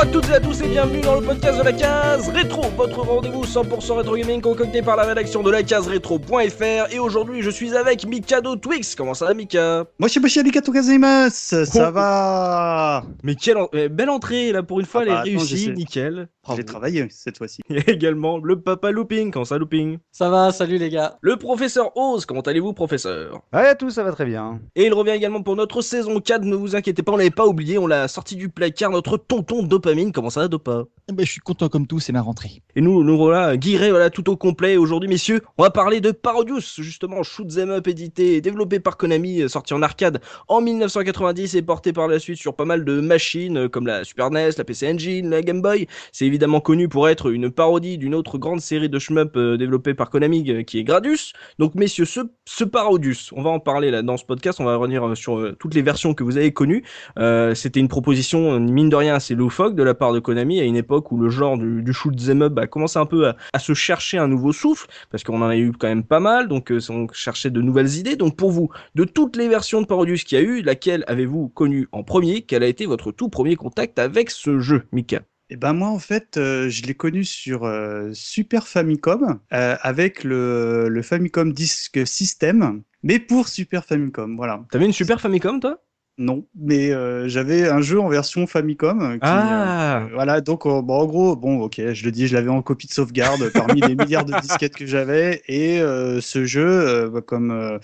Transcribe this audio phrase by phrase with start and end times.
[0.00, 2.62] Bonjour à toutes et à tous et bienvenue dans le podcast de la case rétro,
[2.76, 7.42] votre rendez-vous 100% rétro gaming concocté par la rédaction de la case rétro.fr et aujourd'hui
[7.42, 8.94] je suis avec Mikado Twix.
[8.94, 9.86] Comment ça va Mika?
[9.98, 13.02] Moshi moshi arigato gozaimasu, ça va?
[13.24, 15.30] Mais quelle en- eh, belle entrée là pour une fois Ah elle est bah, attends,
[15.30, 15.72] réussie, j'essaie.
[15.72, 16.28] nickel.
[16.56, 17.60] J'ai travaillé cette fois-ci.
[17.68, 19.98] Et également le papa Looping, comment ça Looping?
[20.12, 21.18] Ça va, salut les gars.
[21.20, 23.42] Le professeur Oz, comment allez-vous professeur?
[23.52, 24.60] Ouais, tout ça va très bien.
[24.74, 27.46] Et il revient également pour notre saison 4, ne vous inquiétez pas, on l'avait pas
[27.46, 31.24] oublié, on l'a sorti du placard, notre tonton Dopamine, comment ça va Dopa Eh ben,
[31.24, 32.60] je suis content comme tout, c'est ma rentrée.
[32.76, 34.76] Et nous, nous voilà, guirés, voilà, tout au complet.
[34.76, 38.98] Aujourd'hui, messieurs, on va parler de Parodius, justement, shoot 'em up édité et développé par
[38.98, 42.84] Konami, euh, sorti en arcade en 1990 et porté par la suite sur pas mal
[42.84, 45.86] de machines euh, comme la Super NES, la PC Engine, la Game Boy.
[46.12, 49.94] C'est évidemment connu pour être une parodie d'une autre grande série de shmup euh, développée
[49.94, 51.32] par Konami qui est Gradius.
[51.58, 54.76] Donc, messieurs, ce, ce Parodius, on va en parler là dans ce podcast, on va
[54.76, 56.84] revenir sur toutes les versions que vous avez connues.
[57.18, 60.64] Euh, C'était une proposition, mine de rien, assez loufoque de la part de Konami à
[60.64, 63.36] une époque où le genre du, du shoot 'em up a commencé un peu à,
[63.52, 66.48] à se chercher un nouveau souffle, parce qu'on en a eu quand même pas mal,
[66.48, 68.16] donc euh, on cherchait de nouvelles idées.
[68.16, 71.48] Donc pour vous, de toutes les versions de Parodius qu'il y a eu, laquelle avez-vous
[71.48, 72.42] connu en premier?
[72.42, 75.22] Quel a été votre tout premier contact avec ce jeu, Mika?
[75.50, 80.22] Et ben moi en fait, euh, je l'ai connu sur euh, Super Famicom euh, avec
[80.24, 84.64] le, le Famicom Disk System, mais pour Super Famicom, voilà.
[84.70, 85.80] T'avais une Super Famicom, toi?
[86.18, 89.00] Non, mais euh, j'avais un jeu en version Famicom.
[89.00, 90.02] euh, Qui, Ah.
[90.02, 92.60] euh, Voilà, donc euh, bon, en gros, bon, ok, je le dis, je l'avais en
[92.60, 97.08] copie de sauvegarde parmi les milliards de disquettes que j'avais, et euh, ce jeu, euh,
[97.08, 97.78] bah, comme euh,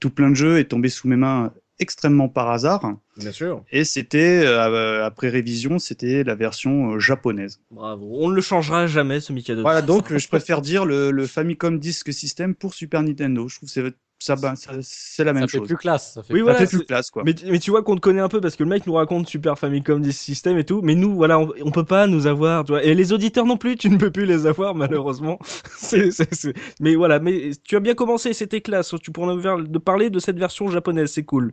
[0.00, 2.94] tout plein de jeux, est tombé sous mes mains extrêmement par hasard.
[3.18, 3.62] Bien sûr.
[3.70, 7.60] Et c'était, euh, après révision, c'était la version euh, japonaise.
[7.70, 8.06] Bravo.
[8.20, 9.60] On ne le changera jamais, ce Mikado.
[9.62, 13.46] Voilà, donc euh, je préfère dire le, le Famicom Disk System pour Super Nintendo.
[13.48, 13.82] Je trouve que c'est
[14.24, 15.66] ça, bah, ça- c'est la même ça fait chose.
[15.68, 16.14] plus classe.
[16.14, 17.22] Ça fait Oui, plus- voilà, ça fait plus classe, quoi.
[17.24, 19.28] Mais, mais tu vois qu'on te connaît un peu parce que le mec nous raconte
[19.28, 22.64] Super Famicom Disk System et tout, mais nous, voilà, on, on peut pas nous avoir,
[22.64, 22.82] tu vois.
[22.82, 25.38] Et les auditeurs non plus, tu ne peux plus les avoir malheureusement.
[25.78, 28.94] C'est- c'est- c'est- Mais voilà, mais tu as bien commencé, c'était classe.
[29.02, 31.52] Tu pourrais nous faire- de parler de cette version japonaise, c'est cool.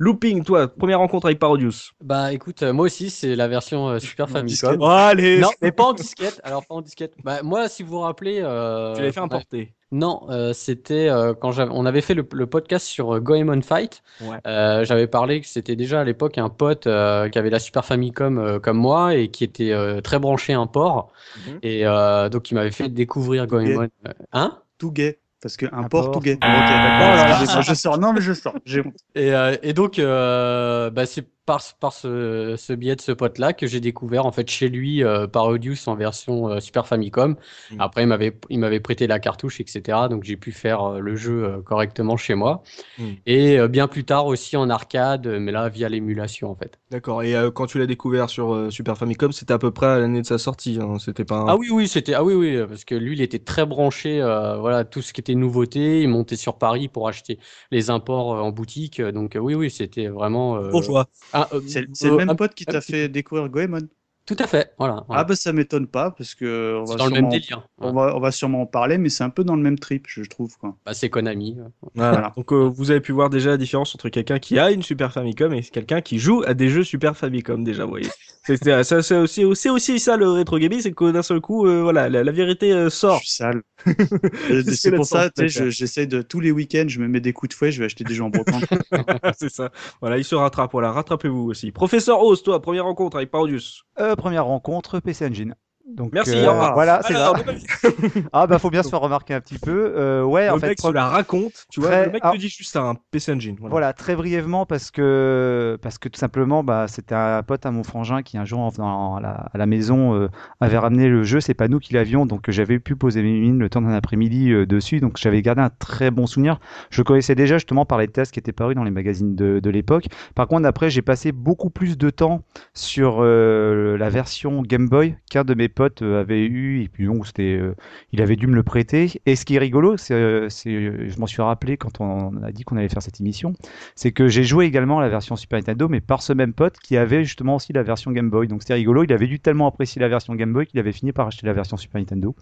[0.00, 1.92] Looping, toi, première rencontre avec Parodius.
[2.02, 4.76] Bah écoute, euh, moi aussi c'est la version euh, Super Famicom.
[4.80, 6.40] Oh, allez, Non, mais pas en disquette.
[6.44, 7.14] Alors pas en disquette.
[7.24, 9.74] Bah moi, si vous vous rappelez, euh, tu l'avais fait importer.
[9.90, 14.02] Non, euh, c'était euh, quand on avait fait le, le podcast sur euh, Goemon Fight.
[14.20, 14.36] Ouais.
[14.46, 17.84] Euh, j'avais parlé que c'était déjà à l'époque un pote euh, qui avait la Super
[17.84, 21.10] Famicom euh, comme moi et qui était euh, très branché import.
[21.46, 21.58] Mhm.
[21.62, 23.88] Et euh, donc il m'avait fait découvrir Goemon.
[24.32, 24.58] Hein?
[24.76, 25.18] Tout gay.
[25.40, 26.10] Parce que un Un port port.
[26.10, 26.34] tout gay.
[26.34, 27.14] Ok, là d'accord.
[27.16, 27.28] là.
[27.30, 27.98] excusez-moi, je sors.
[27.98, 28.54] Non, mais je sors.
[28.64, 28.94] J'ai honte.
[29.14, 33.54] Et, euh, et donc, euh, bah, c'est par, par ce, ce biais de ce pote-là
[33.54, 37.36] que j'ai découvert en fait chez lui euh, Parodius en version euh, Super Famicom.
[37.70, 37.80] Mm.
[37.80, 40.08] Après, il m'avait il m'avait prêté la cartouche, etc.
[40.10, 42.62] Donc, j'ai pu faire euh, le jeu euh, correctement chez moi.
[42.98, 43.04] Mm.
[43.24, 46.78] Et euh, bien plus tard aussi en arcade, mais là via l'émulation en fait.
[46.90, 47.22] D'accord.
[47.22, 49.98] Et euh, quand tu l'as découvert sur euh, Super Famicom, c'était à peu près à
[49.98, 50.78] l'année de sa sortie.
[50.82, 50.98] Hein.
[50.98, 51.36] C'était pas.
[51.36, 51.46] Un...
[51.48, 54.58] Ah oui, oui, c'était ah oui, oui, parce que lui, il était très branché, euh,
[54.58, 56.02] voilà, tout ce qui était nouveauté.
[56.02, 57.38] Il montait sur Paris pour acheter
[57.70, 59.00] les imports euh, en boutique.
[59.00, 60.56] Donc euh, oui, oui, c'était vraiment.
[60.56, 61.06] euh, Bourgeois.
[61.32, 63.88] ah, euh, C'est c'est euh, le même pote qui un t'a fait découvrir Goemon.
[64.28, 65.04] Tout à fait, voilà.
[65.06, 65.22] voilà.
[65.22, 67.66] Ah bah ça m'étonne pas parce que on c'est va, dans le sûrement, même délire.
[67.78, 70.04] on, va, on va sûrement en parler, mais c'est un peu dans le même trip,
[70.06, 70.54] je trouve.
[70.58, 70.76] Quoi.
[70.84, 71.56] Bah, c'est Konami.
[71.94, 72.12] Voilà.
[72.12, 72.32] Voilà.
[72.36, 75.14] Donc euh, vous avez pu voir déjà la différence entre quelqu'un qui a une Super
[75.14, 78.08] Famicom et quelqu'un qui joue à des jeux Super Famicom déjà, vous voyez.
[78.44, 81.82] C'est ça, aussi, c'est aussi ça le rétro gaming, c'est que d'un seul coup, euh,
[81.82, 83.18] voilà, la, la vérité euh, Je sort.
[83.18, 83.60] suis sale.
[84.74, 87.50] C'est pour ça, tu sais, j'essaie de tous les week-ends, je me mets des coups
[87.50, 88.64] de fouet, je vais acheter des jeux en brocante.
[89.38, 89.70] c'est ça.
[90.00, 90.72] Voilà, il se rattrape.
[90.72, 91.72] Voilà, rattrapez-vous aussi.
[91.72, 93.82] Professeur Oz, toi, première rencontre avec Parodius.
[94.00, 95.54] Euh, première rencontre, PC Engine.
[95.94, 96.74] Donc, Merci, euh, revoir.
[96.74, 97.32] voilà, c'est ça.
[98.32, 99.94] Ah bah faut bien se faire remarquer un petit peu.
[99.96, 101.88] Euh, ouais, le en fait, mec se la raconte, tu vois.
[101.90, 102.32] Très- Le mec ah.
[102.32, 103.56] te dit juste un PC Engine.
[103.58, 103.70] Voilà.
[103.70, 107.84] Voilà, très brièvement parce que parce que tout simplement bah c'était un pote à mon
[107.84, 110.28] frangin qui un jour en venant à la, à la maison euh,
[110.60, 113.58] avait ramené le jeu, c'est pas nous qui l'avions donc j'avais pu poser mes mines
[113.58, 116.60] le temps d'un après-midi dessus donc j'avais gardé un très bon souvenir.
[116.90, 119.70] Je connaissais déjà justement par les tests qui étaient parus dans les magazines de, de
[119.70, 120.06] l'époque.
[120.34, 122.42] Par contre après j'ai passé beaucoup plus de temps
[122.74, 127.26] sur la version Game Boy qu'un de mes potes euh, avait eu et puis donc
[127.28, 127.74] c'était euh,
[128.12, 131.18] il avait dû me le prêter et ce qui est rigolo c'est euh, c'est je
[131.20, 133.52] m'en suis rappelé quand on a dit qu'on allait faire cette émission
[133.94, 136.78] c'est que j'ai joué également à la version Super Nintendo, mais par ce même pote
[136.78, 138.48] qui avait justement aussi la version Game Boy.
[138.48, 141.12] Donc c'était rigolo, il avait dû tellement apprécier la version Game Boy qu'il avait fini
[141.12, 142.34] par acheter la version Super Nintendo.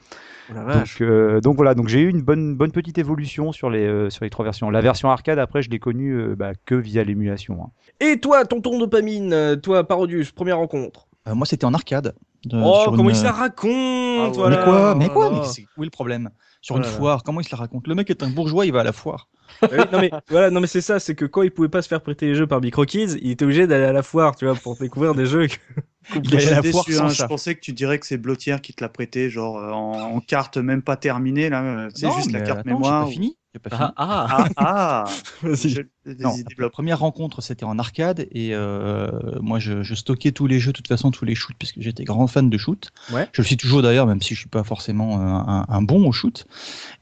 [0.50, 0.98] Oh la vache.
[1.00, 4.10] Donc, euh, donc voilà, donc j'ai eu une bonne, bonne petite évolution sur les, euh,
[4.10, 4.70] sur les trois versions.
[4.70, 7.58] La version arcade, après, je l'ai connue euh, bah, que via l'émulation.
[7.62, 7.70] hein.
[8.00, 11.06] Et toi, tonton dopamine, toi, Parodius, première rencontre?
[11.28, 12.14] Euh, moi, c'était en arcade.
[12.46, 14.30] De- oh, sur comment une- il se la raconte ouais.
[14.34, 14.56] voilà.
[14.58, 16.30] Mais quoi Mais Oh quoi Mais c'est- Où est le problème?
[16.62, 17.86] Sur Oh une foire, comment il se la raconte?
[17.86, 19.28] Le mec est un bourgeois, il va à la foire.
[19.62, 21.80] Ah oui, non mais voilà, non mais c'est ça, c'est que quand il pouvait pas
[21.80, 24.44] se faire prêter les jeux par Microkids, il était obligé d'aller à la foire, tu
[24.46, 25.46] vois, pour découvrir des jeux.
[25.46, 25.54] que-
[26.22, 28.60] Il à la J'étais foire sans hein, je pensais que tu dirais que c'est Blotière
[28.60, 31.62] qui te l'a prêté, genre euh, en, en carte même pas terminée, là.
[31.62, 33.06] euh, C'est juste la carte attends, mémoire.
[33.06, 33.36] pas fini.
[33.62, 33.82] pas fini.
[33.82, 35.04] Ah, ah, Ah, ah
[35.42, 35.68] vas-y.
[35.70, 35.82] Je-
[36.20, 39.10] Non, la première rencontre, c'était en arcade et euh,
[39.40, 42.04] moi, je, je stockais tous les jeux, de toute façon, tous les shoots, puisque j'étais
[42.04, 42.90] grand fan de shoot.
[43.12, 43.28] Ouais.
[43.32, 46.12] Je le suis toujours d'ailleurs, même si je suis pas forcément un, un- bon au
[46.12, 46.46] shoot.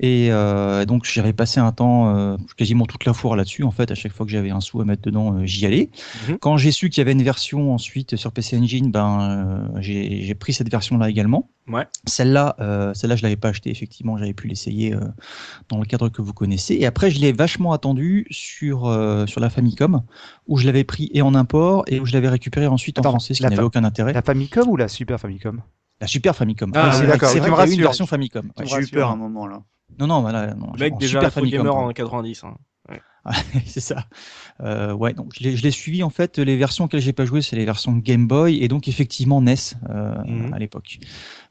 [0.00, 3.62] Et euh, donc, j'avais passé un temps, euh, quasiment toute la foire là-dessus.
[3.62, 5.90] En fait, à chaque fois que j'avais un sou à mettre dedans, euh, j'y allais.
[6.28, 6.38] Mhm.
[6.38, 10.34] Quand j'ai su qu'il y avait une version ensuite sur PC Engine, ben, euh, j'ai
[10.34, 11.48] pris cette version-là également.
[11.66, 11.86] Ouais.
[12.06, 13.70] Celle-là, euh, celle-là, je l'avais pas achetée.
[13.70, 15.00] Effectivement, j'avais pu l'essayer euh,
[15.70, 16.74] dans le cadre que vous connaissez.
[16.74, 20.02] Et après, je l'ai vachement attendu sur euh, sur la Famicom,
[20.46, 23.34] où je l'avais pris et en import et où je l'avais récupéré ensuite en français,
[23.34, 24.12] ce qui n'avait aucun intérêt.
[24.12, 25.60] La Famicom ou la Super Famicom
[26.00, 26.72] La Super Famicom.
[26.74, 27.28] Ah, c'est d'accord.
[27.28, 28.50] c'est vrai me qu'il y a eu une version Famicom.
[28.58, 28.66] Ouais.
[28.66, 29.62] J'ai eu peur à un moment là.
[29.98, 32.44] Non, non, voilà, non, Le mec déjà Super Famicom, gamer en 90.
[32.44, 32.54] hein.
[33.66, 34.04] c'est ça.
[34.62, 36.38] Euh, ouais, donc je l'ai suivi en fait.
[36.38, 39.54] Les versions auxquelles j'ai pas joué, c'est les versions Game Boy et donc effectivement NES
[39.88, 40.52] euh, Mhm.
[40.52, 40.98] à l'époque.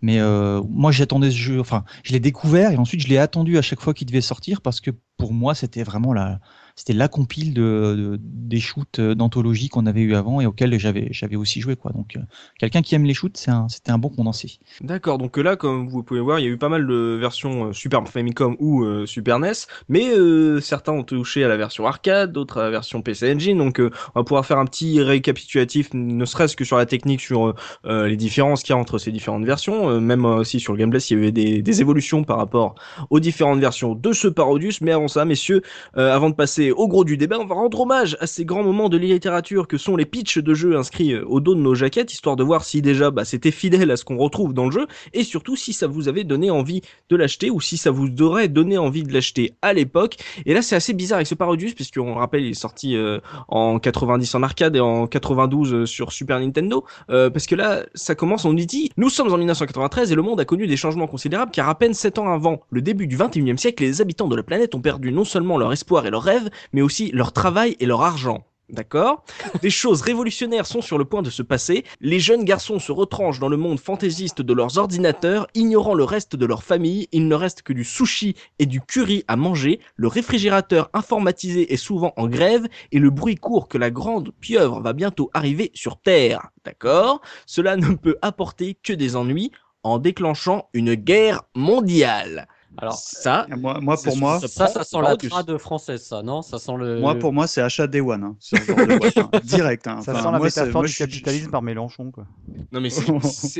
[0.03, 1.59] Mais euh, moi, j'attendais ce jeu.
[1.59, 4.61] Enfin, je l'ai découvert et ensuite je l'ai attendu à chaque fois qu'il devait sortir
[4.61, 4.91] parce que
[5.23, 6.39] pour moi, c'était vraiment la,
[6.75, 7.61] c'était la compile de,
[7.97, 11.75] de- des shoots euh, d'anthologie qu'on avait eu avant et auxquels j'avais j'avais aussi joué
[11.75, 11.91] quoi.
[11.93, 12.21] Donc euh,
[12.59, 14.59] quelqu'un qui aime les shoots, c'est un, c'était un bon condensé.
[14.81, 17.67] D'accord, donc là, comme vous pouvez voir, il y a eu pas mal de versions
[17.67, 21.85] euh, Super Famicom ou euh, Super NES, mais euh, certains ont touché à la version
[21.85, 24.99] arcade, d'autres à la version PC Engine, donc euh, on va pouvoir faire un petit
[25.01, 27.55] récapitulatif, ne serait-ce que sur la technique, sur euh,
[27.85, 30.73] euh, les différences qu'il y a entre ces différentes versions, euh, même euh, aussi sur
[30.73, 32.73] le gameplay, s'il y avait des, des évolutions par rapport
[33.11, 35.61] aux différentes versions de ce Parodius, mais avant ça, messieurs,
[35.97, 38.63] euh, avant de passer au gros du débat, on va rendre hommage à ces grands
[38.63, 41.75] moments de littérature que sont les pitchs de jeux inscrits euh, au dos de nos
[41.75, 44.71] jaquettes, histoire de voir si déjà bah, c'était fidèle à ce qu'on retrouve dans le
[44.71, 48.09] jeu, et surtout si ça vous avait donné envie de l'acheter ou si ça vous
[48.21, 50.15] aurait donné envie de l'acheter à l'époque.
[50.45, 53.79] Et là, c'est assez bizarre avec ce Parodius, puisqu'on rappelle, il est sorti euh, en
[53.79, 58.45] 90 en arcade et en 92 euh, sur Super Nintendo, parce que là, ça commence,
[58.45, 61.51] on nous dit, nous sommes en 1993 et le monde a connu des changements considérables
[61.51, 64.43] car à peine 7 ans avant le début du 21e siècle, les habitants de la
[64.43, 67.85] planète ont perdu non seulement leur espoir et leurs rêves, mais aussi leur travail et
[67.85, 68.45] leur argent.
[68.69, 69.23] D'accord?
[69.61, 71.83] Des choses révolutionnaires sont sur le point de se passer.
[71.99, 76.35] Les jeunes garçons se retranchent dans le monde fantaisiste de leurs ordinateurs, ignorant le reste
[76.35, 77.07] de leur famille.
[77.11, 79.79] Il ne reste que du sushi et du curry à manger.
[79.95, 84.79] Le réfrigérateur informatisé est souvent en grève et le bruit court que la grande pieuvre
[84.79, 86.49] va bientôt arriver sur Terre.
[86.65, 87.21] D'accord?
[87.45, 89.51] Cela ne peut apporter que des ennuis
[89.83, 92.47] en déclenchant une guerre mondiale.
[92.77, 96.41] Alors, ça, Moi, moi pour moi, ça, ça sent la trad française, ça, non?
[96.41, 96.99] Ça sent le.
[96.99, 99.87] moi pour moi c'est achat Day One, hein, ce genre de boîte, hein, direct.
[99.87, 99.97] Hein.
[100.01, 102.25] Ça Enfin, sent la moi, métaphore moi, du je capitalisme par Mélenchon, quoi.
[102.71, 102.89] Non mais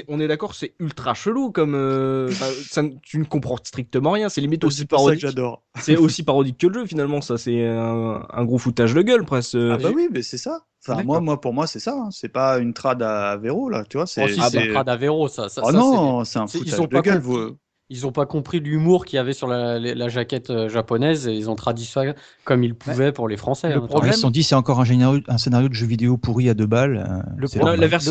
[0.08, 4.28] on est d'accord, c'est ultra chelou comme euh, ça, ne- tu ne comprends strictement rien.
[4.28, 5.20] C'est limite aussi parodique.
[5.22, 5.62] j'adore.
[5.80, 7.22] C'est aussi parodique que le jeu finalement.
[7.22, 9.56] Ça c'est un, un gros foutage de gueule presque.
[9.56, 10.66] Ah bah oui, mais c'est ça.
[10.86, 11.94] Enfin, moi, moi, pour moi, c'est ça.
[11.94, 12.10] hein.
[12.12, 14.06] C'est pas une trad à Véro, là, tu vois.
[14.06, 15.48] C'est, Oh, si, Ah c'est bah, un trad à Véro, ça.
[15.48, 17.20] ça, Oh ça, non, c'est un ils foutage ont de pas gueule.
[17.20, 17.58] Vous...
[17.90, 21.28] Ils ont pas compris l'humour qu'il y avait sur la, la- la jaquette euh, japonaise
[21.28, 22.02] et ils ont traduit ça
[22.46, 23.70] comme ils pouvaient pour les Français.
[23.70, 23.88] le hein.
[23.88, 26.50] problème- Ils se sont dit c'est encore un scénario, un scénario de jeu vidéo pourri
[26.50, 26.98] à deux balles.
[26.98, 27.22] euh,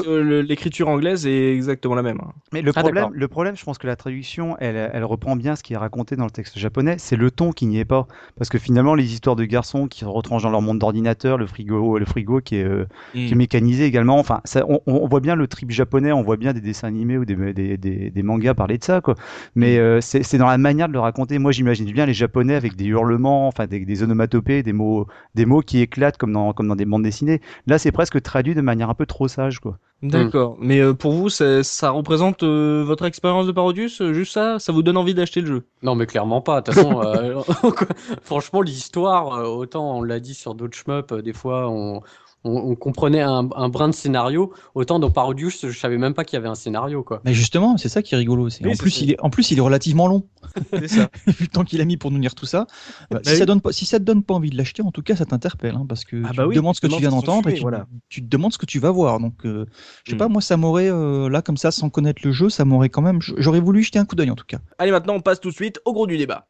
[0.06, 2.18] euh, l'écriture anglaise est exactement la même.
[2.22, 2.32] hein.
[2.52, 5.56] Mais le Ah, problème, le problème, je pense que la traduction, elle, elle reprend bien
[5.56, 6.96] ce qui est raconté dans le texte japonais.
[6.98, 8.06] C'est le ton qui n'y est pas,
[8.36, 11.46] parce que finalement, les histoires de garçons qui se retranchent dans leur monde d'ordinateur, le
[11.46, 13.26] frigo, le frigo qui est, euh, Mm.
[13.26, 14.18] qui est mécanisé également.
[14.18, 17.16] Enfin, ça, on, on voit bien le trip japonais, on voit bien des dessins animés
[17.16, 19.14] ou des, des, des, des mangas parler de ça, quoi.
[19.54, 21.38] Mais euh, c'est dans la manière de le raconter.
[21.38, 25.46] Moi, j'imagine bien les japonais avec des hurlements, enfin des, des onomatopées, des mots, des
[25.46, 27.40] mots qui éclatent comme dans, comme dans des bandes dessinées.
[27.66, 29.78] Là, c'est presque traduit de manière un peu trop sage, quoi.
[30.02, 30.56] D'accord.
[30.58, 34.58] Mais euh, pour vous, ça, ça représente euh, votre expérience de Parodius Juste ça?
[34.58, 35.62] Ça vous donne envie d'acheter le jeu?
[35.82, 36.60] Non, mais clairement pas.
[36.60, 37.40] De toute façon, euh,
[38.22, 42.00] franchement, l'histoire, autant on l'a dit sur d'autres shmups, des fois on,
[42.44, 46.24] on, on comprenait un, un brin de scénario, autant dans Parodius, je savais même pas
[46.24, 47.20] qu'il y avait un scénario, quoi.
[47.24, 48.48] Mais justement, c'est ça qui est rigolo.
[48.62, 50.26] Oui, en, plus, il est, en plus, il est relativement long.
[50.72, 51.08] C'est ça.
[51.26, 52.66] Vu le temps qu'il a mis pour nous lire tout ça.
[53.10, 53.36] Bah, si, oui.
[53.38, 55.24] ça donne pas, si ça te donne pas envie de l'acheter, en tout cas, ça
[55.24, 55.76] t'interpelle.
[55.76, 57.62] hein, parce que Ah tu bah te demandes ce que tu viens d'entendre et tu,
[57.62, 57.68] fait,
[58.08, 59.20] tu te demandes ce que tu vas voir.
[59.20, 59.66] Donc, euh,
[60.04, 60.18] je sais Hmm.
[60.18, 63.02] pas, moi, ça m'aurait, euh, là, comme ça, sans connaître le jeu, ça m'aurait quand
[63.02, 63.20] même.
[63.38, 64.58] J'aurais voulu jeter un coup d'œil, en tout cas.
[64.78, 66.48] Allez, maintenant, on passe tout de suite au gros du débat.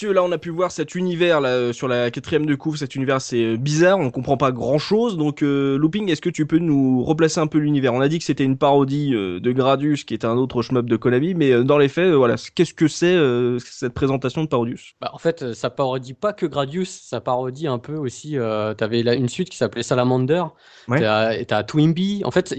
[0.00, 2.78] Messieurs, là on a pu voir cet univers là euh, sur la quatrième de couvre,
[2.78, 5.18] cet univers c'est euh, bizarre, on comprend pas grand chose.
[5.18, 7.92] Donc euh, Looping, est-ce que tu peux nous replacer un peu l'univers?
[7.92, 10.86] On a dit que c'était une parodie euh, de Gradius, qui est un autre shmup
[10.86, 13.14] de Konami, mais euh, dans les faits, voilà, qu'est-ce que c'est
[13.58, 14.94] cette présentation de Parodius?
[15.02, 18.38] Bah, en fait, ça parodie pas que Gradius, ça parodie un peu aussi.
[18.38, 20.44] Euh, T'avais là une suite qui s'appelait Salamander,
[20.88, 21.42] Ouais.
[21.42, 22.22] et t'as Twinbee.
[22.24, 22.54] En fait,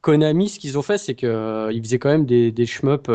[0.00, 3.08] Konami, ce qu'ils ont fait, c'est que euh, ils faisaient quand même des, des shmups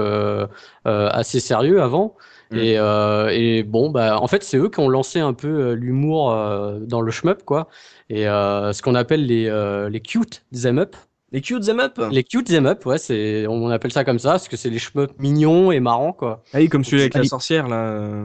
[0.85, 2.15] assez sérieux avant.
[2.51, 2.55] Mm.
[2.57, 5.73] Et, euh, et bon, bah, en fait, c'est eux qui ont lancé un peu euh,
[5.75, 7.67] l'humour euh, dans le shmup, quoi.
[8.09, 10.95] Et euh, ce qu'on appelle les, euh, les cute them up.
[11.31, 14.31] Les cute them up Les cute them up, ouais, c'est, on appelle ça comme ça,
[14.31, 16.43] parce que c'est les shmups mignons et marrants, quoi.
[16.53, 18.23] Ah oui, comme celui avec la sorcière là.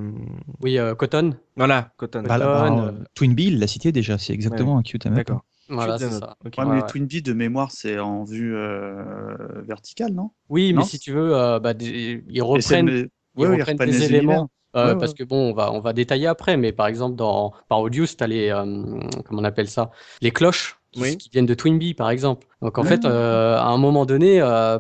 [0.63, 1.35] Oui, euh, Cotton.
[1.57, 2.23] Voilà, Cotton.
[2.23, 5.45] Bah, bah, euh, Twin Bill l'a cité déjà, c'est exactement un cute D'accord.
[5.71, 6.21] Voilà, c'est them up.
[6.21, 6.37] ça.
[6.45, 6.87] Ouais, mais ouais.
[6.89, 10.31] Twin Bee de mémoire, c'est en vue euh, verticale, non?
[10.49, 10.81] Oui, Non?
[10.81, 13.09] mais si tu veux, euh, bah, des- ils reprennent,
[13.39, 14.51] ils ouais, ils reprennent reprennent des éléments.
[14.77, 14.99] euh, Ouais, ouais.
[14.99, 18.25] Parce que bon, on va, on va détailler après, mais par exemple, dans Parodius, tu
[18.25, 18.65] as les, euh,
[19.25, 19.91] comment on appelle ça,
[20.23, 21.17] les cloches qui, Oui.
[21.19, 22.47] qui viennent de Twinbee, par exemple.
[22.63, 22.89] Donc en Ouais.
[22.89, 24.79] fait, euh, à un moment donné, euh,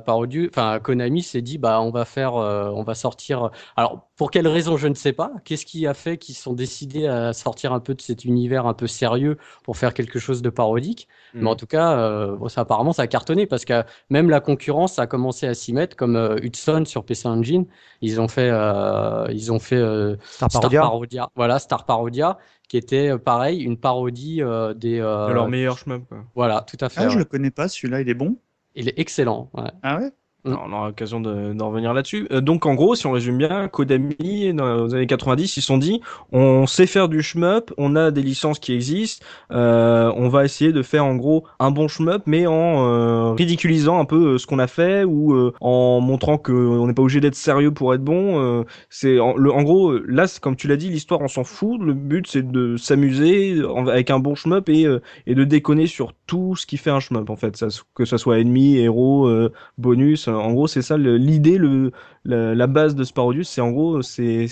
[0.49, 3.50] enfin Konami s'est dit, bah, on va faire, euh, on va sortir.
[3.76, 5.33] Alors pour quelle raison, je ne sais pas.
[5.45, 8.75] Qu'est-ce qui a fait qu'ils sont décidés à sortir un peu de cet univers un
[8.75, 11.09] peu sérieux pour faire quelque chose de parodique?
[11.33, 11.40] Mm.
[11.43, 14.40] Mais en tout cas, euh, bon, ça, apparemment, ça a cartonné parce que même la
[14.40, 17.67] concurrence a commencé à s'y mettre, comme euh, Hudson sur PC Engine.
[18.02, 19.81] Ils ont fait, euh, ils ont fait
[20.31, 20.50] Star.
[20.71, 21.31] Parodia.
[21.35, 22.38] Voilà, Star Parodia,
[22.70, 25.00] qui était euh, pareil, une parodie euh, des.
[25.00, 26.06] euh, De leur meilleur shmup.
[26.08, 26.24] Quoi.
[26.36, 27.00] Voilà, tout à fait.
[27.00, 27.18] Ah, je ouais.
[27.18, 28.36] le connais pas, celui-là, il est bon?
[28.76, 29.50] Il est excellent.
[29.54, 29.72] ouais.
[29.82, 30.12] Ah ouais?
[30.44, 30.54] Mm.
[30.64, 32.26] On aura l'occasion de- d'en revenir là-dessus.
[32.32, 35.66] Euh, donc en gros, si on résume bien, Kodami, dans les années 90, ils se
[35.66, 36.00] sont dit,
[36.32, 40.73] on sait faire du shmup, on a des licences qui existent, euh, on va essayer
[40.73, 44.47] de faire en gros un bon shmup, mais en euh, ridiculisant un peu euh, ce
[44.47, 47.94] qu'on a fait ou euh, en montrant que on n'est pas obligé d'être sérieux pour
[47.94, 48.64] être bon.
[48.88, 51.80] c'est en, gros, là, comme tu l'as dit, l'histoire on s'en fout.
[51.80, 54.87] Le but c'est de s'amuser avec un bon shmup et,
[55.26, 58.16] et de déconner sur tout ce qui fait un shmup en fait, ça, que ça
[58.18, 59.30] soit ennemi, héros,
[59.78, 60.29] bonus.
[60.34, 61.92] En gros, c'est ça l'idée, le,
[62.25, 64.46] la, la base de Sparodius, c'est en gros, c'est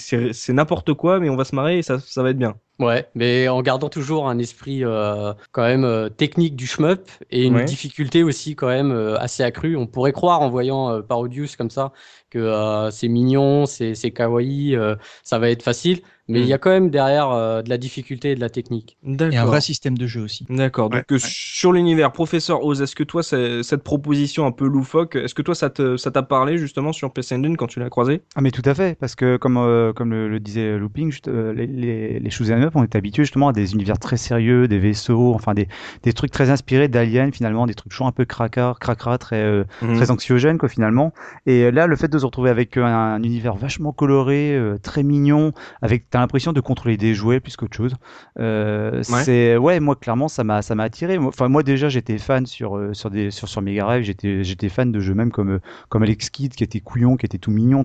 [0.50, 2.58] n'importe quoi, mais on va se marrer et ça, ça va être bien.
[2.78, 7.44] Ouais, mais en gardant toujours un esprit euh, quand même euh, technique du shmup et
[7.44, 7.64] une Ouais.
[7.64, 9.76] difficulté aussi quand même euh, assez accrue.
[9.76, 11.92] On pourrait croire en voyant euh, Parodius comme ça
[12.30, 14.94] que euh, c'est mignon, c'est c'est kawaii, euh,
[15.24, 18.32] ça va être facile, mais il y a quand même derrière euh, de la difficulté
[18.32, 18.98] et de la technique.
[19.04, 20.46] Et un vrai système de jeu aussi.
[20.48, 20.90] D'accord.
[20.90, 21.20] Ouais, Donc euh, ouais.
[21.20, 25.54] sur l'univers, professeur Oz, est-ce que toi, cette proposition un peu loufoque, est-ce que toi,
[25.54, 28.22] ça t'a parlé justement sur PC Engine quand tu l'as croisé?
[28.36, 31.28] Ah mais tout à fait, parce que comme, euh, comme le, le disait Looping, juste,
[31.28, 34.78] euh, les, les, les up, on est habitué justement à des univers très sérieux, des
[34.78, 35.68] vaisseaux, enfin des,
[36.02, 39.64] des trucs très inspirés d'Alien finalement, des trucs toujours un peu cracra, cracra, très, euh,
[39.82, 39.96] Mhm.
[39.96, 41.12] très anxiogènes quoi finalement.
[41.46, 45.02] Et là, le fait de se retrouver avec un, un univers vachement coloré, euh, très
[45.02, 47.94] mignon, avec t'as l'impression de contrôler des jouets plus qu'autre chose.
[48.40, 51.16] Euh, C'est ouais, moi clairement ça m'a ça m'a attiré.
[51.16, 54.68] Enfin moi déjà j'étais fan sur euh, sur des sur sur Mega Drive, j'étais j'étais
[54.68, 57.52] fan de jeux même comme euh, comme Alex Kidd qui était couillon, qui était tout
[57.52, 57.84] mignon.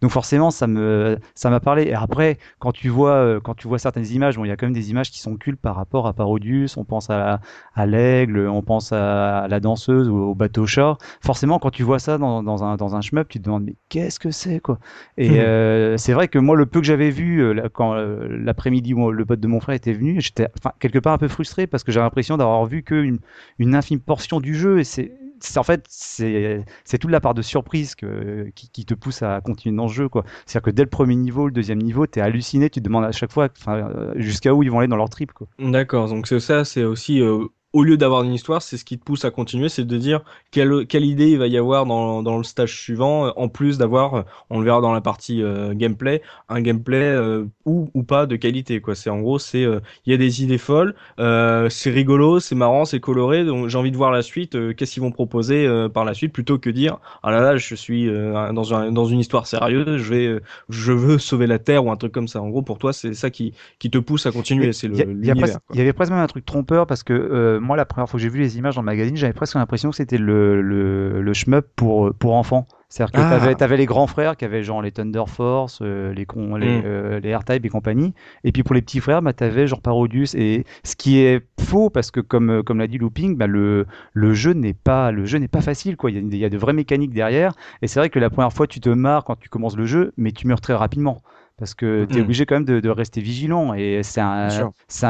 [0.00, 1.88] Donc forcément ça me ça m'a parlé.
[1.88, 4.66] Et après quand tu vois quand tu vois certaines images, bon il y a quand
[4.66, 6.76] même des images qui sont cultes par rapport à Parodius.
[6.76, 7.40] On pense à
[7.74, 10.98] à l'aigle, on pense à, la danseuse ou au bateau chat.
[11.20, 13.74] Forcément quand tu vois ça dans, dans un dans un shmup, tu te demandes mais
[13.88, 14.78] qu'est-ce que c'est quoi?
[15.16, 17.42] Et euh, c'est vrai que moi le peu que j'avais vu
[17.72, 20.48] quand euh, l'après-midi le pote de mon frère était venu, j'étais
[20.80, 23.18] quelque part un peu frustré parce que j'avais l'impression d'avoir vu qu'une
[23.58, 25.12] une infime portion du jeu et c'est
[25.56, 29.94] en fait c'est toute la part de surprise qui, te pousse à continuer dans ce
[29.94, 30.08] jeu.
[30.46, 33.12] C'est-à-dire que dès le premier niveau, le deuxième niveau, t'es halluciné, tu te demandes à
[33.12, 35.32] chaque fois euh, jusqu'à où ils vont aller dans leur trip.
[35.58, 36.08] D'accord.
[36.08, 39.04] Donc c'est ça, c'est aussi euh, au lieu d'avoir une histoire, c'est ce qui te
[39.04, 42.36] pousse à continuer, c'est de dire quelle, quelle idée il va y avoir dans, dans
[42.38, 45.74] le stage suivant, euh, en plus d'avoir, euh, on le verra dans la partie euh,
[45.74, 48.80] gameplay, un gameplay euh, ou, ou pas de qualité.
[48.80, 48.94] quoi.
[48.94, 52.54] C'est en gros, c'est euh, il y a des idées folles, euh, c'est rigolo, c'est
[52.54, 54.54] marrant, c'est coloré, donc j'ai envie de voir la suite.
[54.54, 57.56] euh, Qu'est-ce qu'ils vont proposer euh, par la suite, plutôt que dire ah là là,
[57.56, 61.58] je suis euh, dans, un, dans une histoire sérieuse, je vais, je veux sauver la
[61.58, 62.40] terre ou un truc comme ça.
[62.42, 65.26] En gros, pour toi, c'est ça qui, qui te pousse à continuer, c'est le Il
[65.26, 68.08] y, y y avait presque même un truc trompeur parce que euh, moi, la première
[68.08, 70.60] fois que j'ai vu les images dans le magazine, j'avais presque l'impression que c'était le,
[70.60, 72.66] le, le shmup pour, pour enfants.
[72.90, 73.30] C'est-à-dire que Ah.
[73.38, 76.66] t'avais, t'avais les grands frères qui avaient genre les Thunder Force, euh, les, con, les,
[76.80, 76.82] Mm.
[76.84, 78.12] euh, les R-Type et compagnie.
[78.44, 80.34] Et puis pour les petits frères, bah, t'avais genre Parodius.
[80.34, 83.86] Et ce qui est faux parce que comme, euh, comme l'a dit Looping, bah, le,
[84.12, 85.96] le jeu n'est pas, le jeu n'est pas facile.
[85.96, 86.10] Quoi.
[86.10, 87.54] Il, y a, il y a de vraies mécaniques derrière.
[87.80, 90.12] Et c'est vrai que la première fois, tu te marres quand tu commences le jeu,
[90.18, 91.22] mais tu meurs très rapidement.
[91.62, 92.24] Parce que tu es Mm.
[92.24, 93.72] obligé quand même de, de rester vigilant.
[93.74, 94.48] Et c'est un,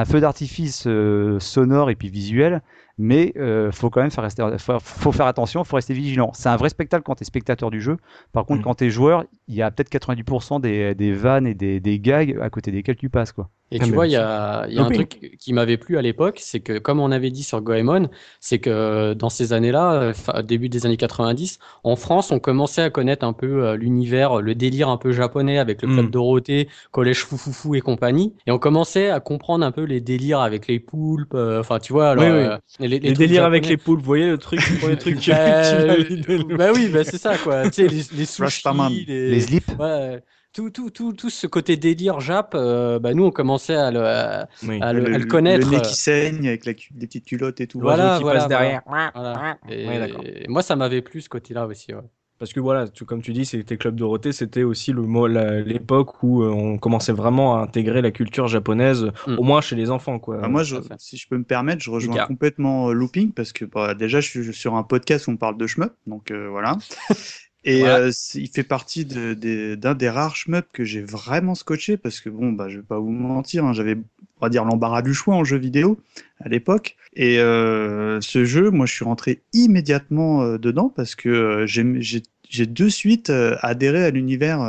[0.04, 2.60] feu d'artifice euh, sonore et puis visuel
[2.98, 6.30] mais euh, faut quand même faire rester, faut, faut faire attention, faut rester vigilant.
[6.34, 7.96] C'est un vrai spectacle quand tu es spectateur du jeu.
[8.32, 8.64] Par contre, Mhm.
[8.64, 11.98] quand tu es joueur, il y a peut-être 90% des, des vannes et des, des
[11.98, 13.48] gags à côté desquels tu passes quoi.
[13.74, 15.96] Et Ah, tu vois, il y a, il y a un truc qui m'avait plu
[15.96, 20.12] à l'époque, c'est que, comme on avait dit sur Goemon, c'est que dans ces années-là,
[20.34, 24.42] euh, début des années 90, en France, on commençait à connaître un peu euh, l'univers,
[24.42, 26.10] le délire un peu japonais avec le Club Mm.
[26.10, 28.34] Dorothée, Collège Foufoufou et compagnie.
[28.46, 31.92] Et on commençait à comprendre un peu les délires avec les poulpes, euh, enfin, tu
[31.94, 32.50] vois, alors, Oui, oui.
[32.50, 35.18] euh, les, les Les trucs délires avec les poules, vous voyez le truc, le truc
[35.20, 37.68] que Bah, tu bah oui, bah c'est ça, quoi.
[37.68, 40.22] Tu sais, les, les sushis, les, Les slips, Ouais,
[40.52, 44.04] tout, tout, tout, tout ce côté délire Jap, euh, bah nous on commençait à le,
[44.04, 44.78] à, Oui.
[44.82, 45.70] à le, à le le connaître.
[45.70, 47.80] nez qui saigne avec la, les petites culottes et tout.
[47.80, 48.82] Voilà, qui voilà, passe derrière.
[48.86, 49.56] voilà.
[49.68, 50.22] Et, Ouais, d'accord.
[50.24, 51.94] et moi ça m'avait plu ce côté-là aussi.
[51.94, 52.00] Ouais.
[52.38, 55.02] Parce que voilà, tu- comme tu dis, c'était Club Dorothée, c'était aussi le
[55.62, 59.38] l'époque où euh, on commençait vraiment à intégrer la culture japonaise, Mm.
[59.38, 60.38] au moins chez les enfants, quoi.
[60.38, 62.26] Bah, moi, je- si je peux me permettre, je rejoins Lucas.
[62.26, 65.56] complètement euh, Looping parce que bah, déjà, je suis sur un podcast où on parle
[65.56, 66.78] de shmup, donc euh, voilà.
[67.64, 71.96] Et euh, il fait partie de- des- d'un des rares shmup que j'ai vraiment scotché
[71.96, 75.02] parce que bon, bah, je vais pas vous mentir, hein, j'avais, on va dire, l'embarras
[75.02, 76.00] du choix en jeu vidéo
[76.40, 76.96] à l'époque.
[77.14, 82.00] Et euh, ce jeu, moi, je suis rentré immédiatement euh, dedans parce que euh, j'ai-
[82.02, 84.60] j'ai j'ai de suite euh, adhéré à l'univers.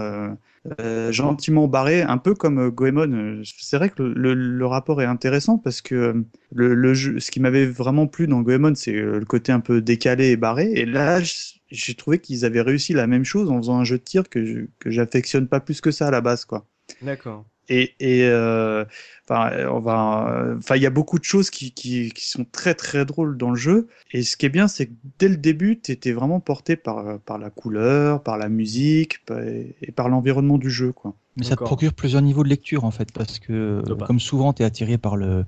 [1.10, 3.42] gentiment barré, un peu comme Goemon.
[3.44, 6.24] C'est vrai que le, le- le rapport est intéressant parce que
[6.54, 9.82] le, le jeu, ce qui m'avait vraiment plu dans Goemon, c'est le côté un peu
[9.82, 10.72] décalé et barré.
[10.76, 13.98] Et là, j- j'ai trouvé qu'ils avaient réussi la même chose en faisant un jeu
[13.98, 16.66] de tir que je- que j'affectionne pas plus que ça à la base, quoi.
[17.02, 17.46] D'accord.
[17.70, 18.84] Et, et euh,
[19.28, 22.74] enfin, on va, enfin, il y a beaucoup de choses qui, qui, qui sont très
[22.76, 23.88] très drôles dans le jeu.
[24.12, 27.20] Et ce qui est bien, c'est que dès le début, tu étais vraiment porté par,
[27.22, 31.16] par la couleur, par la musique par- et par l'environnement du jeu, quoi.
[31.36, 34.54] Mais ça te procure plusieurs niveaux de lecture en fait, parce que De comme souvent,
[34.54, 35.46] tu es attiré par le,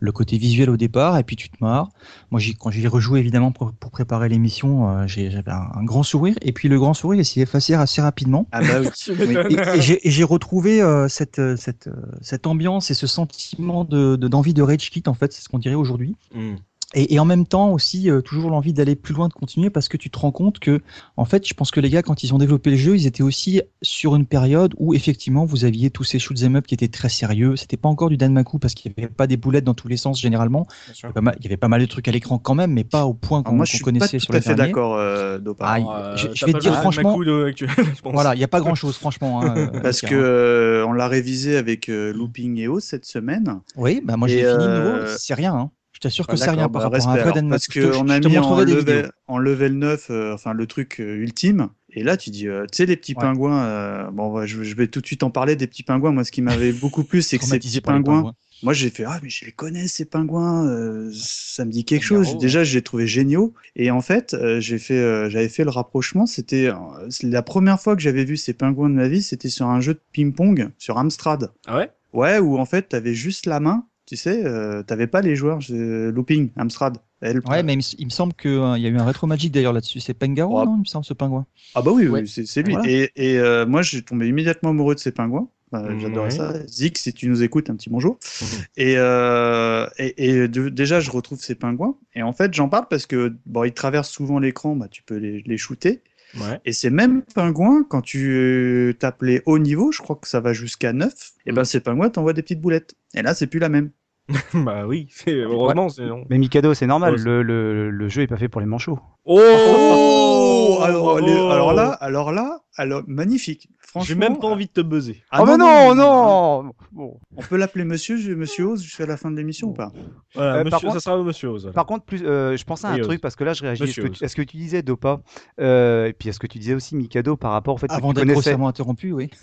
[0.00, 1.90] le côté visuel au départ, et puis tu te marres.
[2.32, 6.34] Moi, quand j'ai rejoué évidemment pour, pour préparer l'émission, euh, j'avais un, un grand sourire,
[6.42, 8.48] et puis le grand sourire il s'est effacé assez rapidement.
[8.50, 8.88] Ah bah oui.
[9.18, 11.88] Oui, et, et j'ai- et j'ai retrouvé euh, cette, euh, cette,
[12.20, 15.48] cette ambiance et ce sentiment de de- d'envie de, rage kit en fait, c'est ce
[15.48, 16.16] qu'on dirait aujourd'hui.
[16.34, 16.54] Mm.
[16.94, 19.88] Et, et en même temps aussi euh, toujours l'envie d'aller plus loin, de continuer, parce
[19.88, 20.80] que tu te rends compte que,
[21.18, 23.22] en fait, je pense que les gars, quand ils ont développé le jeu, ils étaient
[23.22, 27.10] aussi sur une période où effectivement vous aviez tous ces shoot'em up qui étaient très
[27.10, 27.56] sérieux.
[27.56, 29.98] C'était pas encore du Danmaku parce qu'il n'y avait pas des boulettes dans tous les
[29.98, 30.66] sens généralement.
[30.88, 32.54] Il y avait pas mal- il y avait pas mal de trucs à l'écran quand
[32.54, 34.32] même, mais pas au point Alors qu'on moi, je qu'on suis pas connaissait tout sur
[34.34, 34.72] à le fait dernier.
[34.72, 35.38] d'accord, euh.
[35.60, 38.12] Ah, Euh, je- je vais pas te dire à franchement- de- actuel, je pense.
[38.14, 39.42] Voilà, il n'y a pas grand chose, franchement.
[39.42, 43.60] hein, euh, Parce que euh, on l'a révisé avec euh, Looping EO cette semaine.
[43.76, 45.54] Oui, bah moi j'ai et, fini de euh, nouveau, c'est rien.
[45.54, 45.70] Hein.
[45.98, 47.80] Je t'assure que Ah, c'est d'accord, rien bah, par rapport à un Danmaku.
[47.80, 49.02] Parce qu'on a mis en level, vidéos.
[49.26, 51.70] en level 9, euh, enfin le truc euh, ultime.
[51.90, 53.22] Et là, tu dis, euh, tu sais, les petits Ouais.
[53.22, 53.64] pingouins.
[53.64, 56.12] euh, bon, ouais, je, je vais tout de suite en parler des petits pingouins.
[56.12, 58.16] Moi, ce qui m'avait beaucoup plu, c'est que ces petits pingouins.
[58.18, 58.34] pingouins.
[58.62, 62.04] Moi, j'ai fait ah mais je les connais ces pingouins, euh, ça me dit quelque
[62.04, 62.28] chose.
[62.34, 62.38] ouais.
[62.38, 63.54] Déjà, je les trouvais géniaux.
[63.76, 66.26] Et en fait, euh, j'ai fait, euh, j'avais fait le rapprochement.
[66.26, 66.74] C'était euh,
[67.08, 69.22] c'est la première fois que j'avais vu ces pingouins de ma vie.
[69.22, 71.52] C'était sur un jeu de ping-pong sur Amstrad.
[71.66, 71.90] Ah ouais?
[72.12, 73.84] Ouais, où en fait, t'avais juste la main.
[74.08, 75.58] Tu sais, euh, t'avais pas les joueurs.
[75.68, 76.96] looping, Amstrad.
[77.20, 79.52] Elle- Ouais, mais il me, il me semble qu'il y a eu un rétro magique
[79.52, 80.00] d'ailleurs là-dessus.
[80.00, 81.44] C'est Pengaro, non Il me semble ce pingouin.
[81.74, 82.26] Ah bah oui, oui, Ouais.
[82.26, 82.72] c'est c'est lui.
[82.72, 82.88] Voilà.
[82.90, 85.48] Et, et euh, moi, j'ai tombé immédiatement amoureux de ces pingouins.
[85.74, 85.98] Euh.
[86.00, 86.30] J'adorais Ouais.
[86.30, 86.66] ça.
[86.66, 88.18] Zik, si tu nous écoutes, un petit bonjour.
[88.40, 88.46] Mhm.
[88.78, 91.94] Et, euh, et, et de- déjà, je retrouve ces pingouins.
[92.14, 94.74] Et en fait, j'en parle parce que bon, ils traversent souvent l'écran.
[94.74, 96.00] Bah, tu peux les, les shooter.
[96.36, 96.60] Ouais.
[96.64, 100.40] Et ces mêmes pingouins, quand tu euh, tapes les hauts niveaux, je crois que ça
[100.40, 101.12] va jusqu'à 9,
[101.46, 102.94] et ben ces pingouins t'envoient des petites boulettes.
[103.14, 103.90] Et là, c'est plus la même.
[104.54, 105.88] bah oui, c'est- heureusement.
[105.88, 106.24] c'est non.
[106.28, 108.98] Mais Mikado, c'est normal, Ouais, le, le, le jeu est pas fait pour les manchots.
[109.24, 113.68] Oh, alors, les- alors là, alors là, alors magnifique.
[113.80, 115.22] Franchement, j'ai même pas envie de te buzzer.
[115.30, 117.18] Ah oh, mais non, non, Bon.
[117.36, 119.92] On peut l'appeler Monsieur, je- Monsieur Oz jusqu'à la fin de l'émission ou pas?
[120.34, 121.64] Voilà, Euh, par monsieur, contre- ça sera monsieur Oz.
[121.64, 121.74] alors.
[121.74, 123.20] Par contre, plus, euh, je pensais à un Oui, truc Oz.
[123.20, 125.20] parce que là, je réagis à ce, Monsieur que, tu- que disais, Dopa,
[125.60, 128.12] euh, et puis à ce que tu disais aussi, Mikado, par rapport au fait Avant
[128.12, 129.30] que tu d'être grossièrement interrompu, oui.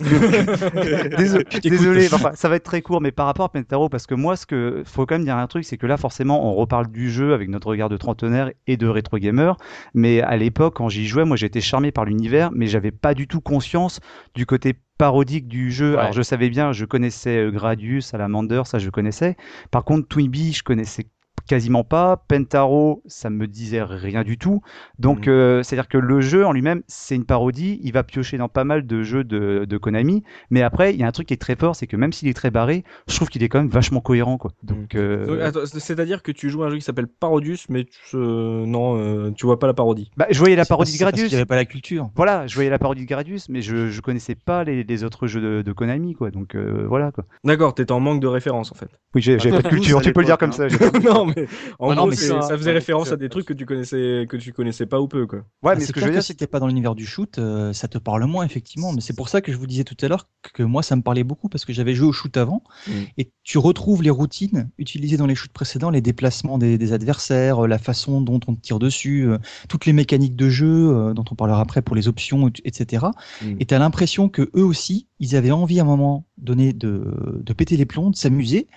[1.18, 4.14] Désolé, désolé, enfin, ça va être très court, mais par rapport à Pentaro, parce que
[4.14, 6.88] moi, ce que faut quand même dire un truc, c'est que là, forcément, on reparle
[6.90, 9.56] du jeu avec notre regard de trentenaire et de rétro gamer,
[9.94, 13.25] mais à l'époque, quand j'y jouais, moi, j'étais charmé par l'univers, mais j'avais pas du
[13.26, 14.00] tout conscience
[14.34, 15.92] du côté parodique du jeu.
[15.92, 16.00] Ouais.
[16.00, 19.36] Alors, je savais bien, je connaissais euh, Gradius, Salamander, ça, je connaissais.
[19.70, 21.06] Par contre, Twinbee, je connaissais
[21.46, 22.24] quasiment pas.
[22.28, 24.60] Pentaro, ça me disait rien du tout.
[24.98, 25.32] Donc, Mhm.
[25.32, 27.80] euh, c'est-à-dire que le jeu en lui-même, c'est une parodie.
[27.82, 30.22] Il va piocher dans pas mal de jeux de, de Konami.
[30.50, 32.28] Mais après, il y a un truc qui est très fort, c'est que même s'il
[32.28, 34.52] est très barré, je trouve qu'il est quand même vachement cohérent, quoi.
[34.62, 37.84] Donc, euh, Donc, c'est- C'est-à-dire que tu joues à un jeu qui s'appelle Parodius, mais
[37.84, 40.10] tu, euh, non, euh, tu vois pas la parodie.
[40.16, 41.44] bah, je voyais la parodie de parce Gradius.
[41.46, 42.10] pas la culture.
[42.16, 45.26] Voilà, je voyais la parodie de Gradius, mais je, je connaissais pas les, les autres
[45.26, 46.30] jeux de, de Konami, quoi.
[46.30, 47.24] Donc, euh, voilà, quoi.
[47.44, 48.88] D'accord, t'étais en manque de référence en fait.
[49.14, 50.52] Oui, j'ai- pas de culture, tu peux le dire comme hein.
[50.52, 50.66] ça.
[50.68, 50.76] de-
[51.08, 51.35] non, mais
[51.78, 54.36] en non, gros, c'est- ça- ça faisait référence à des trucs que tu connaissais, que
[54.36, 55.38] tu connaissais pas ou peu, quoi.
[55.62, 57.06] Ouais, Ah, mais c'est ce que je veux dire, si t'es pas dans l'univers du
[57.06, 58.92] shoot, euh, ça te parle moins effectivement.
[58.92, 61.02] Mais c'est pour ça que je vous disais tout à l'heure que moi ça me
[61.02, 62.90] parlait beaucoup parce que j'avais joué au shoot avant Mm.
[63.18, 67.64] et tu retrouves les routines utilisées dans les shoots précédents, les déplacements des, des adversaires,
[67.64, 71.14] euh, la façon dont on te tire dessus, euh, toutes les mécaniques de jeu euh,
[71.14, 73.06] dont on parlera après pour les options, etc.
[73.42, 73.56] Mm.
[73.60, 77.52] Et t'as l'impression que eux aussi, ils avaient envie à un moment donné de, de
[77.52, 78.68] péter les plombs, de s'amuser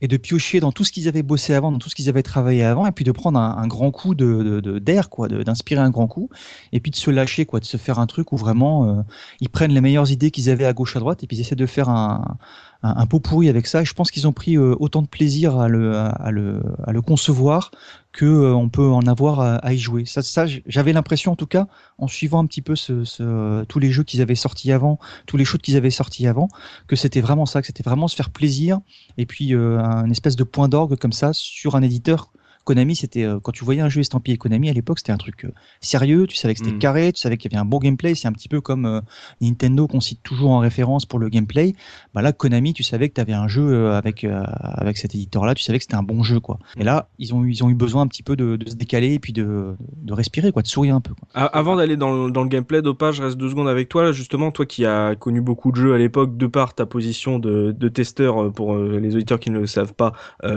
[0.00, 2.22] et de piocher dans tout ce qu'ils avaient bossé avant, dans tout ce qu'ils avaient
[2.22, 6.06] travaillé avant, et puis de prendre un, grand coup de d'air, quoi, d'inspirer un grand
[6.08, 6.30] coup,
[6.72, 9.02] et puis de se lâcher, quoi, de se faire un truc où vraiment euh,
[9.40, 11.56] ils prennent les meilleures idées qu'ils avaient à gauche à droite, et puis ils essaient
[11.56, 12.38] de faire un,
[12.82, 13.82] un, un pot pourri avec ça.
[13.82, 16.92] Et je pense qu'ils ont pris euh, autant de plaisir à le, à, le, à
[16.92, 17.70] le concevoir
[18.12, 20.04] que euh, on peut en avoir à, à y jouer.
[20.04, 21.66] Ça, ça j'avais l'impression en tout cas,
[21.98, 25.36] en suivant un petit peu ce, ce, tous les jeux qu'ils avaient sortis avant, tous
[25.36, 26.48] les shoots qu'ils avaient sortis avant,
[26.86, 28.80] que c'était vraiment ça, que c'était vraiment se faire plaisir
[29.16, 32.32] et puis euh, un espèce de point d'orgue comme ça sur un éditeur.
[32.64, 35.44] Konami, c'était euh, quand tu voyais un jeu estampillé Konami à l'époque, c'était un truc
[35.44, 36.26] euh, sérieux.
[36.26, 36.78] Tu savais que c'était Mm.
[36.78, 38.14] carré, tu savais qu'il y avait un bon gameplay.
[38.14, 39.00] C'est un petit peu comme euh,
[39.40, 41.74] Nintendo qu'on cite toujours en référence pour le gameplay.
[42.14, 45.54] Bah là, Konami, tu savais que tu avais un jeu avec avec cet éditeur-là.
[45.54, 46.58] Tu savais que c'était un bon jeu, quoi.
[46.78, 48.74] Et là, ils ont eu ils ont eu besoin un petit peu de, de se
[48.76, 51.14] décaler et puis de, de respirer, quoi, de sourire un peu.
[51.14, 51.28] Quoi.
[51.52, 54.02] Avant d'aller dans, le- dans le gameplay, Dopa, je reste deux secondes avec toi.
[54.04, 57.38] Là, justement, toi qui as connu beaucoup de jeux à l'époque, de par ta position
[57.38, 60.12] de, de testeur pour les auditeurs qui ne le savent pas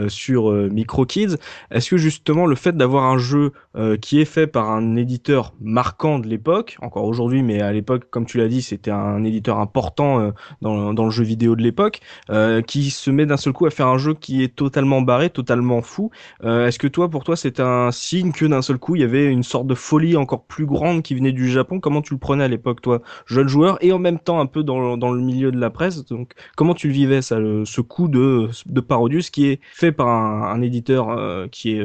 [0.08, 1.36] sur euh, MicroKids,
[1.70, 5.52] est-ce que justement le fait d'avoir un jeu euh, qui est fait par un éditeur
[5.60, 9.58] marquant de l'époque, encore aujourd'hui, mais à l'époque, comme tu l'as dit, c'était un éditeur
[9.58, 10.30] important euh,
[10.62, 13.88] dans, le jeu vidéo de l'époque, euh, qui se met d'un seul coup à faire
[13.88, 16.10] un jeu qui est totalement barré, totalement fou,
[16.42, 19.26] Est-ce que toi, pour toi, c'est un signe que d'un seul coup, il y avait
[19.26, 21.78] une sorte de folie encore plus grande qui venait du Japon?
[21.80, 24.62] Comment tu le prenais à l'époque, toi, jeune joueur, et en même temps un peu
[24.62, 26.04] dans, le milieu de la presse?
[26.06, 28.48] Donc, comment tu le vivais, ça, ce coup de,
[28.80, 31.08] Parodius qui est fait par un, éditeur
[31.50, 31.84] qui est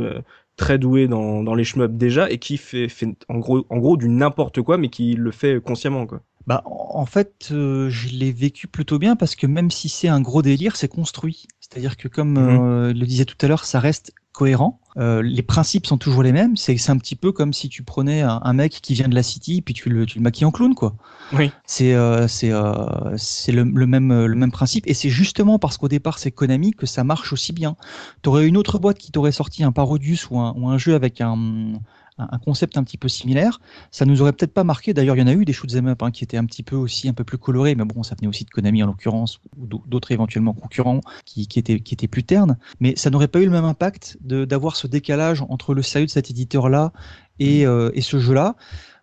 [0.58, 3.98] très doué dans, dans les shmups déjà et qui fait, fait en gros, en gros
[3.98, 6.22] du n'importe quoi, mais qui le fait consciemment, quoi.
[6.48, 10.22] Bah, en fait, euh, je l'ai vécu plutôt bien parce que même si c'est un
[10.22, 11.48] gros délire, c'est construit.
[11.60, 12.60] C'est-à-dire que comme Mhm.
[12.62, 14.80] euh, le disait tout à l'heure, ça reste cohérent.
[14.98, 16.58] Euh, les principes sont toujours les mêmes.
[16.58, 19.24] C'est un petit peu comme si tu prenais un, un mec qui vient de la
[19.24, 20.96] city puis tu le, tu le maquilles en clown, quoi.
[21.34, 21.52] Oui.
[21.66, 25.78] C'est euh, c'est euh, c'est le, le même le même principe et c'est justement parce
[25.78, 27.76] qu'au départ c'est Konami que ça marche aussi bien.
[28.22, 31.22] T'aurais une autre boîte qui t'aurait sorti un Parodius ou un, ou un jeu avec
[31.22, 31.38] un
[32.18, 34.94] un concept un petit peu similaire, ça nous aurait peut-être pas marqué.
[34.94, 36.62] D'ailleurs, il y en a eu des shoot 'em up hein, qui étaient un petit
[36.64, 39.40] peu aussi un peu plus colorés, mais bon, ça venait aussi de Konami en l'occurrence
[39.58, 42.58] ou d'au- d'autres éventuellement concurrents qui, qui étaient qui étaient plus ternes.
[42.80, 46.06] Mais ça n'aurait pas eu le même impact de d'avoir ce décalage entre le sérieux
[46.06, 46.92] de cet éditeur-là
[47.40, 48.56] et, euh, et ce jeu-là.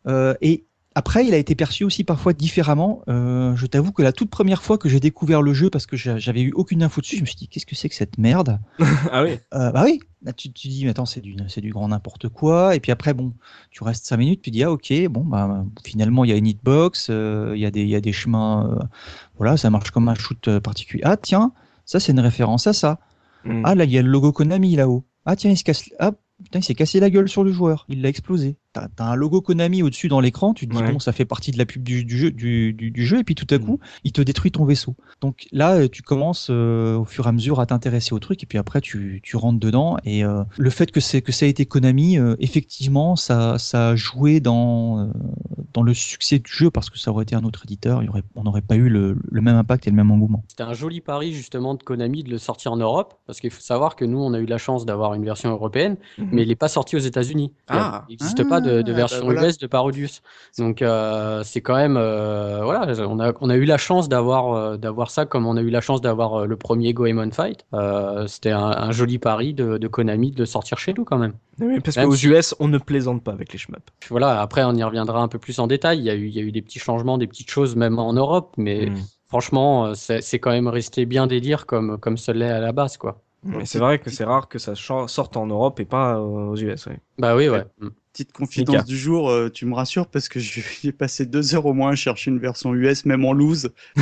[0.06, 0.64] Euh, et
[0.98, 3.02] après, il a été perçu aussi parfois différemment.
[3.08, 5.96] Euh, je t'avoue que la toute première fois que j'ai découvert le jeu, parce que
[5.96, 8.18] j'a- j'avais eu aucune info dessus, je me suis dit qu'est-ce que c'est que cette
[8.18, 8.58] merde?
[9.12, 9.38] Ah oui.
[9.54, 11.36] euh, bah oui, Là, tu, tu dis, mais attends, c'est du,
[11.70, 12.74] grand n'importe quoi.
[12.74, 13.32] Et puis après, bon,
[13.70, 16.48] tu restes cinq minutes, tu dis, ah ok, bon, bah finalement, il y a une
[16.48, 18.76] hitbox, euh, il y, a des- il y a des chemins,
[19.36, 21.02] voilà, ça marche comme un shoot particulier.
[21.04, 21.52] Ah tiens,
[21.84, 22.98] ça c'est une référence à ça.
[23.44, 23.62] Mm.
[23.64, 25.04] Ah là, il y a le logo Konami là-haut.
[25.24, 27.86] Ah tiens, il se casse, ah putain, il s'est cassé la gueule sur le joueur,
[27.88, 28.56] il l'a explosé.
[28.74, 30.92] T'as t'as un logo Konami au-dessus dans l'écran, tu te dis, Ouais.
[30.92, 33.24] bon, ça fait partie de la pub du, du jeu, du, du, du jeu, et
[33.24, 33.64] puis tout à Mm.
[33.64, 34.94] coup, il te détruit ton vaisseau.
[35.22, 38.42] Donc là, euh, tu commences euh, au fur et à mesure à t'intéresser au truc,
[38.42, 39.96] et puis après, tu, tu rentres dedans.
[40.04, 43.88] Et euh, le fait que, c'est que ça a été Konami, euh, effectivement, ça, ça
[43.90, 45.06] a joué dans, euh,
[45.72, 48.08] dans le succès du jeu, parce que ça aurait été un autre éditeur, il y
[48.10, 50.44] aurait, on n'aurait pas eu le, le même impact et le même engouement.
[50.48, 53.62] C'était un joli pari justement de Konami de le sortir en Europe, parce qu'il faut
[53.62, 56.28] savoir que nous, on a eu la chance d'avoir une version européenne, Mhm.
[56.32, 57.50] mais il n'est pas sorti aux États-Unis.
[57.68, 58.04] Ah.
[58.08, 59.48] il n'existe pas de, de Ah, version bah voilà.
[59.48, 60.22] US de Parodius.
[60.58, 64.52] Donc euh, c'est quand même, euh, voilà, on a, on a eu la chance d'avoir
[64.54, 67.64] euh, d'avoir ça, comme on a eu la chance d'avoir le premier Goemon Fight.
[68.26, 71.32] C'était un, un joli pari de, de Konami de le sortir chez nous quand même.
[71.60, 73.80] Oui, parce qu'aux si- US, on ne plaisante pas avec les shmups.
[74.10, 75.98] Voilà, après on y reviendra un peu plus en détail.
[75.98, 77.98] Il y a eu, il y a eu des petits changements, des petites choses même
[77.98, 78.96] en Europe, mais Mm.
[79.28, 83.22] franchement, c'est quand même resté bien délire comme comme ça l'est à la base, quoi.
[83.44, 86.86] Mais c'est vrai que c'est rare que ça sorte en Europe et pas aux US.
[86.86, 86.98] ouais.
[87.18, 87.64] Bah oui, ouais.
[88.18, 88.82] Petite confidence Mika.
[88.82, 90.40] du jour, euh, tu me rassures parce que
[90.82, 93.70] j'ai passé deux heures au moins à chercher une version US, même en loose.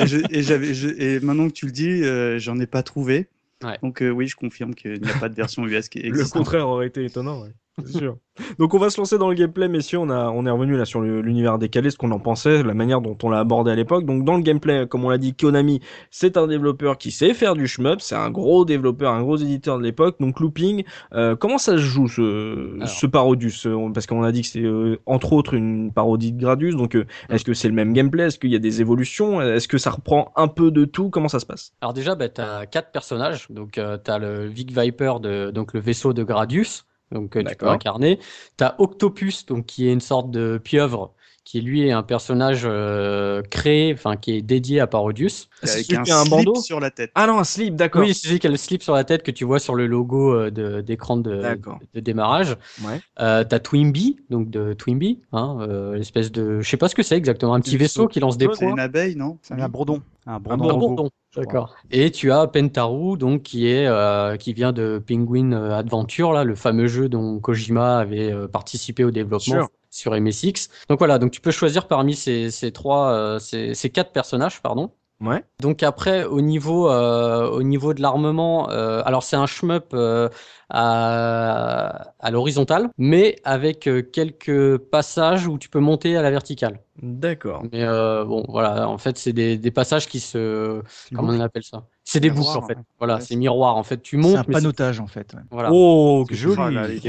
[0.00, 3.28] Et, je- et et maintenant que tu le dis, euh, j'en ai pas trouvé.
[3.62, 3.76] Ouais.
[3.82, 6.32] Donc euh, oui, je confirme qu'il n'y a pas de version US qui Le existe.
[6.32, 7.42] contraire aurait été étonnant.
[7.42, 7.50] ouais.
[7.86, 8.16] Sûr.
[8.58, 9.98] Donc on va se lancer dans le gameplay, messieurs.
[9.98, 13.00] On, a, on est revenu là sur l'univers décalé, ce qu'on en pensait, la manière
[13.00, 14.04] dont on l'a abordé à l'époque.
[14.04, 17.54] Donc dans le gameplay, comme on l'a dit, Konami, c'est un développeur qui sait faire
[17.54, 18.00] du shmup.
[18.00, 20.16] C'est un gros développeur, un gros éditeur de l'époque.
[20.20, 22.88] Donc Looping, euh, comment ça se joue ce, Alors.
[22.88, 26.40] ce Parodius Euh, Parce qu'on a dit que c'est euh, entre autres une parodie de
[26.40, 26.76] Gradius.
[26.76, 28.24] Donc euh, est-ce que c'est le même gameplay?
[28.24, 29.40] Est-ce qu'il y a des évolutions?
[29.42, 31.10] Est-ce que ça reprend un peu de tout?
[31.10, 31.72] Comment ça se passe?
[31.80, 33.46] Alors déjà, bah, tu as quatre personnages.
[33.50, 37.56] Donc, tu as le Vic Viper, de, donc le vaisseau de Gradius, donc euh, tu
[37.56, 38.18] peux incarner.
[38.56, 42.62] Tu as Octopus, donc qui est une sorte de pieuvre, qui lui est un personnage
[42.66, 45.48] euh, créé, enfin qui est dédié à Parodius.
[45.62, 47.10] C'est Avec celui un un slip bandeau sur la tête.
[47.14, 48.02] Ah non, un slip, d'accord.
[48.02, 49.86] Oui, c'est celui qui a le slip sur la tête que tu vois sur le
[49.86, 51.78] logo euh, de- d'écran de, D'accord.
[51.94, 52.54] de démarrage.
[52.84, 53.00] Ouais.
[53.20, 57.02] Euh, t'as Twimby, donc de Twimby, hein, euh, l'espèce de, je sais pas ce que
[57.02, 58.72] c'est exactement, un petit vaisseau qui lance des C'est points.
[58.72, 59.38] une abeille, non?
[59.40, 60.02] C'est un bourdon.
[60.26, 61.08] Un Un bourdon.
[61.36, 61.76] D'accord.
[61.90, 66.42] Et tu as Pentaru, donc qui est euh, qui vient de Penguin euh, Adventure, là,
[66.42, 70.68] le fameux jeu dont Kojima avait euh, participé au développement sur MSX.
[70.88, 74.62] Donc voilà, donc tu peux choisir parmi ces, ces trois, euh, ces, ces quatre personnages,
[74.62, 74.92] pardon.
[75.20, 75.42] Ouais.
[75.60, 80.28] Donc après, au niveau, euh, au niveau de l'armement, euh, alors c'est un shmup euh,
[80.70, 86.80] à, à l'horizontale, mais avec quelques passages où tu peux monter à la verticale.
[87.02, 87.62] D'accord.
[87.72, 90.82] Mais euh, bon, voilà, en fait, c'est des, des passages qui se,
[91.14, 91.84] comment on appelle ça?
[92.04, 92.78] C'est des Miroir, boucles en fait.
[92.98, 93.76] Voilà, Ouais, c'est c'est- miroir.
[93.76, 95.34] En fait, tu C'est montes, un mais panotage en fait.
[95.34, 95.40] ouais.
[95.50, 95.70] voilà.
[95.72, 96.56] Oh, que C'est joli.
[96.58, 97.00] Ah, là, il.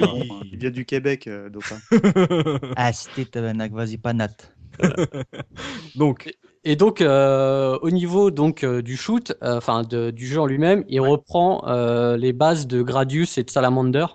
[0.52, 1.78] Il vient du Québec, euh, Dopin.
[2.76, 3.26] Ah, c'était
[3.70, 4.30] vas-y, panat.
[5.96, 6.34] Donc,
[6.66, 10.84] Et donc, euh, au niveau donc euh, du shoot, euh, enfin du jeu en lui-même,
[10.90, 14.06] il reprend euh, les bases de Gradius et de Salamander.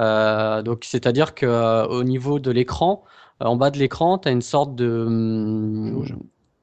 [0.00, 3.04] Euh, donc, c'est-à-dire que euh, au niveau de l'écran,
[3.42, 6.14] euh, en bas de l'écran, tu as une sorte de hum, Jauge.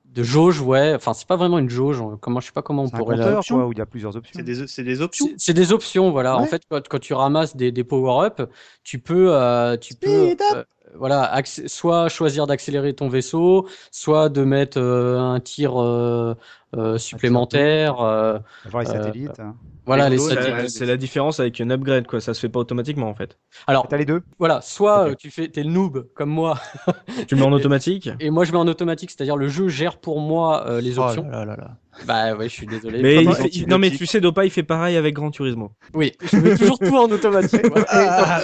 [0.06, 0.94] de jauge, ouais.
[0.96, 2.04] Enfin, c'est pas vraiment une jauge.
[2.20, 3.26] Comment, je sais pas comment on C'est un pourrait la.
[3.26, 4.34] compteur, quoi, où il y a plusieurs options.
[4.34, 4.44] C'est
[4.84, 5.30] des, options.
[5.38, 6.38] C'est des options, voilà.
[6.38, 8.42] En fait, quand, quand tu ramasses des, des power-up,
[8.84, 10.68] tu peux, euh, tu peux, Speed up.
[10.94, 15.74] Euh, voilà, soit choisir d'accélérer ton vaisseau, soit de mettre euh, un tir
[16.76, 18.00] euh, euh, supplémentaire.
[18.02, 19.40] euh, Avoir les Euh, satellites.
[19.40, 19.56] hein.
[19.86, 20.50] voilà, les satellites.
[20.58, 22.22] la- c'est la différence avec une upgrade, quoi.
[22.22, 23.38] Ça se fait pas automatiquement, en fait.
[23.68, 24.22] Alors, T'as les deux?
[24.40, 26.58] voilà, soit euh, tu fais, t'es le noob comme moi,
[27.28, 28.10] Tu mets en automatique?
[28.20, 31.04] et moi je mets en automatique, c'est-à-dire le jeu gère pour moi euh, les Oh
[31.04, 31.28] options.
[31.30, 31.78] là là là.
[32.08, 33.02] Bah ouais, je suis désolé.
[33.02, 34.96] mais Comme- il Comme fait- un il- Non, mais tu sais, Dopa, il fait pareil
[34.96, 35.72] avec Gran Turismo.
[35.94, 37.62] Oui, je mets toujours tout en automatique.
[37.90, 38.42] Ah,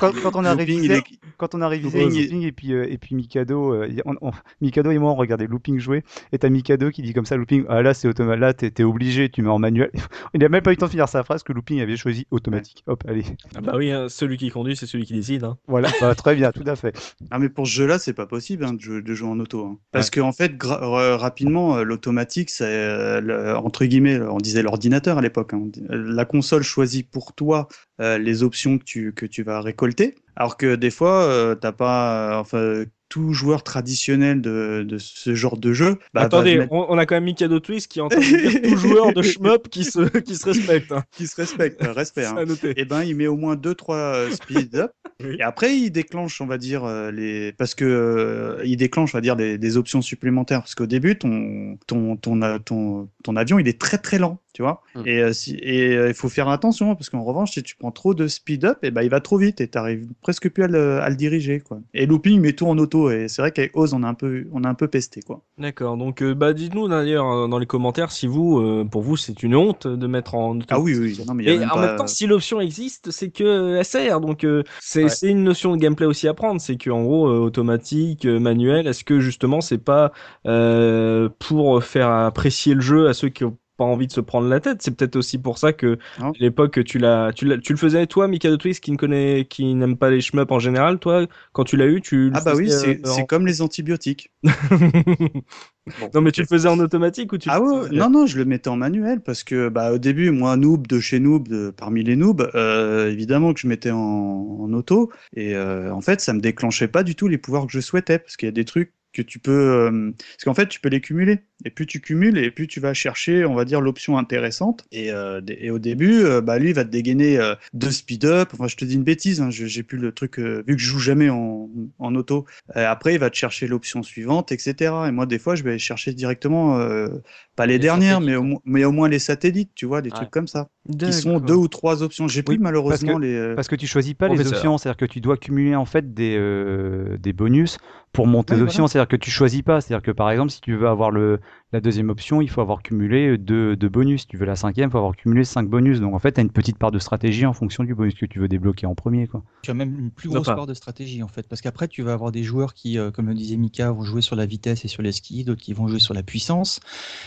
[0.00, 1.02] quand, quand on a Looping, révisé,
[1.38, 4.30] quand on a révisé Looping, et puis euh, et puis Mikado, euh, y- on- on-
[4.60, 7.64] Mikado et moi on regardait Looping jouer et t'as Mikado qui dit comme ça Looping
[7.68, 9.90] ah là c'est automatique là t'es t'es obligé tu mets en manuel
[10.34, 12.26] il a même pas eu le temps de finir sa phrase que Looping avait choisi
[12.30, 15.44] automatique hop allez Ah bah oui, hein, celui qui conduit, c'est celui qui décide.
[15.44, 15.58] Hein.
[15.68, 16.94] voilà bah, très bien tout à fait
[17.30, 19.64] Ah mais pour ce jeu-là, c'est pas possible hein, de, jouer, de jouer en auto.
[19.64, 19.78] hein.
[19.92, 24.62] Parce que en fait, gra- rapidement, euh, l'automatique, c'est euh, le- entre guillemets, on disait
[24.62, 25.52] l'ordinateur à l'époque.
[25.54, 25.64] hein.
[25.90, 27.68] La console choisit pour toi
[28.00, 31.72] euh, les options que tu que tu vas récolter, alors que des fois, euh, t'as
[31.72, 35.98] pas, euh, enfin, tout joueur traditionnel de, de ce genre de jeu.
[36.14, 38.24] bah, Attendez, mettre- on, on a quand même Mikado Twist qui est en train de
[38.60, 40.92] dire tout joueur de shmup qui se, qui se respecte.
[40.92, 41.04] Hein.
[41.12, 42.24] qui se respecte, euh, respect.
[42.26, 42.36] hein.
[42.36, 42.74] À noter.
[42.76, 44.90] eh ben, il met au moins deux trois euh, speed up
[45.24, 45.34] Oui.
[45.40, 49.18] et après il déclenche, on va dire euh, les parce que euh, il déclenche, on
[49.18, 53.58] va dire des, des options supplémentaires parce qu'au début ton ton ton ton ton avion
[53.58, 54.82] il est très très lent, tu vois.
[54.94, 55.02] Mm.
[55.06, 57.90] Et euh, si et euh, il faut faire attention parce qu'en revanche si tu prends
[57.90, 60.68] trop de speed up, et ben il va trop vite et t'arrives presque plus à
[60.68, 61.80] le, à le diriger quoi.
[61.94, 64.14] Et looping il met tout en auto et c'est vrai qu'avec Oz on a un
[64.14, 65.42] peu on a un peu pesté quoi.
[65.58, 69.16] D'accord, donc euh, bah, dites-nous d'ailleurs euh, dans les commentaires si vous, euh, pour vous,
[69.16, 71.68] c'est une honte de mettre en Ah oui oui, non mais y a Et même
[71.68, 74.20] en pas- même temps, si l'option existe, c'est que euh, sert.
[74.20, 75.30] Donc, euh, c'est Ouais.
[75.30, 76.60] une notion de gameplay aussi à prendre.
[76.60, 78.86] C'est que en gros, euh, automatique, euh, manuel.
[78.86, 80.12] Est-ce que justement, c'est pas
[80.46, 84.48] euh, pour faire apprécier le jeu à ceux qui ont pas envie de se prendre
[84.48, 86.30] la tête C'est peut-être aussi pour ça que Non.
[86.30, 89.46] à l'époque, tu l'as, tu l'as, tu le faisais toi, Mikado Twist, qui ne connaît,
[89.48, 90.98] qui n'aime pas les shmups en général.
[90.98, 92.28] Toi, quand tu l'as eu, tu.
[92.28, 94.30] le Ah bah oui, faisais, c'est euh, en- comme les antibiotiques.
[96.14, 98.44] non, mais tu le faisais en automatique ou tu Ah ouais, non, non, je le
[98.44, 102.02] mettais en manuel parce que bah, au début, moi, noob de chez noob, de, parmi
[102.04, 105.10] les noobs, euh, évidemment que je mettais en, en auto.
[105.34, 108.18] Et euh, en fait, ça me déclenchait pas du tout les pouvoirs que je souhaitais
[108.18, 109.52] parce qu'il y a des trucs que tu peux.
[109.52, 111.40] euh, parce qu'en fait, tu peux les cumuler.
[111.64, 114.84] Et plus tu cumules, et plus tu vas chercher, on va dire, l'option intéressante.
[114.92, 118.50] Et, euh, et au début, euh, bah, lui, il va te dégainer euh, deux speed-up.
[118.52, 120.80] Enfin, je te dis une bêtise, hein, je- j'ai plus le truc, euh, vu que
[120.82, 121.68] je joue jamais en,
[121.98, 122.46] en auto.
[122.76, 125.08] Euh, après, il va te chercher l'option suivante, etc.
[125.08, 127.08] Et moi, des fois, je vais chercher directement, euh,
[127.56, 128.56] pas les, Les dernières, mais satellites.
[128.56, 130.14] au, mais au moins les satellites, tu vois, des Ouais.
[130.16, 130.68] trucs comme ça.
[130.98, 132.28] Qui sont deux ou trois options.
[132.28, 133.34] J'ai plus Oui, malheureusement parce les.
[133.34, 135.74] euh, parce que tu choisis pas les options c'est à dire que tu dois cumuler
[135.74, 137.78] en fait des euh, des bonus
[138.12, 138.86] pour monter Ouais, les options.
[138.98, 139.80] C'est-à-dire que tu choisis pas.
[139.80, 141.38] C'est-à-dire que par exemple, si tu veux avoir le,
[141.72, 144.22] la deuxième option, il faut avoir cumulé deux, deux bonus.
[144.22, 146.00] Si tu veux la cinquième, il faut avoir cumulé cinq bonus.
[146.00, 148.26] Donc en fait, tu as une petite part de stratégie en fonction du bonus que
[148.26, 149.28] tu veux débloquer en premier.
[149.28, 149.44] Quoi.
[149.62, 152.12] Tu as même une plus grosse part de stratégie en fait, parce qu'après tu vas
[152.12, 154.88] avoir des joueurs qui, euh, comme le disait Mika, vont jouer sur la vitesse et
[154.88, 156.80] sur les skis, d'autres qui vont jouer sur la puissance.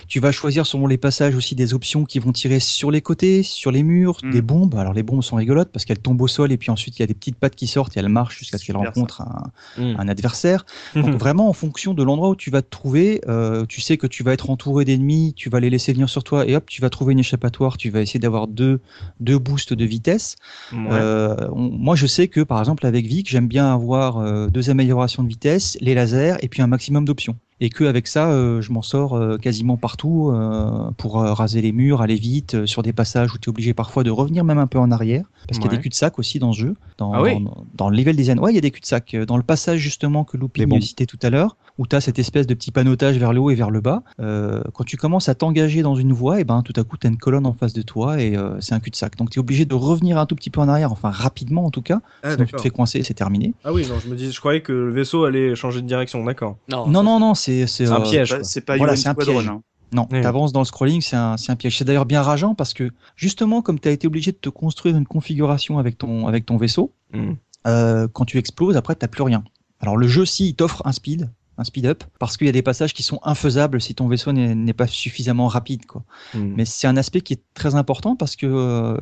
[0.10, 3.44] Tu vas choisir selon les passages aussi des options qui vont tirer sur les côtés,
[3.44, 4.32] sur les murs, Mm.
[4.32, 4.76] des bombes.
[4.76, 7.04] Alors les bombes sont rigolotes parce qu'elles tombent au sol et puis ensuite il y
[7.04, 9.96] a des petites pattes qui sortent et elles marchent jusqu'à ce qu'elles rencontrent un, Mm.
[10.00, 10.66] un adversaire.
[10.96, 14.08] Donc vraiment en fonction de l'endroit où tu vas te trouver, euh, tu sais que
[14.08, 16.82] tu vas être entouré d'ennemis, tu vas les laisser venir sur toi et hop, tu
[16.82, 18.80] vas trouver une échappatoire, tu vas essayer d'avoir deux,
[19.20, 20.36] deux boosts de vitesse.
[20.72, 20.80] Ouais.
[20.92, 24.70] Euh, on- moi, je sais que par exemple avec Vic, j'aime bien avoir euh, deux
[24.72, 27.38] améliorations de vitesse, les lasers et puis un maximum d'options.
[27.64, 31.62] Et que avec ça, euh, je m'en sors euh, quasiment partout euh, pour euh, raser
[31.62, 34.44] les murs, aller vite euh, sur des passages où tu es obligé parfois de revenir
[34.44, 36.76] même un peu en arrière parce qu'il y a des cul-de-sac aussi dans ce jeu.
[36.98, 39.16] Dans, Ah oui dans, dans le level design, ouais, il y a des cul-de-sac.
[39.28, 40.82] Dans le passage justement que Looping bombes.
[40.82, 43.50] citait tout à l'heure, où tu as cette espèce de petit panotage vers le haut
[43.52, 46.62] et vers le bas, euh, quand tu commences à t'engager dans une voie, et ben
[46.64, 48.80] tout à coup tu as une colonne en face de toi et euh, c'est un
[48.80, 49.18] cul-de-sac.
[49.18, 51.70] Donc tu es obligé de revenir un tout petit peu en arrière, enfin rapidement en
[51.72, 53.54] tout cas, Ah, sinon tu te fais coincer, c'est terminé.
[53.64, 56.24] Ah oui, non, je me dis, je croyais que le vaisseau allait changer de direction,
[56.24, 56.58] d'accord.
[56.70, 58.36] Non, Non, non, non, c'est c'est C'est un euh, piège.
[58.44, 59.62] C'est pas Voilà, c'est un hein.
[59.94, 60.22] Non, Oui.
[60.22, 61.78] tu avances dans le scrolling, c'est un, piège.
[61.78, 64.96] C'est d'ailleurs bien rageant parce que justement, comme tu as été obligé de te construire
[64.96, 67.34] une configuration avec ton, avec ton vaisseau, Mm.
[67.68, 69.44] euh, quand tu exploses, après, tu plus rien.
[69.82, 72.54] Alors le jeu, si, il t'offre un speed, un speed up, parce qu'il y a
[72.54, 75.86] des passages qui sont infaisables si ton vaisseau n'est pas suffisamment rapide.
[75.86, 76.04] Quoi.
[76.34, 76.54] Mm.
[76.56, 78.96] Mais c'est un aspect qui est très important parce que euh,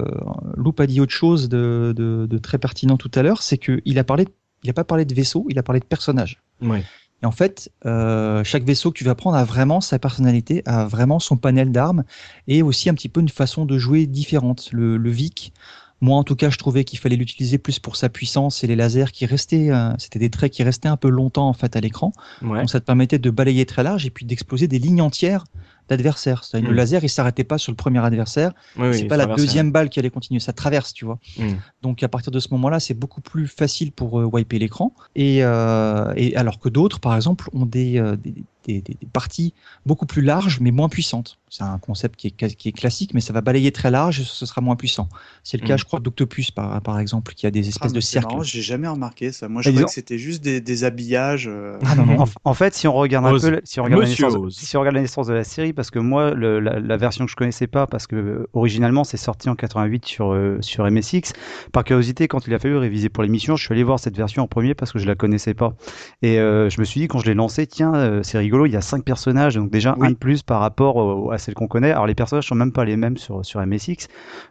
[0.58, 4.00] Loop a dit autre chose de, de, de très pertinent tout à l'heure, c'est qu'il
[4.00, 4.28] a parlé,
[4.64, 6.42] il a pas parlé de vaisseau, il a parlé de personnage.
[6.62, 6.84] Ouais.
[7.22, 10.86] Et en fait, euh, chaque vaisseau que tu vas prendre a vraiment sa personnalité, a
[10.86, 12.04] vraiment son panel d'armes
[12.48, 14.70] et aussi un petit peu une façon de jouer différente.
[14.72, 15.54] Le, le Vic,
[16.02, 18.76] moi en tout cas, je trouvais qu'il fallait l'utiliser plus pour sa puissance et les
[18.76, 21.82] lasers qui restaient, euh, c'était des traits qui restaient un peu longtemps en fait à
[21.82, 22.14] l'écran.
[22.42, 22.60] Ouais.
[22.60, 25.44] Donc ça te permettait de balayer très large et puis d'exploser des lignes entières
[25.90, 26.44] d'adversaires.
[26.44, 26.78] C'est-à-dire, Le Mm.
[26.78, 29.90] laser, il s'arrêtait pas sur le premier adversaire, Oui, c'est oui, pas la deuxième balle
[29.90, 31.20] qui allait continuer, ça traverse, tu vois.
[31.38, 31.54] Mm.
[31.82, 34.94] Donc à partir de ce moment-là, c'est beaucoup plus facile pour euh, wiper l'écran.
[35.16, 39.08] Et, euh, et alors que d'autres, par exemple, ont des, euh, des, des- des- des
[39.12, 39.54] parties
[39.86, 41.38] beaucoup plus larges mais moins puissantes.
[41.52, 44.24] C'est un concept qui est, qui est classique, mais ça va balayer très large et
[44.24, 45.10] ce sera moins puissant.
[45.44, 45.80] C'est le cas, Mm.
[45.80, 48.44] je crois, d'Octopus, par, par exemple, qui a des Ah, espèces mais de cercles.
[48.44, 49.50] J'ai jamais remarqué ça.
[49.50, 51.48] Moi, je croyais disons- que c'était juste des, des habillages.
[51.52, 52.20] euh, Ah non, non.
[52.22, 53.42] En, en fait, si on regarde un Ose.
[53.42, 55.74] peu, la- si on regarde, la naissance, si on regarde la naissance de la série,
[55.74, 59.04] parce que moi, le- la, la version que je connaissais pas, parce que euh, originalement
[59.04, 61.34] c'est sorti en 88 sur euh, sur MSX.
[61.72, 64.44] Par curiosité, quand il a fallu réviser pour l'émission, je suis allé voir cette version
[64.44, 65.74] en premier parce que je la connaissais pas.
[66.22, 68.74] Et euh, je me suis dit quand je l'ai lancé, tiens, euh, c'est rigolo, il
[68.74, 70.08] y a cinq personnages, donc déjà Oui.
[70.08, 71.92] un de plus par rapport à celle qu'on connaît.
[71.92, 74.08] Alors les personnages sont même pas les mêmes sur sur MSX.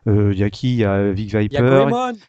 [0.07, 0.68] Euh, Il y a qui?
[0.75, 1.88] Il y a Vic Viper,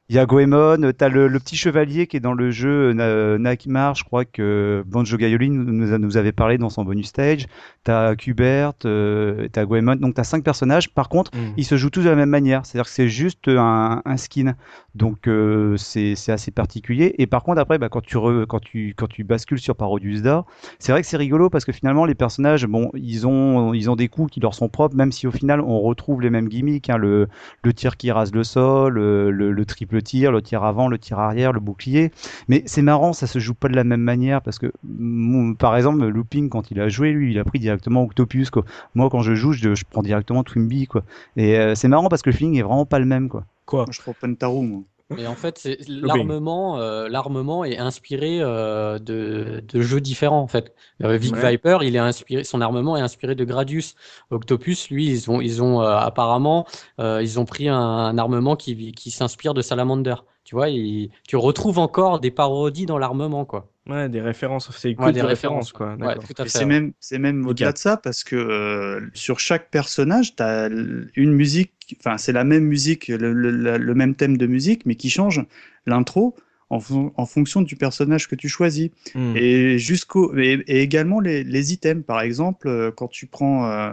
[0.10, 3.38] il y a Goemon, t'as le, le petit chevalier qui est dans le jeu euh,
[3.38, 6.84] Na- Nakmar, je crois que Banjo Gaioli nous, nous, a- nous avait parlé dans son
[6.84, 7.46] bonus stage.
[7.84, 10.90] T'as Kubert, euh, t'as Goemon, donc t'as cinq personnages.
[10.94, 11.54] Par contre, Mm.
[11.58, 14.56] ils se jouent tous de la même manière, c'est-à-dire que c'est juste un, un skin,
[14.96, 17.16] donc euh, c'est c'est assez particulier.
[17.18, 20.22] Et par contre, après, bah, quand tu re- quand tu quand tu bascules sur Parodius
[20.22, 20.46] Dar,
[20.80, 23.96] c'est vrai que c'est rigolo parce que finalement les personnages, bon, ils ont ils ont
[23.96, 26.90] des coups qui leur sont propres, même si au final on retrouve les mêmes gimmicks,
[26.90, 27.28] hein, le
[27.64, 30.98] le tir qui rase le sol, le, le- le triple tir, le tir avant, le
[30.98, 32.12] tir arrière, le bouclier.
[32.48, 35.76] Mais c'est marrant, ça se joue pas de la même manière parce que, mon- par
[35.78, 38.50] exemple, Looping, quand il a joué, lui, il a pris directement Octopus.
[38.50, 38.64] Quoi.
[38.96, 40.88] Moi, quand je joue, je, je prends directement Twimby.
[40.88, 41.04] Quoi.
[41.38, 43.30] Et euh, c'est marrant parce que le feeling est vraiment pas le même.
[43.30, 43.46] Quoi.
[43.66, 43.80] Quoi?
[43.86, 44.82] Moi, je prends Pentaru, moi.
[45.18, 50.48] Et en fait, c'est l'armement, euh, l'armement est inspiré euh, de, de jeux différents en
[50.48, 50.76] fait.
[51.04, 51.52] Euh, Vic Ouais.
[51.52, 53.96] Viper, il est inspiré, son armement est inspiré de Gradius.
[54.30, 56.66] Octopus, lui, ils ont, ils ont euh, apparemment,
[57.00, 60.16] euh, ils ont pris un, un armement qui, qui s'inspire de Salamander.
[60.44, 63.72] Tu vois, il- tu retrouves encore des parodies dans l'armement, quoi.
[63.90, 65.94] Ouais, des références, c'est que Ouais, des des références, quoi.
[65.96, 66.24] Ouais, d'accord.
[66.24, 66.50] tout à Et fait.
[66.60, 70.70] c'est même, c'est même au-delà de ça parce que euh, sur chaque personnage, tu as
[71.16, 74.86] une musique, enfin, c'est la même musique, le, le- la- le même thème de musique,
[74.86, 75.44] mais qui change
[75.88, 76.36] l'intro
[76.70, 76.80] en,
[77.16, 78.92] en fonction du personnage que tu choisis.
[79.16, 79.36] Mm.
[79.38, 82.06] Et jusqu'au, et, et également les, les items.
[82.06, 83.92] Par exemple, euh, quand tu prends euh,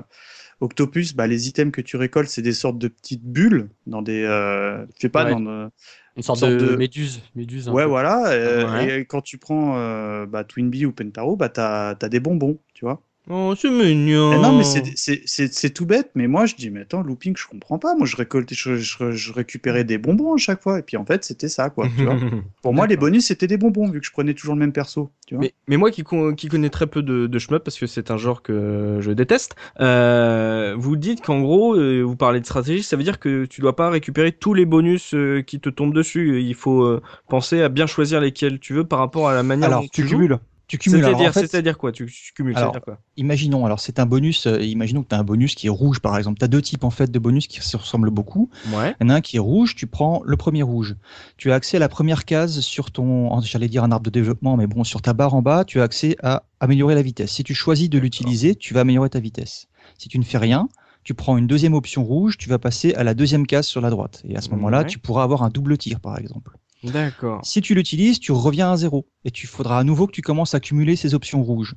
[0.61, 4.23] Octopus, bah, les items que tu récoltes, c'est des sortes de petites bulles dans des,
[4.25, 5.31] euh, je sais pas, Ouais.
[5.31, 5.71] dans
[6.17, 7.23] Une sorte, sorte de, de- méduse.
[7.35, 7.89] méduse Ouais, peu.
[7.91, 8.29] voilà.
[8.31, 9.01] euh, Ouais.
[9.01, 12.85] Et quand tu prends euh, bah, Twinbee ou Pentaro, bah, t'as as des bonbons, tu
[12.85, 13.03] vois.
[13.29, 14.31] Oh, c'est mignon.
[14.35, 16.11] Eh non, mais c'est- c'est c'est- c'est tout bête.
[16.15, 17.97] Mais moi, je dis, mais attends, looping, je comprends pas.
[17.97, 20.79] Moi, je récoltais, je, je- je récupérais des bonbons à chaque fois.
[20.79, 21.89] Et puis, en fait, c'était ça, quoi.
[21.97, 22.15] Tu vois.
[22.63, 25.11] Pour moi, les bonus, c'était des bonbons, vu que je prenais toujours le même perso.
[25.27, 25.43] Tu vois.
[25.43, 28.13] Mais, mais moi qui, con- qui connais très peu de, de shmup parce que c'est
[28.13, 32.85] un genre que je déteste, euh, vous dites qu'en gros, euh, vous parlez de stratégie,
[32.85, 35.95] ça veut dire que tu dois pas récupérer tous les bonus euh, qui te tombent
[35.95, 36.41] dessus.
[36.43, 39.67] Il faut euh, penser à bien choisir lesquels tu veux par rapport à la manière
[39.67, 40.19] Alors, dont Tu tu joues.
[40.19, 40.39] cumules.
[40.69, 41.01] Tu cumules.
[41.05, 41.93] C'est-à-dire en fait, c'est-à-dire quoi?
[41.93, 42.99] Tu, tu cumules, Alors, c'est-à-dire quoi?
[43.17, 46.01] imaginons, alors c'est un bonus, euh, imaginons que tu as un bonus qui est rouge
[46.01, 46.39] par exemple.
[46.41, 48.51] Tu as deux types en fait de bonus qui se ressemblent beaucoup.
[48.73, 48.95] Ouais.
[49.01, 50.97] Il y en a un qui est rouge, tu prends le premier rouge.
[51.37, 54.57] Tu as accès à la première case sur ton, j'allais dire un arbre de développement,
[54.57, 57.31] mais bon, sur ta barre en bas, tu as accès à améliorer la vitesse.
[57.31, 59.69] Si tu choisis de l'utiliser, tu vas améliorer ta vitesse.
[59.99, 60.69] Si tu ne fais rien,
[61.05, 63.91] tu prends une deuxième option rouge, tu vas passer à la deuxième case sur la
[63.91, 64.23] droite.
[64.29, 64.87] Et à ce moment-là, Ouais.
[64.87, 66.57] tu pourras avoir un double tir par exemple.
[66.93, 67.41] D'accord.
[67.45, 70.55] Si tu l'utilises, tu reviens à zéro et tu faudra à nouveau que tu commences
[70.55, 71.75] à cumuler ces options rouges.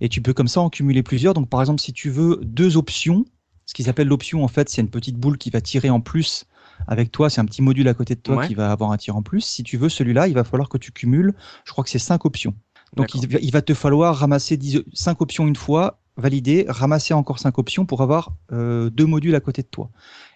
[0.00, 1.34] Et tu peux comme ça en cumuler plusieurs.
[1.34, 3.24] Donc par exemple, si tu veux deux options,
[3.66, 6.44] ce qu'ils appellent l'option en fait, c'est une petite boule qui va tirer en plus
[6.88, 8.48] avec toi, c'est un petit module à côté de toi Ouais.
[8.48, 9.42] qui va avoir un tir en plus.
[9.42, 11.32] Si tu veux celui-là, il va falloir que tu cumules,
[11.64, 12.54] je crois que c'est cinq options.
[12.96, 17.14] Donc il, va- il va te falloir ramasser 10 cinq options une fois, valider, ramasser
[17.14, 19.90] encore cinq options pour avoir euh, deux modules à côté de toi.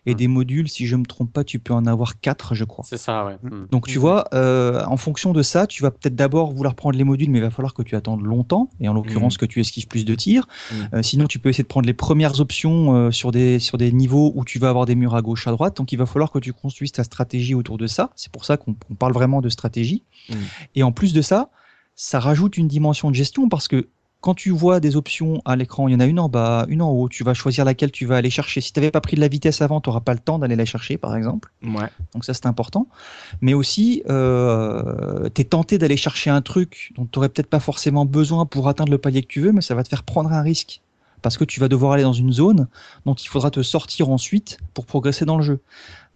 [0.08, 0.16] Et Hmm.
[0.18, 2.84] des modules, si je me trompe pas, tu peux en avoir quatre, je crois.
[2.88, 3.34] C'est ça, ouais.
[3.42, 3.66] Mm.
[3.72, 7.02] Donc tu vois, euh, en fonction de ça, tu vas peut-être d'abord vouloir prendre les
[7.02, 9.88] modules, mais il va falloir que tu attendes longtemps, et en l'occurrence que tu esquives
[9.88, 10.46] plus de tirs.
[10.94, 14.32] Euh, sinon, tu peux essayer de prendre les premières options sur, des, sur des niveaux
[14.36, 15.76] où tu vas avoir des murs à gauche, à droite.
[15.76, 18.10] Donc il va falloir que tu construises ta stratégie autour de ça.
[18.14, 20.04] C'est pour ça qu'on parle vraiment de stratégie.
[20.76, 21.50] Et en plus de ça,
[21.96, 23.88] ça rajoute une dimension de gestion parce que
[24.20, 26.82] quand tu vois des options à l'écran, il y en a une en bas, une
[26.82, 28.60] en haut, tu vas choisir laquelle tu vas aller chercher.
[28.60, 30.56] Si tu n'avais pas pris de la vitesse avant, tu n'auras pas le temps d'aller
[30.56, 31.52] la chercher, par exemple.
[31.62, 31.88] Ouais.
[32.12, 32.88] Donc ça, c'est important.
[33.40, 37.60] Mais aussi, euh, tu es tenté d'aller chercher un truc dont tu n'aurais peut-être pas
[37.60, 40.32] forcément besoin pour atteindre le palier que tu veux, mais ça va te faire prendre
[40.32, 40.80] un risque.
[41.22, 42.68] Parce que tu vas devoir aller dans une zone
[43.04, 45.60] dont il faudra te sortir ensuite pour progresser dans le jeu.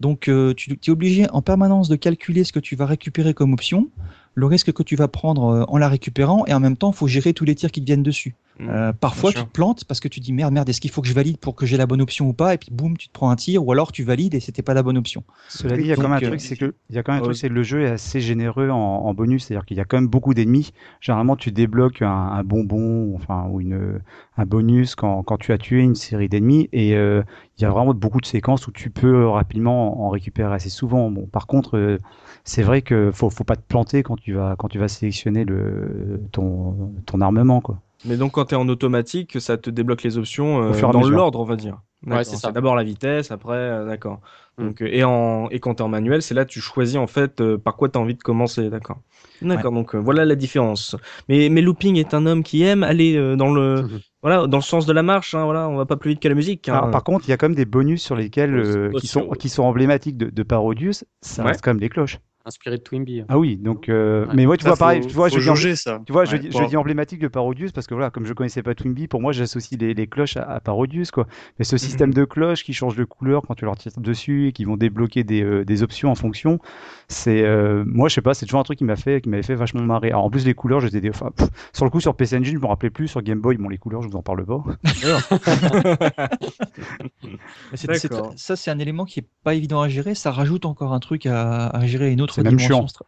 [0.01, 3.53] Donc euh, tu es obligé en permanence de calculer ce que tu vas récupérer comme
[3.53, 3.89] option,
[4.35, 7.09] le risque que tu vas prendre euh, en la récupérant, et en même temps, faut
[7.09, 8.35] gérer tous les tirs qui te viennent dessus.
[8.69, 11.09] Euh, parfois, tu te plantes parce que tu dis merde, merde, est-ce qu'il faut que
[11.09, 12.55] je valide pour que j'ai la bonne option ou pas?
[12.55, 14.75] Et puis boum, tu te prends un tir, ou alors tu valides et c'était pas
[14.75, 15.25] la bonne option.
[15.49, 17.03] Cela dit, il y a quand même un euh, truc, c'est que il y a
[17.03, 17.25] quand même un Ouais.
[17.25, 19.85] truc, c'est que le jeu est assez généreux en, en bonus, c'est-à-dire qu'il y a
[19.85, 20.73] quand même beaucoup d'ennemis.
[21.01, 24.01] Généralement, tu débloques un, un bonbon, enfin ou une
[24.37, 27.23] un bonus quand, quand tu as tué une série d'ennemis, et euh,
[27.59, 31.11] il y a vraiment beaucoup de séquences où tu peux rapidement en récupérer assez souvent.
[31.11, 31.99] Bon, par contre, euh,
[32.45, 35.45] c'est vrai que faut faut pas te planter quand tu vas quand tu vas sélectionner
[35.45, 37.81] le ton ton armement quoi.
[38.05, 41.40] Mais donc quand tu es en automatique, ça te débloque les options euh, dans l'ordre,
[41.40, 41.80] on va dire.
[42.24, 42.51] C'est ça.
[42.51, 44.20] D'abord la vitesse, après, euh, d'accord.
[44.57, 44.64] Mm.
[44.66, 46.96] Donc, euh, et, en, et quand tu es en manuel, c'est là que tu choisis
[46.96, 49.01] en fait euh, par quoi tu as envie de commencer, d'accord.
[49.42, 50.96] D'accord, donc euh, voilà la différence.
[51.28, 54.01] Mais, mais Looping est un homme qui aime aller euh, dans le Mhm.
[54.22, 55.34] voilà dans le sens de la marche.
[55.34, 56.68] Hein, voilà, on va pas plus vite que la musique.
[56.70, 56.74] hein.
[56.78, 59.28] Alors, par contre, il y a quand même des bonus sur lesquels euh, qui sont
[59.30, 61.48] qui sont emblématiques de, de Parodius, ça Ouais.
[61.51, 62.18] reste quand même des cloches.
[62.47, 63.22] Inspiré de Twimby.
[63.28, 64.32] Ah oui, donc euh, Ouais.
[64.34, 66.01] mais moi tu Ça, vois pareil, faut- tu vois je jauger ça.
[66.07, 68.24] Tu vois, je, Ouais, dis- pour- je dis emblématique de Parodius parce que voilà, comme
[68.24, 71.26] je connaissais pas Twinbee, pour moi j'associe les, les cloches à, à Parodius quoi.
[71.59, 74.53] Mais ce système de cloches qui change de couleur quand tu leur tires dessus et
[74.53, 76.61] qui vont débloquer des, euh, des options en fonction,
[77.09, 79.43] c'est euh, moi je sais pas, c'est toujours un truc qui m'a fait qui m'avait
[79.43, 80.09] fait vachement marrer.
[80.09, 82.57] Alors en plus les couleurs, j'étais des- enfin, pff, sur le coup sur PC Engine,
[82.57, 84.64] je me rappelais plus sur Game Boy, bon les couleurs, je vous en parle pas.
[88.36, 90.14] Ça, c'est un élément qui est pas évident à gérer.
[90.14, 92.81] Ça rajoute encore un truc à, à gérer, une autre C'est même dimension.
[92.81, 92.87] chiant.
[92.87, 93.05] stra-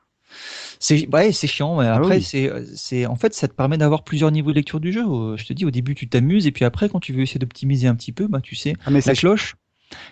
[0.81, 2.23] C'est ouais, c'est chiant, mais Ah après, oui.
[2.23, 5.05] c'est, c'est, en fait, ça te permet d'avoir plusieurs niveaux de lecture du jeu.
[5.07, 7.39] Euh, Je te dis, au début, tu t'amuses, et puis après, quand tu veux essayer
[7.39, 9.57] d'optimiser un petit peu, bah, tu sais, Ah mais la cloche,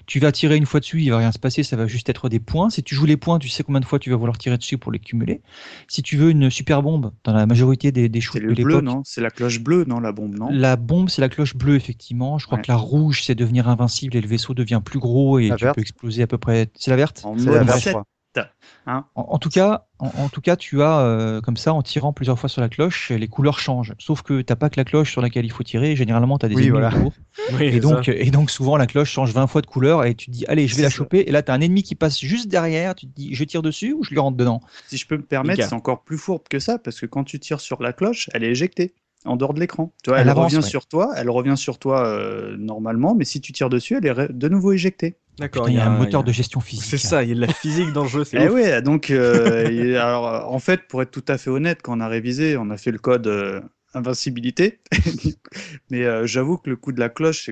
[0.07, 2.29] tu vas tirer une fois dessus, il va rien se passer, ça va juste être
[2.29, 2.71] des points.
[2.71, 4.79] Si tu joues les points, tu sais combien de fois tu vas vouloir tirer dessus
[4.79, 5.41] pour les cumuler.
[5.89, 8.63] Si tu veux une super bombe, dans la majorité des, des C'est shoots le de
[8.63, 9.03] bleu, l'époque, non?
[9.05, 10.01] C'est la cloche bleue, non?
[10.01, 10.51] La bombe, non?
[10.53, 12.39] la bombe, c'est la cloche bleue, effectivement.
[12.39, 12.63] Je crois Ouais.
[12.65, 15.65] que la rouge, c'est devenir invincible et le vaisseau devient plus gros et La tu
[15.65, 15.77] verte.
[15.77, 16.69] peux exploser à peu près.
[16.75, 17.23] C'est la verte?
[17.25, 17.97] En c'est la verte, je sept.
[18.35, 19.11] Crois.
[19.15, 22.13] en, en tout cas, en, en tout cas, tu as euh, comme ça, en tirant
[22.13, 23.95] plusieurs fois sur la cloche, les couleurs changent.
[23.99, 25.97] Sauf que t'as pas que la cloche sur laquelle il faut tirer.
[25.97, 26.89] Généralement, tu as des Oui, ennemis voilà.
[26.97, 27.15] autour.
[27.49, 28.13] Oui, Et donc, ça.
[28.13, 30.69] et donc, souvent, la cloche change 20 fois de couleur et tu te dis, allez,
[30.69, 30.95] je vais la ça.
[30.97, 31.21] choper.
[31.27, 32.95] Et là, tu as un ennemi qui passe juste derrière.
[32.95, 34.61] Tu te dis, je tire dessus ou je lui rentre dedans?
[34.87, 37.39] Si je peux me permettre, c'est encore plus fourbe que ça, parce que quand tu
[37.41, 39.93] tires sur la cloche, elle est éjectée en dehors de l'écran.
[40.03, 40.71] Tu vois, Elle elle, avance, revient ouais.
[40.71, 44.33] sur toi, elle revient sur toi euh, normalement, mais si tu tires dessus, elle est
[44.33, 45.17] de nouveau éjectée.
[45.41, 45.71] D'accord.
[45.71, 46.85] Il y a un moteur a- de gestion physique.
[46.85, 48.25] C'est ça, il y a de la physique dans le jeu.
[48.25, 51.97] C'est Eh ouais, donc euh, alors en fait, pour être tout à fait honnête, quand
[51.97, 53.61] on a révisé, on a fait le code euh,
[53.95, 54.81] invincibilité,
[55.91, 57.51] mais euh, j'avoue que le coup de la cloche,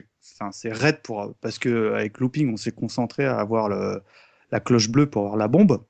[0.53, 4.03] c'est, raide pour parce que avec looping, on s'est concentré à avoir le,
[4.53, 5.83] la cloche bleue pour avoir la bombe.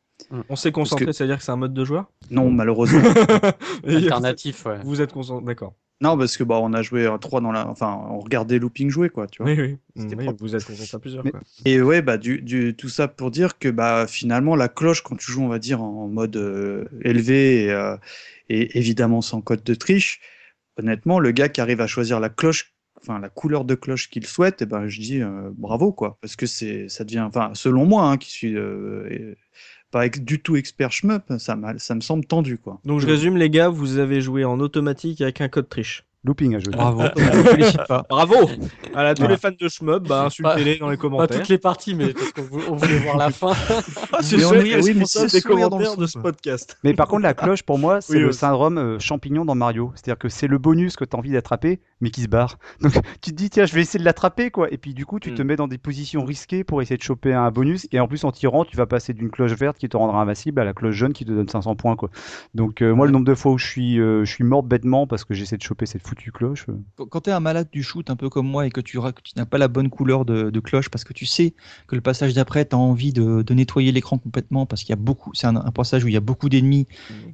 [0.49, 3.01] On s'est concentré, que- c'est-à-dire que c'est un mode de joueur Non, malheureusement.
[3.87, 4.79] Alternatif, ouais.
[4.85, 5.75] Vous êtes concentré, d'accord.
[6.01, 8.91] non, parce que bah on a joué à trois dans la, enfin, on regardait looping
[8.91, 9.53] jouer quoi, tu vois.
[9.53, 9.77] Oui, oui.
[9.97, 10.39] C'était Oui, propre.
[10.41, 11.25] vous êtes concentré à plusieurs.
[11.25, 11.41] Mais- quoi.
[11.65, 15.17] Et ouais, bah, du, du, tout ça pour dire que bah, finalement, la cloche, quand
[15.17, 17.97] tu joues, on va dire, en mode euh, élevé et, euh,
[18.49, 20.21] et évidemment sans code de triche,
[20.79, 24.27] honnêtement, le gars qui arrive à choisir la cloche, enfin la couleur de cloche qu'il
[24.27, 26.19] souhaite, eh ben, je dis euh, bravo, quoi.
[26.21, 29.35] Parce que c'est, ça devient, enfin, selon moi, hein, qui suis euh,
[29.91, 32.81] pas ex- du tout expert shmup, ça, m'a- ça me semble tendu, quoi.
[32.85, 36.05] Donc je résume les gars, vous avez joué en automatique avec un code triche.
[36.25, 36.73] Looping à jouer.
[36.75, 37.03] Bravo.
[37.17, 38.05] Je félicite pas.
[38.11, 38.35] Bravo
[38.93, 39.35] Voilà, tous Voilà.
[39.35, 41.39] les fans de shmup, bah, insultez-les dans les Pas commentaires.
[41.39, 43.53] toutes les parties, mais parce qu'on vou- on voulait voir la fin.
[44.13, 44.75] Ah, c'est ça, oui,
[45.07, 46.77] c'est des commentaires de ce podcast.
[46.83, 48.39] Mais par contre, la cloche, pour moi, c'est Oui, le aussi.
[48.41, 49.93] syndrome euh, champignon dans Mario.
[49.95, 52.59] C'est-à-dire que c'est le bonus que tu as envie d'attraper, mais qui se barre.
[52.81, 54.73] Donc tu te dis, tiens, je vais essayer de l'attraper, quoi.
[54.73, 55.47] Et puis du coup, tu te Mm.
[55.47, 57.87] mets dans des positions risquées pour essayer de choper un bonus.
[57.93, 60.61] Et en plus, en tirant, tu vas passer d'une cloche verte qui te rendra invincible
[60.61, 62.11] à la cloche jaune qui te donne 500 points, quoi.
[62.55, 65.07] Donc euh, moi, le nombre de fois où je suis, euh, je suis mort bêtement
[65.07, 66.65] parce que j'essaie de choper cette foutue cloche.
[66.69, 68.99] euh, Quand- tu es un malade du shoot, un peu comme moi, et que tu,
[69.25, 71.55] tu n'as pas la bonne couleur de, de cloche, parce que tu sais
[71.87, 74.93] que le passage d'après, tu as envie de, de nettoyer l'écran complètement, parce qu'il y
[74.95, 76.87] a beaucoup, c'est un, un passage où il y a beaucoup d'ennemis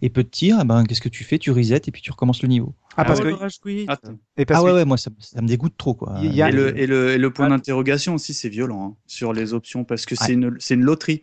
[0.03, 1.39] et peu de tirs, eh ben, qu'est-ce que tu fais?
[1.39, 2.75] Tu resets et puis tu recommences le niveau.
[2.97, 3.91] Ah, parce ouais, que.
[3.91, 4.14] Attends.
[4.37, 5.95] Et parce ah ouais, que- ouais, moi ça, ça me dégoûte trop.
[5.95, 6.14] Quoi.
[6.22, 7.51] Il y a- Et le, et le, et le point Ah.
[7.51, 10.27] d'interrogation aussi, c'est violent hein, sur les options parce que Ouais.
[10.27, 11.22] c'est une, c'est une loterie.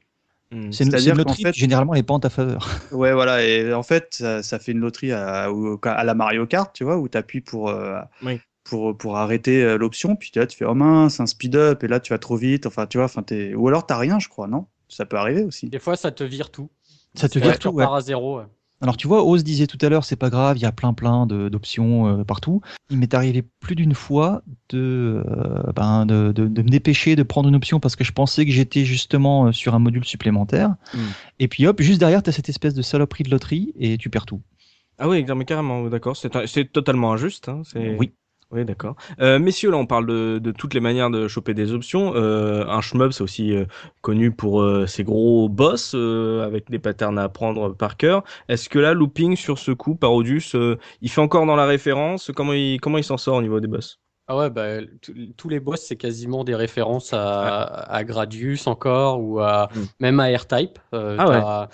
[0.51, 0.71] Mm.
[0.71, 2.67] C'est une, une qu'en loterie, fait- généralement, elle n'est pas en ta faveur.
[2.91, 3.43] Ouais, voilà.
[3.45, 5.49] Et en fait, ça, ça fait une loterie à,
[5.83, 8.39] à la Mario Kart, tu vois, où tu appuies pour, euh, Oui.
[8.65, 10.15] pour, pour arrêter euh, l'option.
[10.17, 11.83] Puis là, tu fais, oh mince, un speed-up.
[11.83, 12.65] Et là, tu vas trop vite.
[12.65, 14.67] Enfin, tu vois, enfin, t'es- ou alors, t'as rien, je crois, non?
[14.89, 15.69] Ça peut arriver aussi.
[15.69, 16.69] Des fois, ça te vire tout.
[17.15, 17.69] Ça te vire tu tout.
[17.69, 17.83] ouais.
[17.85, 18.39] repars à zéro.
[18.39, 18.45] ouais.
[18.81, 20.93] Alors tu vois, Oz disait tout à l'heure, c'est pas grave, il y a plein
[20.93, 22.61] plein d'options euh, partout.
[22.89, 27.23] Il m'est arrivé plus d'une fois de, euh, ben, de, de, de me dépêcher de
[27.23, 30.75] prendre une option parce que je pensais que j'étais justement euh, sur un module supplémentaire.
[30.93, 30.99] Mm.
[31.39, 34.09] Et puis hop, juste derrière, tu as cette espèce de saloperie de loterie et tu
[34.09, 34.41] perds tout.
[34.97, 36.15] Ah oui, mais carrément, d'accord.
[36.15, 37.49] C'est totalement injuste.
[37.49, 38.11] Hein, Oui.
[38.51, 38.95] Oui, d'accord.
[39.21, 42.13] Euh, messieurs, là, on parle de, toutes les manières de choper des options.
[42.15, 43.65] Euh, un shmup, c'est aussi euh,
[44.01, 48.23] connu pour ses gros boss avec des patterns à apprendre par cœur.
[48.49, 50.55] Est-ce que là, looping sur ce coup, Parodius,
[51.01, 52.31] il fait encore dans la référence?
[52.35, 53.99] Comment il s'en sort au niveau des boss?
[54.33, 54.77] Ah ouais, bah,
[55.35, 59.79] tous- les boss, c'est quasiment des références à, à Gradius encore ou à, Mm.
[59.99, 60.79] même à R-Type.
[60.93, 61.67] Euh, Ah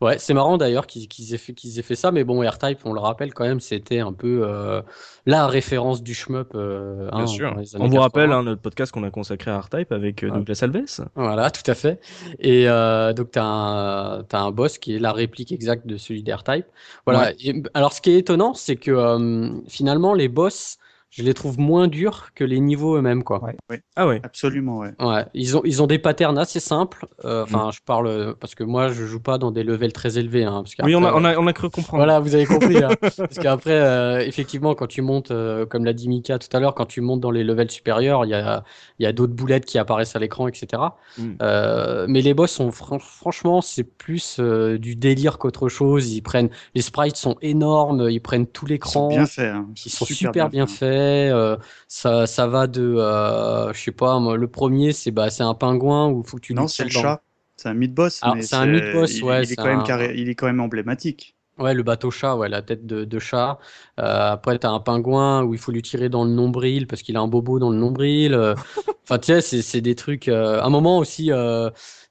[0.00, 0.06] ouais.
[0.06, 2.78] ouais, c'est marrant d'ailleurs qu'ils qu'ils aient, fait- qu'ils aient fait ça, mais bon, R-Type,
[2.84, 4.80] on le rappelle quand même, c'était un peu euh,
[5.26, 6.54] la référence du shmup.
[6.54, 7.56] euh, hein, Bien sûr.
[7.80, 8.38] On vous rappelle 80.
[8.38, 10.36] hein, notre podcast qu'on a consacré à R-Type avec euh, Ouais.
[10.38, 11.08] Douglas Alves.
[11.16, 12.00] Voilà, tout à fait.
[12.38, 16.66] Et donc, tu as, un boss qui est la réplique exacte de celui d'R-Type.
[17.06, 17.32] Voilà.
[17.42, 20.78] Et, alors, ce qui est étonnant, c'est que finalement, les boss,
[21.16, 23.42] je les trouve moins durs que les niveaux eux-mêmes, quoi.
[23.70, 23.80] Ouais.
[23.96, 24.20] Ah ouais.
[24.24, 24.90] Absolument, ouais.
[25.00, 27.06] Ouais, ils ont, ils ont des patterns assez simples.
[27.24, 27.44] Euh, Mm.
[27.44, 30.44] Enfin, je parle euh, parce que moi, je joue pas dans des levels très élevés.
[30.44, 31.98] Hein, parce Oui, on a, on, a, on a cru comprendre.
[32.04, 32.78] Voilà, vous avez compris.
[32.82, 32.88] hein.
[33.00, 36.74] Parce qu'après, euh, effectivement, quand tu montes, euh, comme l'a dit Mika tout à l'heure,
[36.74, 38.64] quand tu montes dans les levels supérieurs, il y a,
[38.98, 40.82] il y a d'autres boulettes qui apparaissent à l'écran, etc.
[41.18, 41.32] Mm.
[41.42, 46.12] Euh, mais les boss sont fran- franchement, c'est plus euh, du délire qu'autre chose.
[46.12, 49.08] Ils prennent, les sprites sont énormes, ils prennent tout Ils sont l'écran.
[49.08, 49.52] bien faits.
[49.54, 49.68] hein.
[49.84, 51.03] Ils sont super, bien faits.
[51.30, 51.56] Euh,
[51.88, 56.08] ça, ça va de, euh, je sais pas, moi, le premier, c'est bah, un pingouin
[56.08, 57.22] où faut que tu Non, c'est le dans- chat.
[57.56, 58.20] C'est un mid-boss.
[58.34, 61.36] Mais c'est un mid-boss, ouais, Il, est quand même carré- il est quand même emblématique.
[61.56, 63.58] Ouais, le bateau chat, ouais, la tête de, de chat.
[64.00, 67.16] Euh, après, t'as un pingouin où il faut lui tirer dans le nombril parce qu'il
[67.16, 68.34] a un bobo dans le nombril.
[68.34, 68.54] Euh,
[69.04, 70.28] Enfin, tu sais, c'est, des trucs.
[70.28, 71.30] euh, un moment aussi,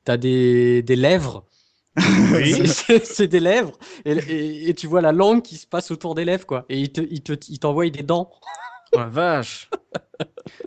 [0.06, 1.44] t'as des, des lèvres.
[1.98, 6.26] C'est- des lèvres et, et, et tu vois la langue qui se passe autour des
[6.26, 6.66] lèvres, quoi.
[6.70, 8.32] Et il te, il te, il t'envoie des dents.
[8.94, 9.70] Oh la vache.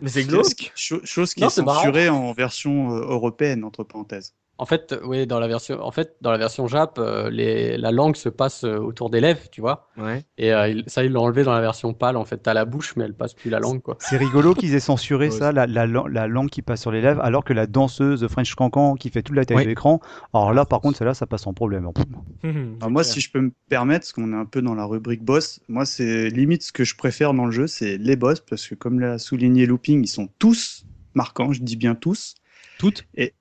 [0.01, 0.71] mais c'est glauque.
[0.75, 1.79] Cho- Chose qui Non, est c'est marrant.
[1.79, 4.35] censurée en version euh, européenne, entre parenthèses.
[4.59, 7.91] En fait, oui, dans la version, en fait, dans la version Jap, euh, les, la
[7.91, 9.87] langue se passe euh, autour des lèvres, tu vois.
[9.97, 10.23] Ouais.
[10.39, 12.17] Et euh, il- ça, ils l'ont enlevé dans la version pâle.
[12.17, 13.97] En fait, t'as la bouche, mais elle passe plus la langue, quoi.
[13.99, 17.01] C'est rigolo qu'ils aient censuré ça, la, la, lan- la langue qui passe sur les
[17.01, 19.63] lèvres, alors que la danseuse French Cancan qui fait toute la taille Ouais.
[19.63, 19.99] de l'écran,
[20.33, 21.89] alors là par contre celle-là ça passe sans problème.
[22.43, 25.23] Alors moi, si je peux me permettre, parce qu'on est un peu dans la rubrique
[25.23, 28.67] boss, moi, c'est limite ce que je préfère dans le jeu, c'est les boss, parce
[28.67, 32.35] que comme l'a souligné Looping, ils sont tous marquants, je dis bien tous,
[32.77, 33.05] Toutes?
[33.15, 33.33] Et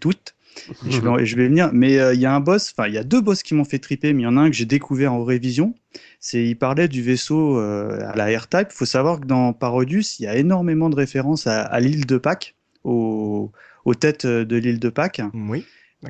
[0.00, 0.34] toutes.
[0.86, 2.94] Et je, vais, je vais venir, mais euh, il y a un boss, enfin il
[2.94, 4.56] y a deux boss qui m'ont fait triper, mais il y en a un que
[4.56, 5.74] j'ai découvert en révision.
[6.20, 8.68] C'est, il parlait du vaisseau euh, à la R-Type.
[8.70, 12.18] Il faut savoir que dans Parodius, il y a énormément de références à, l'île de
[12.18, 12.54] Pâques,
[12.84, 13.50] aux,
[13.84, 15.22] aux têtes de l'île de Pâques.
[15.34, 15.64] Oui.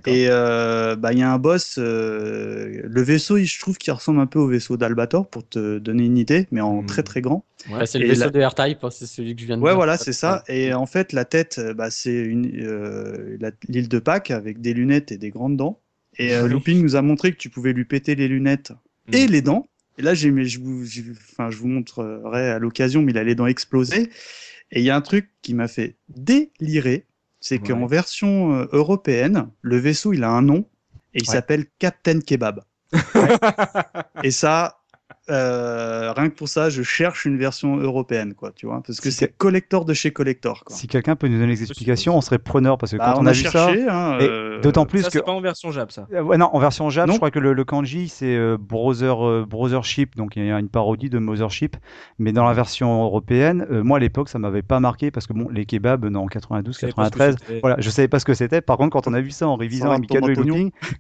[0.07, 4.21] Et euh, bah, il y a un boss, euh, le vaisseau, je trouve qu'il ressemble
[4.21, 6.87] un peu au vaisseau d'Albator, pour te donner une idée, mais en Hmm.
[6.87, 7.45] très très grand.
[7.71, 9.71] Bah, c'est le vaisseau la- de R-Type, hein, c'est celui que je viens de Ouais,
[9.71, 9.77] dire.
[9.77, 10.43] voilà, c'est ça.
[10.49, 13.39] Et en fait, la tête, euh, bah, c'est une euh,
[13.69, 15.81] l'île de Pâques avec des lunettes et des grandes dents.
[16.19, 16.47] Et euh.
[16.49, 18.73] Looping nous a montré que tu pouvais lui péter les lunettes
[19.13, 19.67] et les dents.
[19.99, 20.85] Et là, j'ai, mais je vous,
[21.33, 24.11] enfin, je vous montrerai à l'occasion, mais il a les dents explosées.
[24.73, 27.07] Et il y a un truc qui m'a fait délirer,
[27.45, 27.69] c'est Ouais.
[27.69, 30.67] qu'en version euh, européenne, le vaisseau, il a un nom
[31.13, 31.35] et il Ouais.
[31.35, 32.65] s'appelle Captain Kebab.
[34.23, 34.79] et ça,
[35.31, 39.11] euh, rien que pour ça, je cherche une version européenne, quoi, tu vois, parce que
[39.11, 40.77] Si c'est collector de chez collector, quoi.
[40.77, 43.25] Si quelqu'un peut nous donner des explications, on serait preneur parce que Bah, quand on,
[43.25, 45.71] on, a, a vu ça, hein, euh, D'autant plus ça, que c'est pas en version
[45.73, 46.07] Jap, ça.
[46.13, 47.15] Euh, ouais, non, en version Jap, Non.
[47.15, 50.59] je crois que le, le kanji c'est euh, browser euh, browsership, donc il y a
[50.59, 51.77] une parodie de Mothership.
[52.19, 55.33] Mais dans la version européenne, euh, moi à l'époque ça m'avait pas marqué parce que
[55.33, 57.61] bon, les kebabs non, en 92, Je savais pas ce que 93, c'était.
[57.61, 58.61] voilà, je savais pas ce que c'était.
[58.61, 60.23] Par contre, quand on a vu ça en révisant Amical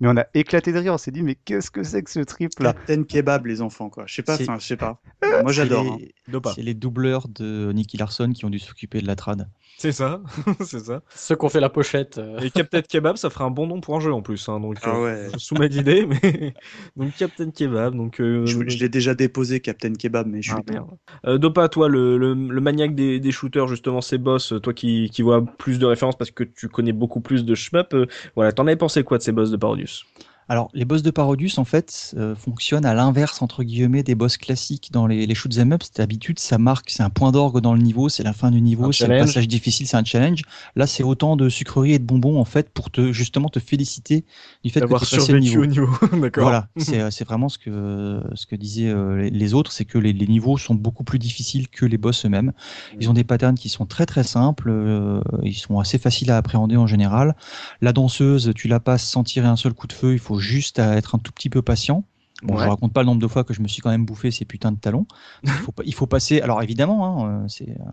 [0.00, 0.94] mais on a éclaté de rire.
[0.94, 3.90] On s'est dit mais qu'est-ce que c'est que ce trip là Captain Kebab, les enfants,
[3.90, 4.04] quoi.
[4.14, 5.00] Je sais pas, enfin, je sais pas.
[5.42, 5.84] Moi, j'adore.
[5.84, 5.96] C'est hein.
[5.98, 6.14] les-.
[6.54, 9.50] C'est les doubleurs de Nicky Larson qui ont dû s'occuper de la trad.
[9.76, 10.22] C'est ça,
[10.64, 11.02] c'est ça.
[11.16, 12.18] Ceux qui ont fait la pochette.
[12.18, 14.48] euh, Et Captain Kebab, ça ferait un bon nom pour un jeu en plus.
[14.48, 15.30] Hein, donc, Ah euh, ouais.
[15.32, 16.54] je soumets l'idée, mais
[16.94, 17.96] donc Captain Kebab.
[17.96, 20.90] Donc, euh, Je, je l'ai déjà déposé, Captain Kebab, mais je suis Ah, merde.
[21.26, 25.10] Euh, Dopa, toi, le, le, le maniaque des, des shooters, justement, ces boss, toi qui,
[25.10, 28.06] qui vois plus de références parce que tu connais beaucoup plus de shmup, euh,
[28.36, 30.04] voilà, t'en avais pensé quoi de ces boss de Parodius?
[30.48, 34.36] Alors, les boss de Parodius, en fait, euh, fonctionnent à l'inverse, entre guillemets, des boss
[34.36, 35.82] classiques dans les, les shoot'em up.
[35.96, 38.92] D'habitude, ça marque, c'est un point d'orgue dans le niveau, c'est la fin du niveau,
[38.92, 40.42] c'est le passage difficile, c'est un challenge.
[40.76, 44.24] Là, c'est autant de sucreries et de bonbons, en fait, pour te, justement, te féliciter
[44.62, 45.62] du fait que tu D'avoir passé le niveau.
[45.62, 45.88] au niveau.
[46.20, 46.44] D'accord.
[46.44, 49.84] Voilà, c'est euh, c'est vraiment ce que, ce que disaient euh, les- les autres, c'est
[49.84, 52.52] que les, les niveaux sont beaucoup plus difficiles que les boss eux-mêmes.
[53.00, 56.36] Ils ont des patterns qui sont très très simples, euh, ils sont assez faciles à
[56.36, 57.34] appréhender en général.
[57.80, 60.78] La danseuse, tu la passes sans tirer un seul coup de feu, il faut juste
[60.78, 62.04] à être un tout petit peu patient.
[62.42, 62.64] Bon, Ouais.
[62.64, 64.44] je raconte pas le nombre de fois que je me suis quand même bouffé ces
[64.44, 65.06] putains de talons.
[65.44, 66.40] Il faut, il faut passer.
[66.42, 67.84] Alors évidemment, hein, euh, c'est, euh,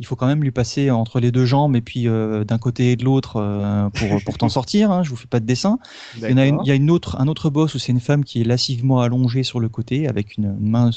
[0.00, 2.92] il faut quand même lui passer entre les deux jambes et puis euh, d'un côté
[2.92, 4.90] et de l'autre euh, pour pour t'en sortir.
[4.90, 5.78] Hein, je vous fais pas de dessin.
[6.16, 7.92] Il y en a une, il y a une autre, un autre boss où c'est
[7.92, 10.90] une femme qui est lascivement allongée sur le côté avec une, une main.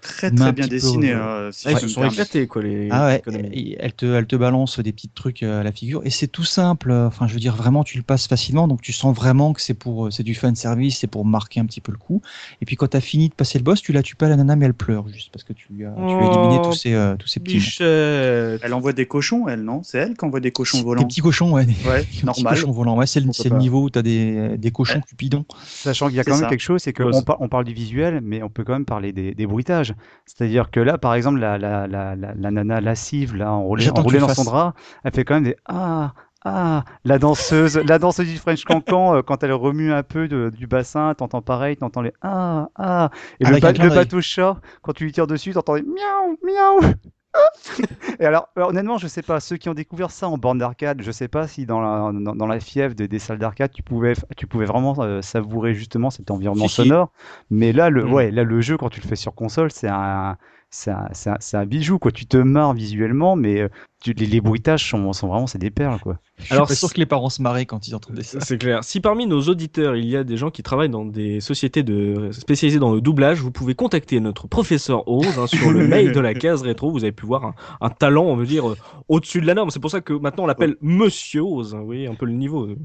[0.00, 1.12] Très, très bien dessiné.
[1.12, 2.88] euh, si ils se sont éclatés, quoi, les.
[2.90, 3.22] Ah ouais,
[3.52, 6.28] et elle te, elle te balance des petits trucs euh, à la figure et c'est
[6.28, 6.92] tout simple.
[6.92, 9.74] Enfin, je veux dire vraiment, tu le passes facilement, donc tu sens vraiment que c'est
[9.74, 12.22] pour, euh, c'est du fan service, c'est pour marquer un petit peu le coup.
[12.60, 14.56] Et puis quand t'as fini de passer le boss, tu la tues pas la nana,
[14.56, 16.94] mais elle pleure juste parce que tu lui as, tu as éliminé Oh, tous ces,
[16.94, 18.60] euh, tous ces petits, Bichette.
[18.62, 19.82] Elle envoie des cochons, elle, non?
[19.82, 21.04] C'est elle qui envoie des cochons des volants?
[21.04, 22.54] petits cochons, ouais, des, Ouais, des petits normal.
[22.56, 22.96] cochons volants.
[22.96, 25.44] Ouais, c'est le, le niveau où t'as des, des cochons cupidons.
[25.64, 26.48] Sachant qu'il y a quand même ça.
[26.48, 29.34] quelque chose, c'est par- on parle du visuel, mais on peut quand même parler des,
[29.34, 29.87] des bruitages.
[30.26, 34.28] C'est-à-dire que là, par exemple, la, la, la, la, la nana lascive, là, enroulée, dans
[34.28, 34.74] son drap,
[35.04, 36.12] elle fait quand même des ah
[36.44, 36.84] ah.
[37.04, 40.66] La danseuse, la danseuse du French Cancan, euh, quand elle remue un peu de- du
[40.68, 43.10] bassin, t'entends pareil, t'entends les ah ah.
[43.40, 46.80] Et le, ba- le bateau chat, quand tu lui tires dessus, t'entends des miaou miaou.
[48.20, 51.02] Et alors, euh, honnêtement, je sais pas, ceux qui ont découvert ça en borne d'arcade,
[51.02, 53.82] je sais pas si dans la, dans, dans la fièvre de- des salles d'arcade, tu
[53.82, 57.10] pouvais, tu pouvais vraiment euh, savourer justement cet environnement sonore.
[57.50, 58.12] Mais là, le, Mm.
[58.12, 60.36] ouais, là, le jeu, quand tu le fais sur console, c'est un,
[60.70, 61.08] c'est un,
[61.54, 62.12] un bijou, quoi.
[62.12, 63.68] Tu te marres visuellement, mais euh,
[64.00, 66.18] tu- les, les bruitages sont, sont vraiment, c'est des perles, quoi.
[66.38, 68.38] Je Alors, pas sûr que les parents se marraient quand ils entendaient ça.
[68.40, 68.84] C'est clair.
[68.84, 72.28] Si parmi nos auditeurs, il y a des gens qui travaillent dans des sociétés de...
[72.30, 76.20] spécialisées dans le doublage, vous pouvez contacter notre professeur Oz hein, sur le mail de
[76.20, 76.92] la case rétro.
[76.92, 78.76] Vous avez pu voir un, un talent, on veut dire, euh,
[79.08, 79.70] au-dessus de la norme.
[79.70, 81.74] C'est pour ça que maintenant on l'appelle Monsieur Oz.
[81.74, 81.80] hein.
[81.80, 82.66] Vous voyez un peu le niveau.
[82.66, 82.76] euh,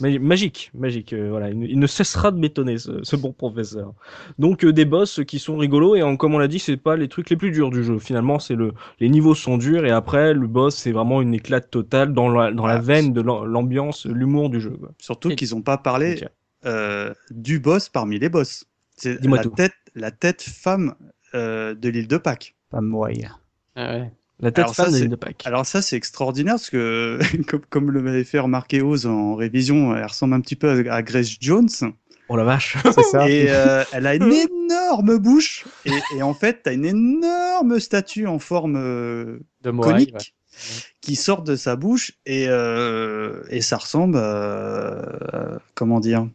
[0.00, 1.12] ma- magique, magique.
[1.12, 3.92] euh, voilà, il, ne- il ne cessera de m'étonner, ce, ce bon professeur.
[4.38, 6.96] Donc euh, des boss qui sont rigolos et en- comme on l'a dit, c'est pas
[6.96, 7.98] les trucs les plus durs du jeu.
[7.98, 11.70] Finalement, c'est le les niveaux sont durs et après le boss c'est vraiment une éclate
[11.70, 14.70] totale dans la dans la Ah, veine de l'am- l'ambiance, l'humour du jeu.
[14.70, 14.90] quoi.
[14.98, 16.22] Surtout Et- qu'ils n'ont pas parlé
[16.64, 18.64] euh, du boss parmi les boss.
[18.96, 19.50] C'est Dis-moi la tout.
[19.50, 20.94] tête, la tête femme
[21.34, 22.54] euh, de l'île de Pâques.
[22.70, 23.08] Pas moi.
[23.74, 24.12] Ah ouais.
[24.40, 25.42] La tête Alors ça, fan de c'est- l'île de Pâques.
[25.44, 29.96] Alors ça, c'est extraordinaire parce que, comme, comme le m'avait fait remarquer Oz en révision,
[29.96, 31.68] elle ressemble un petit peu à, à Grace Jones.
[32.28, 32.76] Oh la vache.
[32.94, 33.28] C'est ça.
[33.28, 35.64] Et euh, elle a une énorme bouche.
[35.84, 40.14] Et, et en fait, tu as une énorme statue en forme euh, De Moai, conique
[40.14, 40.20] ouais.
[41.00, 42.12] Qui sort de sa bouche.
[42.26, 44.98] Et, euh, et ça ressemble à...
[45.32, 46.28] à- comment dire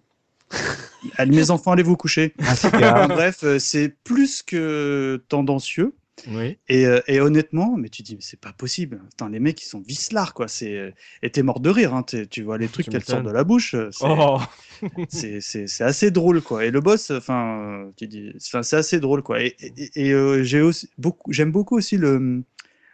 [1.18, 2.34] Allez, Mes enfants, allez vous coucher.
[2.56, 3.08] Cigare.
[3.08, 5.94] Bref, euh, c'est plus que tendancieux.
[6.32, 6.58] Oui.
[6.68, 9.00] Et, euh, et honnêtement, mais tu dis, c'est pas possible.
[9.12, 10.48] Putain, les mecs, ils sont vicelards, quoi.
[10.48, 10.94] C'est...
[11.22, 12.04] Et t'es mort de rire, hein.
[12.04, 13.76] Tu vois les trucs qu'elle sort de la bouche.
[13.76, 14.40] euh, C'est, Oh.
[15.84, 16.66] assez drôle, quoi.
[16.66, 19.42] Et le boss, enfin, euh, tu dis, c'est assez drôle, quoi.
[19.44, 22.44] Et, et, et, euh, j'ai aussi beaucoup, j'aime beaucoup aussi le,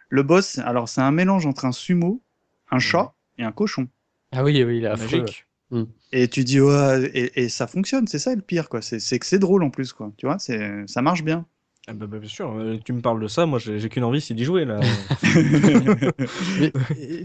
[0.08, 0.58] le boss.
[0.58, 2.22] Alors, c'est un mélange entre un sumo,
[2.70, 3.88] un chat et un cochon.
[4.32, 5.20] Ah oui, oui, il est affreux.
[5.20, 5.46] Magique.
[6.12, 8.80] Et tu dis, ouais, et, et ça fonctionne, c'est ça le pire, quoi.
[8.80, 10.12] C'est, c'est que c'est drôle en plus, quoi.
[10.16, 11.46] Tu vois, c'est, ça marche bien.
[11.86, 14.22] Ah bah, bah, bien sûr, euh, tu me parles de ça, moi j'ai qu'une envie,
[14.22, 14.80] c'est d'y jouer là.
[16.58, 16.72] Mais,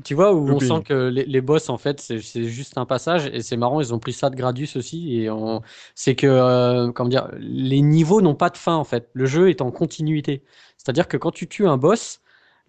[0.03, 2.85] tu vois, où on sent que les, les boss, en fait, c'est c'est juste un
[2.85, 5.61] passage, et c'est marrant, ils ont pris ça de Gradius aussi, et on...
[5.95, 9.09] c'est que, euh, comment dire, les niveaux n'ont pas de fin, en fait.
[9.13, 10.43] Le jeu est en continuité.
[10.75, 12.19] C'est-à-dire que quand tu tues un boss,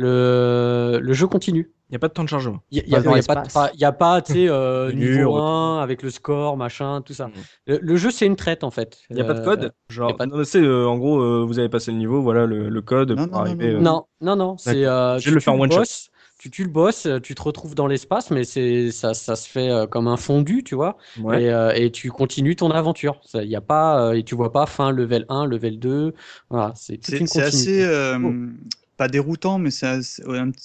[0.00, 1.70] le, le jeu continue.
[1.88, 2.60] Il n'y a pas de temps de chargement.
[2.70, 3.02] Il n'y a, a
[3.92, 7.26] pas, a tu sais, euh, niveau murs, 1 avec le score, machin, tout ça.
[7.26, 7.32] Mhm.
[7.66, 8.98] Le, le jeu, c'est une traite, en fait.
[9.10, 11.44] Il n'y a pas de Euh, code Genre, pas de- non, euh, en gros, euh,
[11.44, 13.72] vous avez passé le niveau, voilà le, le code Non, pour non, non, arriver.
[13.72, 14.84] non, euh, Non, non, non, c'est.
[14.86, 15.78] euh, Je vais tu le faire one shot.
[15.78, 19.48] boss, tu tues le boss, tu te retrouves dans l'espace, mais c'est ça, ça se
[19.48, 21.42] fait comme un fondu, tu vois, Ouais.
[21.42, 23.20] et, euh, et tu continues ton aventure.
[23.24, 26.14] Ça, y a pas, euh, et tu vois pas fin level 1, level 2.
[26.50, 27.82] Voilà, c'est toute C'est une c'est continuité.
[27.84, 28.30] assez Oh.
[29.00, 29.86] Pas déroutant, mais c'est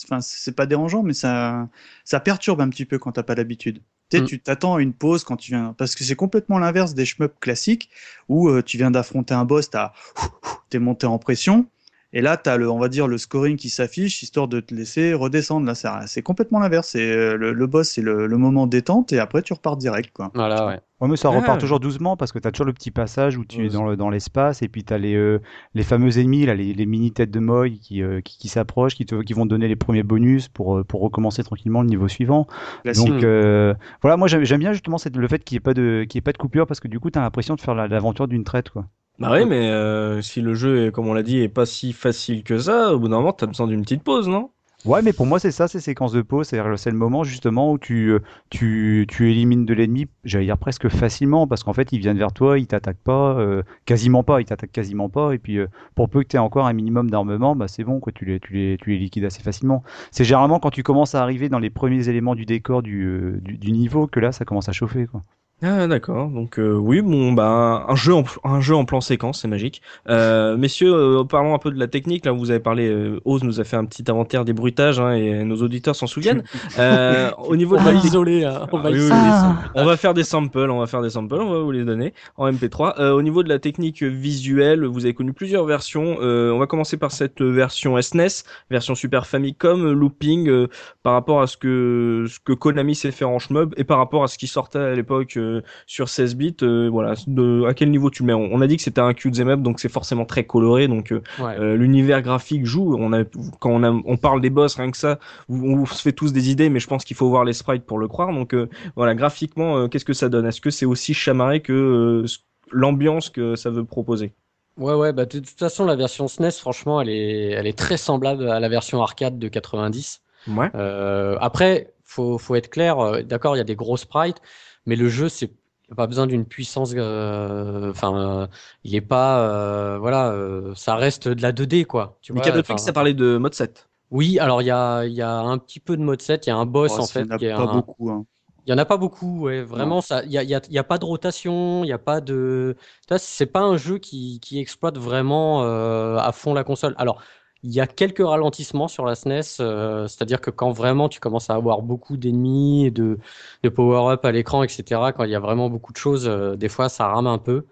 [0.03, 1.69] enfin c'est pas dérangeant, mais ça
[2.03, 3.81] ça perturbe un petit peu quand t'as pas l'habitude.
[4.09, 4.25] Tu sais, Mm.
[4.27, 7.33] tu t'attends à une pause quand tu viens, parce que c'est complètement l'inverse des shmups
[7.39, 7.89] classiques
[8.27, 9.93] où euh, tu viens d'affronter un boss, t'as
[10.69, 11.67] t'es monté en pression.
[12.13, 14.73] Et là, tu as le, on va dire, le scoring qui s'affiche, histoire de te
[14.73, 15.65] laisser redescendre.
[15.67, 16.89] Là, c'est c'est complètement l'inverse.
[16.91, 20.11] C'est euh, le, le boss, c'est le, le moment détente, et après, tu repars direct.
[20.13, 20.31] Quoi.
[20.33, 20.79] Voilà, ouais.
[21.01, 21.37] Ouais, mais ça Ah.
[21.37, 23.69] repart toujours doucement parce que tu as toujours le petit passage où tu Ouais, es
[23.69, 25.41] dans le- dans l'espace et puis tu as les, euh,
[25.73, 28.95] les fameux ennemis, là, les, les mini têtes de Moy qui, euh, qui, qui s'approchent,
[28.95, 31.87] qui, te- qui vont te donner les premiers bonus pour, euh, pour recommencer tranquillement le
[31.89, 32.47] niveau suivant.
[32.85, 35.73] Donc euh, voilà, moi j'aime j'aime bien justement cette- le fait qu'il n'y ait, pas
[35.73, 37.61] de- qu'il y ait pas de coupure parce que du coup tu as l'impression de
[37.61, 38.69] faire la- l'aventure d'une traite.
[38.69, 38.85] Quoi.
[39.19, 42.43] Bah oui, mais si le jeu, est, comme on l'a dit, est pas si facile
[42.43, 44.49] que ça, au bout d'un moment, t'as besoin d'une petite pause, non?
[44.85, 46.47] Ouais, mais pour moi, c'est ça, ces séquences de pause.
[46.47, 48.19] C'est-à-dire, c'est le moment justement où tu, euh,
[48.51, 52.31] tu, tu élimines de l'ennemi, j'allais dire presque facilement, parce qu'en fait, ils viennent vers
[52.31, 55.33] toi, ils t'attaquent pas, euh, quasiment pas, ils t'attaquent quasiment pas.
[55.33, 57.99] Et puis, euh, pour peu que tu aies encore un minimum d'armement, bah, c'est bon,
[57.99, 59.83] quoi, tu les, tu, les, tu les liquides assez facilement.
[60.11, 63.57] C'est généralement quand tu commences à arriver dans les premiers éléments du décor du, du,
[63.57, 65.07] du niveau que là, ça commence à chauffer.
[65.07, 65.23] Quoi.
[65.61, 69.41] Ah d'accord, donc euh, oui, bon, bah un jeu en, un jeu en plan séquence,
[69.41, 69.81] c'est magique.
[70.09, 72.25] Euh, messieurs, euh, parlons un peu de la technique.
[72.25, 75.13] Là, vous avez parlé, euh, Oz nous a fait un petit inventaire des bruitages, hein,
[75.13, 76.43] et nos auditeurs s'en souviennent.
[76.77, 79.29] Euh, au niveau On de va isoler, hein, on va Ah, oui, oui, isoler oui,
[79.31, 79.55] ça.
[79.75, 82.13] on va faire des samples, on va faire des samples, on va vous les donner
[82.35, 82.99] en MP3.
[82.99, 86.17] Euh, au niveau de la technique visuelle, vous avez connu plusieurs versions.
[86.19, 90.67] Euh, on va commencer par cette version SNES, version Super Famicom, looping, euh,
[91.01, 94.23] par rapport à ce que ce que Konami sait faire en shmup et par rapport
[94.23, 96.55] à ce qui sortait à l'époque euh, sur 16 bits.
[96.63, 99.01] euh, voilà, de, à quel niveau tu le mets on, on a dit que c'était
[99.01, 101.75] un Q up, donc c'est forcément très coloré, donc euh, Ouais.
[101.77, 102.95] l'univers graphique joue.
[102.99, 103.23] On a,
[103.59, 105.19] quand on, a, on parle des boss, rien que ça,
[105.49, 107.85] on, on se fait tous des idées, mais je pense qu'il faut voir les sprites
[107.85, 108.33] pour le croire.
[108.33, 108.55] Donc
[108.95, 110.45] voilà, graphiquement, qu'est-ce que ça donne?
[110.45, 112.39] Est-ce que c'est aussi chamarré que ce-
[112.71, 114.33] l'ambiance que ça veut proposer?
[114.77, 117.95] Ouais, ouais, bah, de toute façon, la version SNES, franchement, elle est, elle est très
[117.97, 120.21] semblable à la version arcade de 90.
[120.47, 120.69] Ouais.
[120.75, 124.41] Euh, après, faut, faut être clair, euh, d'accord, il y a des gros sprites,
[124.85, 125.47] mais le jeu, c'est
[125.87, 126.93] il n'y a pas besoin d'une puissance.
[126.95, 128.47] euh, Enfin, euh,
[128.83, 129.39] il est pas.
[129.47, 132.17] euh, voilà, euh, ça reste de la 2D, quoi.
[132.21, 133.87] Tu Mikado enfin, ça parlait de mode 7.
[134.11, 136.51] oui, alors il y a, y a un petit peu de mode 7, il y
[136.53, 137.27] a un boss Oh, en fait.
[137.39, 138.09] il y en a pas un- beaucoup.
[138.09, 138.25] hein.
[138.65, 139.63] il y en a pas beaucoup, ouais.
[139.63, 142.21] Vraiment, il y a, y a, y a pas de rotation, il y a pas
[142.21, 142.75] de.
[143.17, 146.95] C'est pas un jeu qui, qui exploite vraiment euh, à fond la console.
[146.97, 147.21] Alors,
[147.65, 151.49] il y a quelques ralentissements sur la SNES, euh, c'est-à-dire que quand vraiment tu commences
[151.49, 153.17] à avoir beaucoup d'ennemis, et de,
[153.63, 154.83] de power-up à l'écran, etc.,
[155.15, 157.65] quand il y a vraiment beaucoup de choses, euh, des fois ça rame un peu.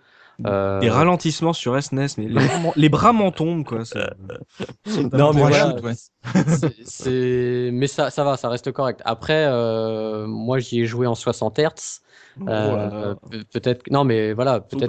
[0.48, 3.84] Euh, Des ralentissements sur SNES, mais les, bras m'en- les bras m'en tombent, quoi.
[5.14, 5.94] Non, mais voilà, shoot, ouais.
[6.86, 9.02] c'est- mais ça, ça va, ça reste correct.
[9.06, 12.02] Après, euh, moi j'y ai joué en 60 Hz.
[12.50, 13.14] Euh,
[13.52, 14.88] peut-être que- non mais voilà peut-être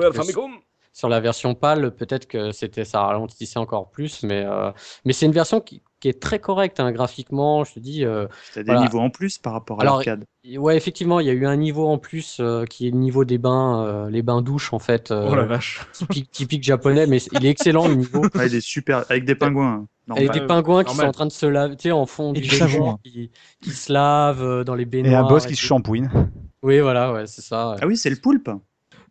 [0.95, 4.71] sur la version PAL peut-être que c'était ça ralentissait encore plus mais euh,
[5.05, 8.27] mais c'est une version qui, qui est très correcte hein, graphiquement je te dis euh,
[8.55, 8.81] T'as des Voilà.
[8.83, 10.25] niveaux en plus par rapport à l'arcade.
[10.45, 12.97] et ouais effectivement il y a eu un niveau en plus euh, qui est le
[12.99, 15.81] niveau des bains euh, les bains douches en fait euh, Oh la vache.
[15.93, 19.35] typique, typique japonais mais il est excellent le niveau Ouais, il est super avec des
[19.35, 19.87] pingouins.
[20.09, 20.15] hein.
[20.17, 21.07] avec des pingouins qui normal.
[21.07, 22.99] sont en train de se laver tu sais en fond Et du savon, hein.
[23.05, 23.31] qui,
[23.61, 25.67] qui se lavent euh, dans les Et baignoires un boss qui et se tout.
[25.67, 26.09] shampouine.
[26.63, 27.77] oui voilà ouais c'est ça ouais.
[27.83, 28.49] Ah oui, c'est le poulpe.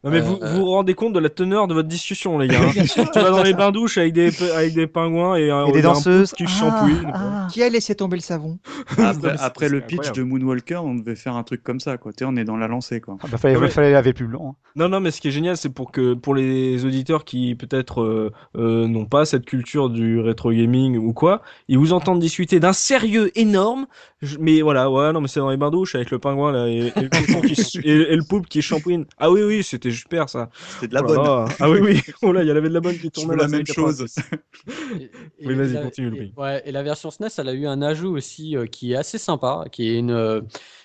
[0.04, 0.50] Non, mais Euh, vous, euh.
[0.52, 2.60] vous vous rendez compte de la teneur de votre discussion, les gars.
[2.62, 2.72] hein.
[3.14, 5.82] tu vas dans les bains douches avec des, avec des pingouins et, un, Et des
[5.82, 6.32] danseuses.
[6.34, 7.10] qui shampouine.
[7.14, 8.60] Ah, Qui a laissé tomber le savon
[9.40, 10.18] Après, le pitch incroyable.
[10.18, 11.98] de Moonwalker, on devait faire un truc comme ça.
[11.98, 12.12] Quoi.
[12.12, 13.00] Tu sais, on est dans la lancée.
[13.02, 13.18] Quoi.
[13.24, 13.28] ah.
[13.32, 13.70] Bah, fallait, Ouais.
[13.70, 14.52] fallait laver plus blanc.
[14.52, 14.56] hein.
[14.76, 18.02] Non, non, mais ce qui est génial, c'est pour que pour les auditeurs qui peut-être
[18.02, 22.60] euh, euh, n'ont pas cette culture du rétro gaming ou quoi, ils vous entendent discuter
[22.60, 23.86] d'un sérieux énorme.
[24.22, 26.68] Je- mais voilà, ouais, non, mais c'est dans les bains douches avec le pingouin là
[26.68, 29.06] et, et le, cochon qui s- et- et le poulpe qui shampouine.
[29.20, 30.50] Ah oui, oui, c'était super ça.
[30.76, 31.24] C'était de la Oh bonne.
[31.24, 31.46] là.
[31.60, 32.02] Ah oui, oui.
[32.22, 33.98] Oh là, il y avait de la bonne qui tournait la même chose.
[33.98, 34.20] 90.
[35.00, 35.04] Et-
[35.40, 38.16] et Oui, vas-y, continue, et- ouais, et la version SNES, elle a eu un ajout
[38.16, 40.42] aussi euh, qui est assez sympa, qui est une, euh,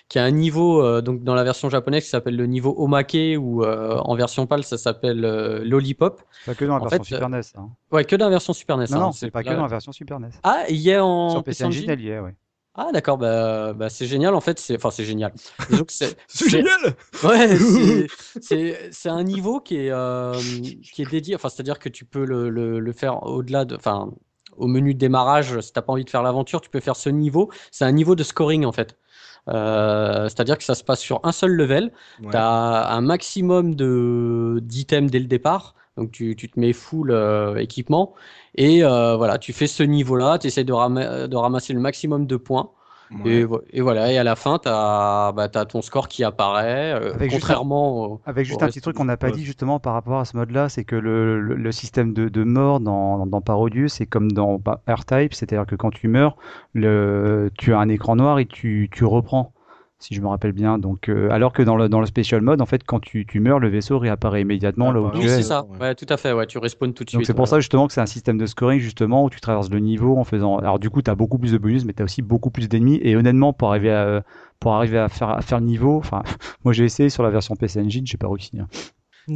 [0.09, 3.15] qui a un niveau euh, donc dans la version japonaise qui s'appelle le niveau Omake
[3.39, 6.21] ou euh, en version PAL ça s'appelle euh, Lollipop.
[6.45, 7.41] Pas que dans la En version fait, Super NES.
[7.55, 7.69] hein.
[7.91, 8.87] Ouais, que dans la version Super NES.
[8.89, 10.29] Non, hein, non, c'est pas que dans la version Super NES.
[10.43, 12.35] Ah, il y a en Sur PC Engine, elle y est, ouais.
[12.81, 15.33] Ah d'accord, bah, bah, c'est génial en fait, c'est enfin c'est génial.
[15.89, 16.95] C'est génial.
[17.23, 17.57] Ouais,
[18.41, 20.33] c'est- un niveau qui est euh,
[20.93, 21.35] qui est dédié.
[21.35, 24.09] Enfin, c'est-à-dire que tu peux le, le, le faire au-delà de, enfin,
[24.55, 25.59] au menu de démarrage.
[25.59, 27.49] Si t'as pas envie de faire l'aventure, tu peux faire ce niveau.
[27.71, 28.97] C'est un niveau de scoring en fait.
[29.49, 31.91] Euh, c'est-à-dire que ça se passe sur un seul level.
[32.21, 32.29] Ouais.
[32.31, 35.75] Tu as un maximum de d'items dès le départ.
[35.97, 38.13] Donc tu, tu te mets full euh, équipement
[38.55, 42.25] et euh, voilà, tu fais ce niveau-là, tu essaies de, ram- de ramasser le maximum
[42.25, 42.71] de points.
[43.25, 46.93] Et, vo- et voilà, et à la fin, tu as, bah, ton score qui apparaît,
[46.93, 49.43] euh, Avec juste contrairement au- Avec juste au un petit truc qu'on n'a pas dit
[49.43, 52.79] justement par rapport à ce mode-là, c'est que le, le, le système de, de mort
[52.79, 56.37] dans, dans Parodius, c'est comme dans bah, R-Type, c'est-à-dire que quand tu meurs,
[56.75, 59.53] le, tu as un écran noir et tu, tu reprends,
[59.99, 60.77] si je me rappelle bien.
[60.79, 63.39] Donc, euh, alors que dans le, dans le Special Mode, en fait, quand tu, tu
[63.39, 65.27] meurs, le vaisseau réapparaît immédiatement là où Ah, tu Oui, es.
[65.29, 65.65] c'est ça.
[65.79, 65.93] Ouais.
[65.95, 66.31] Tout à fait.
[66.33, 67.27] Ouais, tu respawns tout de Donc suite.
[67.27, 67.49] c'est pour ouais.
[67.49, 70.23] ça justement que c'est un système de scoring justement où tu traverses le niveau en
[70.23, 70.57] faisant.
[70.57, 72.69] Alors du coup tu as beaucoup plus de bonus mais tu as aussi beaucoup plus
[72.69, 74.23] d'ennemis et honnêtement pour arriver à
[74.59, 76.23] pour arriver à faire à faire le niveau, enfin
[76.63, 78.59] moi j'ai essayé sur la version PC Engine, j'ai pas réussi.
[78.59, 78.67] hein.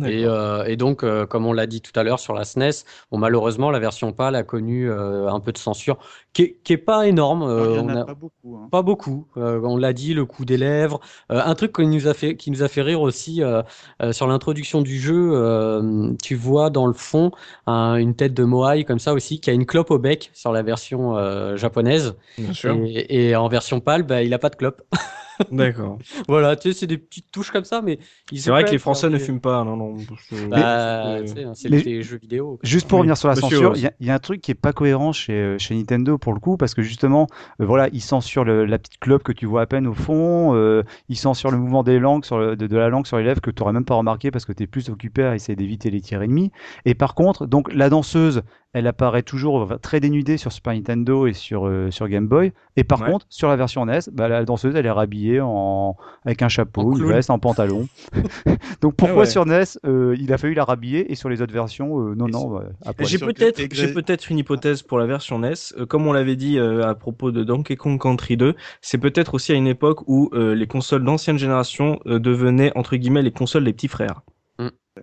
[0.06, 2.84] Et, euh, et donc, euh, comme on l'a dit tout à l'heure sur la SNES,
[3.12, 5.98] bon, malheureusement, la version PAL a connu euh, un peu de censure,
[6.34, 7.44] qui est, qui est pas énorme.
[7.44, 8.58] euh, Il y en on a a- pas beaucoup.
[8.58, 8.68] hein.
[8.72, 9.28] Pas beaucoup.
[9.38, 11.00] Euh, on l'a dit, le coup des lèvres.
[11.32, 13.62] Euh, un truc qui nous a fait, qui nous a fait rire aussi euh,
[14.02, 15.32] euh, sur l'introduction du jeu.
[15.34, 17.32] euh, tu vois dans le fond
[17.68, 20.52] un- une tête de Moai comme ça aussi, qui a une clope au bec sur
[20.52, 22.16] la version euh, japonaise.
[22.38, 22.76] Bien sûr.
[22.86, 24.82] Et, et en version PAL, bah, il a pas de clope.
[25.52, 25.98] D'accord.
[26.28, 28.00] voilà, tu sais, c'est des petites touches comme ça, mais
[28.32, 29.96] ils C'est vrai que les Français ne fait- fument pas, non, non.
[29.96, 32.58] que- Bah, sais, c'est les jeux vidéo.
[32.58, 32.60] quoi.
[32.64, 33.78] Juste pour Oui, revenir sur la monsieur, censure, ouais.
[33.80, 35.76] il y, a- il y a un truc qui est pas cohérent chez, euh, chez
[35.76, 37.28] Nintendo pour le coup, parce que justement,
[37.62, 40.56] euh, voilà, ils censurent le- la petite clope que tu vois à peine au fond,
[40.56, 43.24] euh, ils censurent le mouvement des langues sur le- de, de la langue sur les
[43.24, 45.56] lèvres que tu n'aurais même pas remarqué parce que tu es plus occupé à essayer
[45.56, 46.52] d'éviter les tirs ennemis.
[46.86, 48.42] Et par contre, donc la danseuse,
[48.76, 52.54] elle apparaît toujours très dénudée sur Super Nintendo et sur, euh, sur Game Boy.
[52.76, 53.12] Et par Ouais.
[53.12, 56.50] contre, sur la version NES, bah, la danseuse, elle est rhabillée en, avec un En
[56.50, 57.88] chapeau, une veste, en pantalon.
[58.82, 59.26] donc pourquoi ouais.
[59.26, 62.28] sur NES, euh, il a fallu la rhabiller et sur les autres versions, euh, non,
[62.28, 62.50] Et non, sur-
[62.86, 62.94] bah.
[63.02, 65.54] J'ai peut-être, j'ai peut-être une hypothèse pour la version NES.
[65.78, 69.34] Euh, comme on l'avait dit euh, à propos de Donkey Kong Country 2, c'est peut-être
[69.34, 73.32] aussi à une époque où euh, les consoles d'ancienne génération euh, devenaient entre guillemets les
[73.32, 74.22] consoles des petits frères.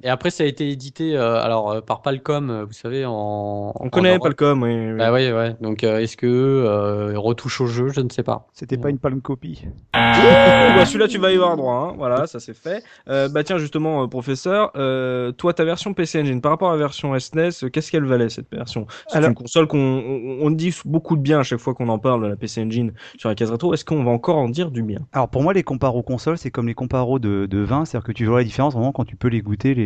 [0.05, 3.73] Et après, ça a été édité euh, alors euh, par Palcom, euh, vous savez, en.
[3.75, 4.23] On en connaît Europe.
[4.23, 4.71] Palcom, oui.
[4.93, 4.97] oui.
[4.97, 5.57] Bah oui, ouais.
[5.61, 7.89] Donc, euh, est-ce que euh, retouche au jeu?
[7.89, 8.47] Je ne sais pas.
[8.53, 9.63] C'était pas une palme copie.
[9.67, 11.91] Oh, bah, celui-là, tu vas y avoir droit.
[11.91, 11.95] hein.
[11.99, 12.85] Voilà, ça c'est fait.
[13.09, 16.73] Euh, bah tiens, justement, euh, professeur, euh, toi, ta version PC Engine, par rapport à
[16.75, 18.87] la version SNES, euh, qu'est-ce qu'elle valait cette version?
[19.09, 21.89] C'est Alors- une console qu'on on, on dit beaucoup de bien à chaque fois qu'on
[21.89, 23.75] en parle de la PC Engine sur la case rétro.
[23.75, 25.01] Est-ce qu'on va encore en dire du bien?
[25.13, 28.13] Alors pour moi, les comparos consoles, c'est comme les comparos de, de vin, c'est-à-dire que
[28.13, 29.80] tu vois la différence vraiment quand tu peux les goûter les,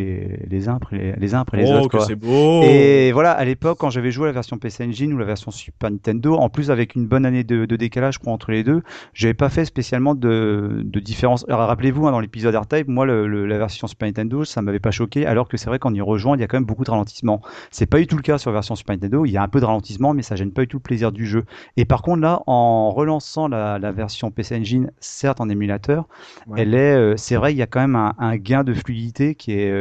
[0.49, 1.89] les uns après les, les uns après les Oh, autres.
[1.89, 2.07] quoi.
[2.15, 5.25] beau Et voilà, à l'époque, quand j'avais joué à la version PC Engine ou la
[5.25, 8.51] version Super Nintendo, en plus avec une bonne année de, de décalage, je crois, entre
[8.51, 8.81] les deux,
[9.13, 11.45] j'avais pas fait spécialement de, de différence.
[11.47, 14.79] Alors, rappelez-vous, hein, dans l'épisode R-Type, moi, le- le- la version Super Nintendo, ça m'avait
[14.79, 16.83] pas choqué, alors que c'est vrai qu'en y rejoint, il y a quand même beaucoup
[16.83, 17.41] de ralentissement.
[17.71, 19.47] C'est pas du tout le cas sur la version Super Nintendo, il y a un
[19.47, 21.43] peu de ralentissement, mais ça gêne pas du tout le plaisir du jeu.
[21.77, 26.07] Et par contre, là, en relançant la, la version PC Engine, certes en émulateur,
[26.47, 26.61] Ouais.
[26.61, 29.35] elle est, euh, c'est vrai, il y a quand même un, un gain de fluidité
[29.35, 29.71] qui est,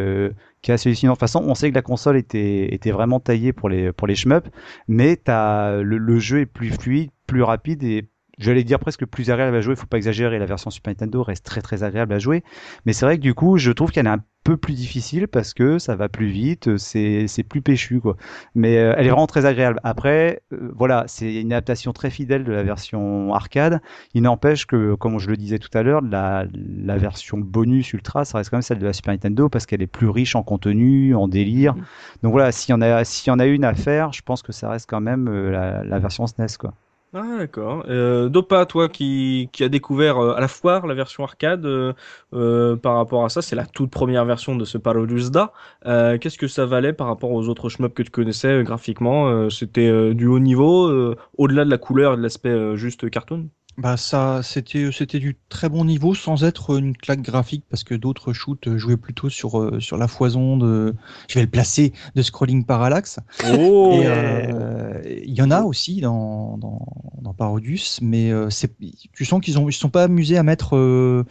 [0.62, 1.12] qui est assez hallucinant.
[1.12, 4.06] De toute façon, on sait que la console était, était vraiment taillée pour les, pour
[4.06, 4.48] les shmups,
[4.88, 9.56] mais le, le jeu est plus fluide, plus rapide et j'allais dire presque plus agréable
[9.56, 9.76] à jouer.
[9.76, 12.42] Faut pas exagérer, la version Super Nintendo reste très très agréable à jouer.
[12.86, 15.54] Mais c'est vrai que du coup, je trouve qu'elle est un peu plus difficile parce
[15.54, 18.16] que ça va plus vite, c'est, c'est plus péchu quoi.
[18.54, 19.80] Mais euh, elle est vraiment très agréable.
[19.84, 23.80] Après, euh, voilà, c'est une adaptation très fidèle de la version arcade.
[24.12, 28.24] Il n'empêche que, comme je le disais tout à l'heure, la, la version bonus ultra,
[28.26, 30.42] ça reste quand même celle de la Super Nintendo parce qu'elle est plus riche en
[30.42, 31.74] contenu, en délire.
[32.22, 34.42] Donc voilà, s'il y en a, s'il y en a une à faire, je pense
[34.42, 36.74] que ça reste quand même euh, la, la version SNES quoi.
[37.16, 37.84] Ah d'accord.
[37.88, 41.92] Euh, Dopa, toi qui, qui a découvert euh, à la foire la version arcade, euh,
[42.32, 45.52] euh, par rapport à ça, c'est la toute première version de ce Parodius Da.
[45.86, 50.12] Euh, Qu'est-ce que ça valait par rapport aux autres shmups que tu connaissais graphiquement C'était
[50.14, 53.48] du haut niveau, au-delà de la couleur et de l'aspect juste cartoon?
[53.76, 57.96] Bah ça, c'était c'était du très bon niveau sans être une claque graphique parce que
[57.96, 60.94] d'autres shoots jouaient plutôt sur euh, sur la foison de,
[61.28, 63.18] je vais le placer, de scrolling parallaxe.
[63.42, 66.86] Oh Et euh, il y en a aussi dans dans,
[67.20, 68.70] dans Parodius, mais euh, c'est
[69.12, 71.24] tu sens qu'ils ont ils se sont pas amusés à mettre euh,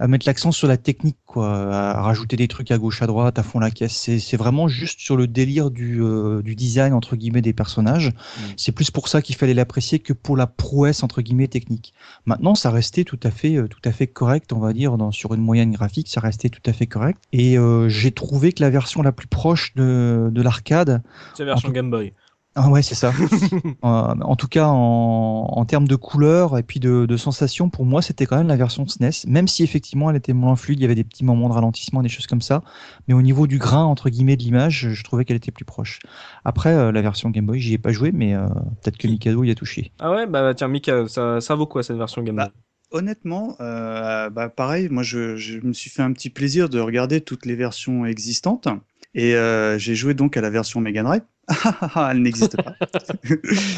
[0.00, 3.38] à mettre l'accent sur la technique quoi, à rajouter des trucs à gauche à droite,
[3.38, 4.10] à fond la caisse.
[4.18, 8.10] C'est vraiment juste sur le délire du euh, du design entre guillemets des personnages.
[8.56, 11.92] C'est plus pour ça qu'il fallait l'apprécier que pour la prouesse entre guillemets technique.
[12.24, 15.12] Maintenant, ça restait tout à fait, euh, tout à fait correct, on va dire, dans,
[15.12, 17.22] sur une moyenne graphique, ça restait tout à fait correct.
[17.32, 21.02] Et euh, j'ai trouvé que la version la plus proche de, de l'arcade,
[21.36, 22.12] C'est la version tout- Game Boy.
[22.56, 23.12] Ah ouais, c'est ça.
[23.82, 27.86] Euh, en tout cas, en, en termes de couleur et puis de, de sensation, pour
[27.86, 30.82] moi, c'était quand même la version SNES, même si effectivement elle était moins fluide, il
[30.82, 32.62] y avait des petits moments de ralentissement, des choses comme ça.
[33.08, 36.00] Mais au niveau du grain, entre guillemets, de l'image, je trouvais qu'elle était plus proche.
[36.44, 38.46] Après, euh, la version Game Boy, j'y ai pas joué, mais euh,
[38.82, 39.92] peut-être que Mikado y a touché.
[39.98, 42.46] Ah ouais, bah tiens, Mika, ça, ça vaut quoi cette version Game Boy?
[42.46, 42.52] Bah,
[42.92, 47.20] Honnêtement, euh, bah pareil, moi je, je me suis fait un petit plaisir de regarder
[47.20, 48.66] toutes les versions existantes
[49.14, 51.22] et euh, j'ai joué donc à la version Mega Drive
[52.10, 52.74] Elle n'existe pas.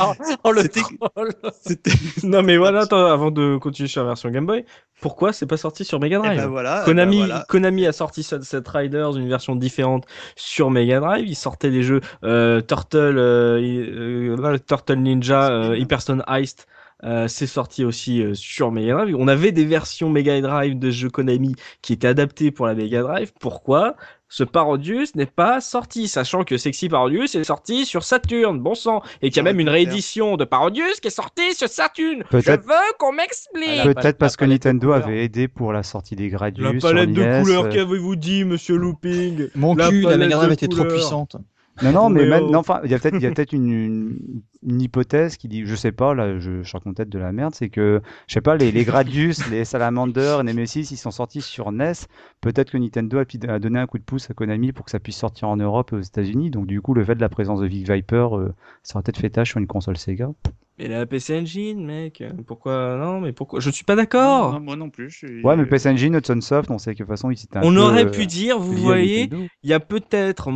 [0.00, 0.12] Oh,
[0.44, 1.30] oh, le C'était- troll.
[1.60, 1.90] C'était.
[2.24, 4.64] Non mais voilà, attends, avant de continuer sur la version Game Boy,
[5.00, 6.82] pourquoi c'est pas sorti sur Mega Eh Drive ben voilà.
[6.82, 7.44] eh Konami, ben voilà.
[7.48, 10.04] Konami a sorti Sunset Riders, une version différente
[10.36, 11.26] sur Mega Drive.
[11.26, 16.66] Il sortait des jeux euh, Turtle, euh, euh, Turtle Ninja, euh, Hyperstone Heist.
[17.04, 19.16] Euh, c'est sorti aussi euh, sur Mega Drive.
[19.18, 23.02] On avait des versions Mega Drive de jeux Konami qui étaient adaptées pour la Mega
[23.02, 23.32] Drive.
[23.40, 23.96] Pourquoi?
[24.35, 29.03] Ce Parodius n'est pas sorti, sachant que Sexy Parodius est sorti sur Saturn, bon sang,
[29.20, 32.20] et qu'il y a même une réédition de Parodius qui est sortie sur Saturn.
[32.30, 33.83] Je Peut-être- veux qu'on m'explique.
[33.83, 36.64] Peut-être parce que Nintendo avait aidé pour la sortie des Gradius.
[36.64, 39.49] La sur palette de NES, couleurs, euh, qu'avez-vous dit, monsieur Looping?
[39.55, 40.95] Mon La cul, la palette Mega de Drive était trop couleurs.
[40.95, 41.37] puissante.
[41.82, 42.50] Non, non, mais Mais même- oh.
[42.50, 46.12] non, enfin, il y a peut-être, une, une, une hypothèse qui dit, je sais pas,
[46.14, 48.84] là, je, je raconte peut-être de la merde, c'est que, je sais pas, les, les
[48.84, 51.92] Gradius, les Salamander, les Nemesis, ils sont sortis sur NES.
[52.40, 53.18] Peut-être que Nintendo
[53.48, 55.92] a donné un coup de pouce à Konami pour que ça puisse sortir en Europe
[55.92, 56.50] et aux États-Unis.
[56.50, 59.18] Donc, du coup, le fait de la présence de Vic Viper, euh, ça aurait peut-être
[59.18, 60.30] fait tâche sur une console Sega.
[60.78, 64.58] Mais la PC Engine, mec, pourquoi Non, mais pourquoi Je suis pas d'accord.
[64.60, 65.10] moi non plus.
[65.10, 67.34] je suis- Ouais, mais PS Engine, Hudson Soft, on sait que de toute façon, ils
[67.34, 69.28] étaient un On peu, aurait euh, pu dire, vous voyez,
[69.62, 70.48] il y a peut-être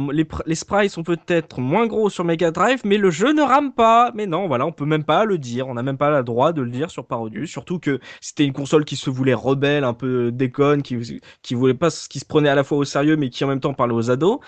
[0.46, 4.10] les sprites sont peut-être moins gros sur Mega Drive, mais le jeu ne rame pas.
[4.14, 6.52] Mais non, voilà, on peut même pas le dire, on n'a même pas le droit
[6.52, 9.94] de le dire sur Parodius, surtout que c'était une console qui se voulait rebelle, un
[9.94, 13.28] peu déconne, qui qui voulait pas, qui se prenait à la fois au sérieux, mais
[13.28, 14.38] qui en même temps parlait aux ados.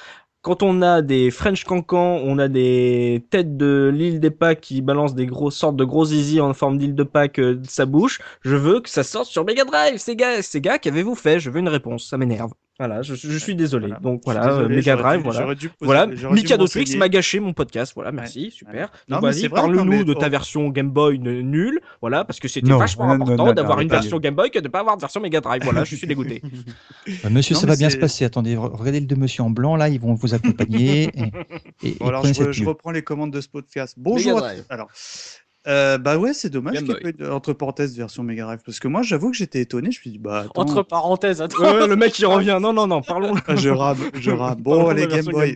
[0.43, 4.81] Quand on a des French cancans, on a des têtes de l'île des Pâques qui
[4.83, 8.21] balancent des grosses sortes de gros zizi en forme d'île de Pâques de sa bouche.
[8.43, 11.41] Je veux que ça sorte sur Mega Drive, ces gars, ces gars, qu'avez-vous fait?
[11.41, 12.53] Je veux une réponse, ça m'énerve.
[12.79, 13.87] Voilà, je, je suis désolé.
[13.89, 14.01] Voilà.
[14.01, 15.47] Donc voilà, euh, désolé, Mega Drive, dû- voilà.
[15.55, 18.93] poser- Voilà, Mikado Twix m'a gâché mon podcast, voilà, merci, super.
[19.11, 19.19] Ouais.
[19.21, 20.31] Vas-y, parle-nous de ta oh.
[20.31, 24.19] version Game Boy ne- nulle, voilà, parce que c'était vachement non, important d'avoir une version
[24.21, 26.41] Game Boy que de pas avoir de version Mega Drive, voilà, je suis dégoûté.
[27.25, 28.25] Euh, monsieur, Non, ça va bien se passer.
[28.27, 31.05] Attendez, re- regardez les deux monsieur en blanc, là, ils vont vous accompagner.
[31.05, 31.21] et,
[31.83, 33.95] et- et Bon, alors je, reprends les commandes de ce podcast.
[33.97, 34.43] Bonjour.
[34.69, 34.89] Alors,
[35.69, 37.03] euh, bah ouais, c'est dommage qu'il n'y ait Boy.
[37.03, 39.91] pas eu de- entre parenthèses version Mega Drive parce que moi, j'avoue que j'étais étonné.
[39.91, 41.63] Je me suis dit, bah attends, Entre parenthèses, attends.
[41.63, 43.35] Ouais, ouais, le mec il revient, non, non, non, parlons.
[43.47, 44.59] ah, je rame, je rame.
[44.63, 45.55] Bon, parlons allez, Game Boy.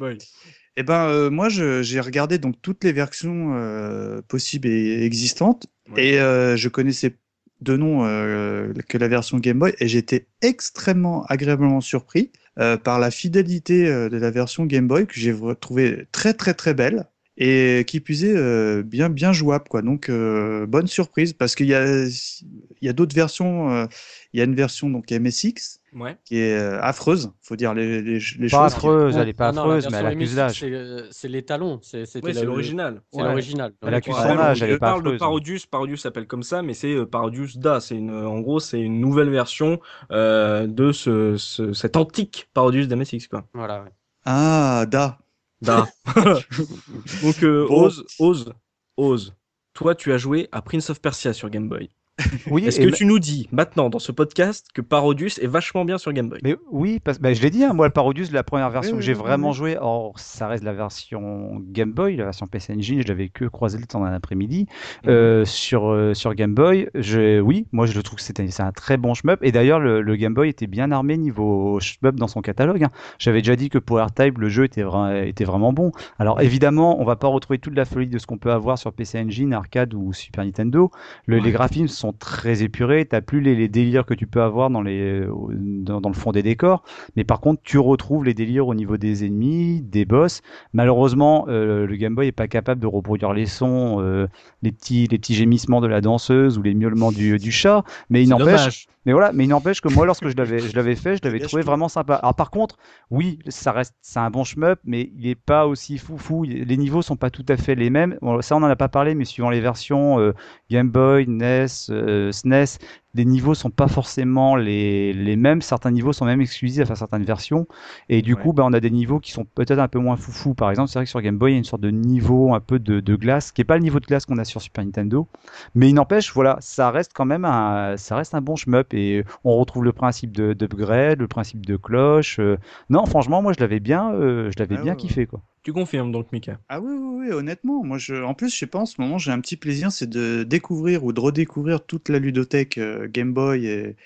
[0.77, 5.67] Eh ben, euh, moi, je- j'ai regardé donc toutes les versions euh, possibles et existantes
[5.95, 6.07] Ouais.
[6.07, 7.17] et euh, je connaissais
[7.61, 12.99] de nom euh, que la version Game Boy et j'étais extrêmement agréablement surpris euh, par
[12.99, 17.07] la fidélité euh, de la version Game Boy que j'ai trouvé très très très belle
[17.39, 19.83] et qui puisait euh, bien bien jouable quoi.
[19.83, 23.71] Donc euh, bonne surprise parce qu'il y a il y a d'autres versions.
[23.73, 23.87] euh,
[24.35, 26.17] il y a une version donc MSX Ouais.
[26.25, 28.73] qui est euh, affreuse, faut dire les, les, les Pas choses.
[28.73, 31.09] affreuse, elle est pas non, non, la affreuse, mais elle version accuse l'âge.
[31.11, 31.81] c'est, l'étalon.
[31.83, 33.03] c'est- l'original.
[33.13, 33.75] C'est l'original.
[33.83, 35.19] Elle accuse son âge, elle je est pas parle de.
[35.19, 37.81] Parodius, Parodius s'appelle comme ça, mais c'est euh, Parodius Da.
[37.81, 39.81] C'est une, en gros, c'est une nouvelle version
[40.13, 43.45] euh, de ce, ce- cet antique Parodius d'MSX, quoi.
[43.53, 43.83] Voilà.
[43.83, 43.91] ouais.
[44.25, 45.19] Ah, da.
[47.23, 47.85] Donc, euh, Bon.
[47.85, 48.53] ose, ose,
[48.97, 49.35] ose.
[49.75, 51.89] Toi, tu as joué à Prince of Persia sur Game Boy.
[52.51, 55.97] Oui, Est-ce que tu nous dis maintenant dans ce podcast que Parodius est vachement bien
[55.99, 57.19] sur Game Boy Mais oui, parce...
[57.19, 59.19] bah, je l'ai dit, hein, moi, le Parodius, la première version Oui, que j'ai oui,
[59.19, 59.55] vraiment oui.
[59.55, 63.47] joué, or ça reste la version Game Boy, la version PC Engine, je l'avais que
[63.47, 64.67] croisé le temps d'un après-midi.
[65.05, 65.11] Mhm.
[65.11, 67.41] Euh, sur, euh, sur Game Boy, je...
[67.41, 70.03] oui, moi je le trouve que c'était c'est un très bon shmup, et d'ailleurs le,
[70.03, 72.85] le Game Boy était bien armé niveau shmup dans son catalogue.
[72.85, 72.91] hein.
[73.19, 75.93] J'avais déjà dit que pour R-Type, le jeu était, vra- était vraiment bon.
[76.19, 78.93] Alors évidemment, on va pas retrouver toute la folie de ce qu'on peut avoir sur
[78.93, 80.91] PC Engine, arcade ou Super Nintendo.
[81.27, 84.71] Le- Les graphismes sont très épurés, t'as plus les, les délires que tu peux avoir
[84.71, 86.83] dans, les, dans, dans le fond des décors,
[87.17, 90.43] mais par contre tu retrouves les délires au niveau des ennemis, des boss.
[90.73, 94.27] Malheureusement, euh, le Game Boy est pas capable de reproduire les sons, euh,
[94.63, 98.23] les petits les petits gémissements de la danseuse ou les miaulements du, du chat, mais
[98.23, 98.87] il n'empêche.
[99.05, 101.41] Mais voilà, mais il n'empêche que moi, lorsque je l'avais, je l'avais fait, je l'avais
[101.41, 102.15] trouvé vraiment sympa.
[102.17, 102.77] Alors par contre,
[103.11, 106.45] oui, ça reste, c'est un bon shmup, mais il est pas aussi foufou.
[106.45, 108.17] Il- Les niveaux sont pas tout à fait les mêmes.
[108.23, 110.33] Bon, ça, on en a pas parlé, mais suivant les versions euh,
[110.71, 112.79] Game Boy, NES, euh, SNES,
[113.15, 115.61] les niveaux sont pas forcément les, les mêmes.
[115.63, 117.67] Certains niveaux sont même exclusifs à certaines versions.
[118.09, 118.37] Et du Ouais.
[118.37, 120.55] coup, ben, on a des niveaux qui sont peut-être un peu moins foufou.
[120.55, 122.55] Par exemple, c'est vrai que sur Game Boy, il y a une sorte de niveau
[122.55, 124.63] un peu de, de glace, qui est pas le niveau de glace qu'on a sur
[124.63, 125.29] Super Nintendo.
[125.75, 129.25] Mais il n'empêche, voilà, ça reste quand même un, ça reste un bon shmup et
[129.45, 132.39] on retrouve le principe de d'upgrade, le principe de cloche.
[132.39, 132.57] euh.
[132.91, 135.43] Non, franchement, moi je l'avais bien, euh, je l'avais Ah bien ouais, kiffé quoi.
[135.63, 136.59] Tu confirmes donc, Mika?
[136.69, 137.85] Ah oui, oui, oui, honnêtement.
[137.85, 138.15] Moi, je...
[138.15, 141.05] En plus, je sais pas, en ce moment, j'ai un petit plaisir, c'est de découvrir
[141.05, 143.97] ou de redécouvrir toute la ludothèque euh, Game Boy et,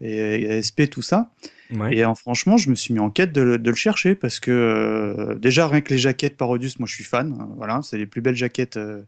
[0.00, 1.30] SP, tout ça.
[1.70, 1.96] Ouais.
[1.96, 4.40] Et euh, franchement, je me suis mis en quête de, le- de le chercher parce
[4.40, 7.36] que euh, déjà, rien que les jaquettes Parodius, moi, je suis fan.
[7.40, 9.02] hein, Voilà, c'est les plus belles jaquettes euh,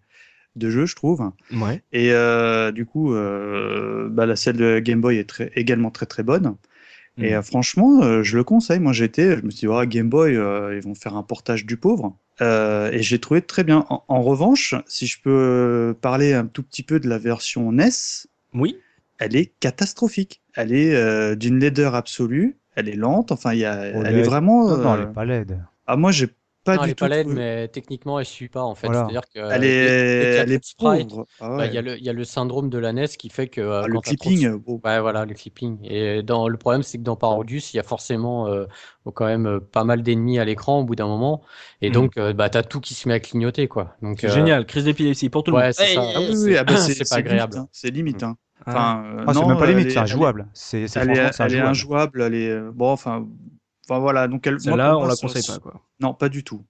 [0.56, 1.30] de jeu, je trouve.
[1.52, 1.82] Ouais.
[1.92, 2.10] Et
[2.72, 6.56] du coup, bah, la celle de Game Boy est très, également très très bonne.
[7.18, 7.38] Et Mhm.
[7.38, 8.78] euh, franchement, euh, je le conseille.
[8.78, 11.64] Moi, j'étais, je me suis dit, Ah, Game Boy, euh, ils vont faire un portage
[11.66, 12.16] du pauvre.
[12.42, 13.86] Euh, et j'ai trouvé très bien.
[13.88, 18.26] En, en revanche, si je peux parler un tout petit peu de la version NES,
[18.54, 18.76] Oui.
[19.18, 20.42] elle est catastrophique.
[20.54, 22.56] Elle est euh, d'une laideur absolue.
[22.74, 23.32] Elle est lente.
[23.32, 24.68] Enfin, il y a, Oh, elle est vraiment.
[24.68, 25.58] Non, non, euh, elle est pas laide.
[25.86, 26.28] Ah, moi, j'ai
[26.66, 27.04] pas non, du elle est tout.
[27.04, 28.86] pas laide, mais techniquement, elle suit pas en fait.
[28.88, 29.06] Voilà.
[29.06, 31.26] C'est-à-dire que Elle dès- est, elle est sprites, pauvre.
[31.40, 31.68] Ah bah, ouais.
[31.68, 33.60] il y a le, il y a le syndrome de la NES qui fait que
[33.60, 34.56] euh, Ah, le t'as trop clipping.
[34.56, 34.82] bon.
[34.84, 35.78] Ouais, voilà, le clipping.
[35.84, 38.66] Et dans, le problème, c'est que dans Parodius, il y a forcément euh,
[39.14, 41.42] quand même euh, pas mal d'ennemis à l'écran au bout d'un moment.
[41.82, 41.92] Et Mhm.
[41.94, 43.96] donc, euh, bah, t'as tout qui se met à clignoter, quoi.
[44.02, 45.72] Donc, C'est euh, génial, crise d'épilepsie pour tout le ouais, monde.
[45.72, 46.02] c'est ça.
[46.14, 47.56] Ah oui, oui, ah bah, c'est c'est pas agréable.
[47.58, 47.68] hein.
[47.72, 48.22] C'est limite.
[48.22, 48.36] hein.
[48.66, 48.70] Ah.
[48.70, 50.48] Enfin, euh, Ah, c'est même pas limite, est- c'est injouable.
[50.52, 51.70] C'est c'est Elle est, franchement, c'est elle est injouable.
[51.70, 53.26] injouable, elle est bon, enfin,
[53.88, 54.28] enfin voilà.
[54.28, 55.80] Donc elle, moi, pour on la conseille pas, quoi.
[56.00, 56.64] Non, pas du tout.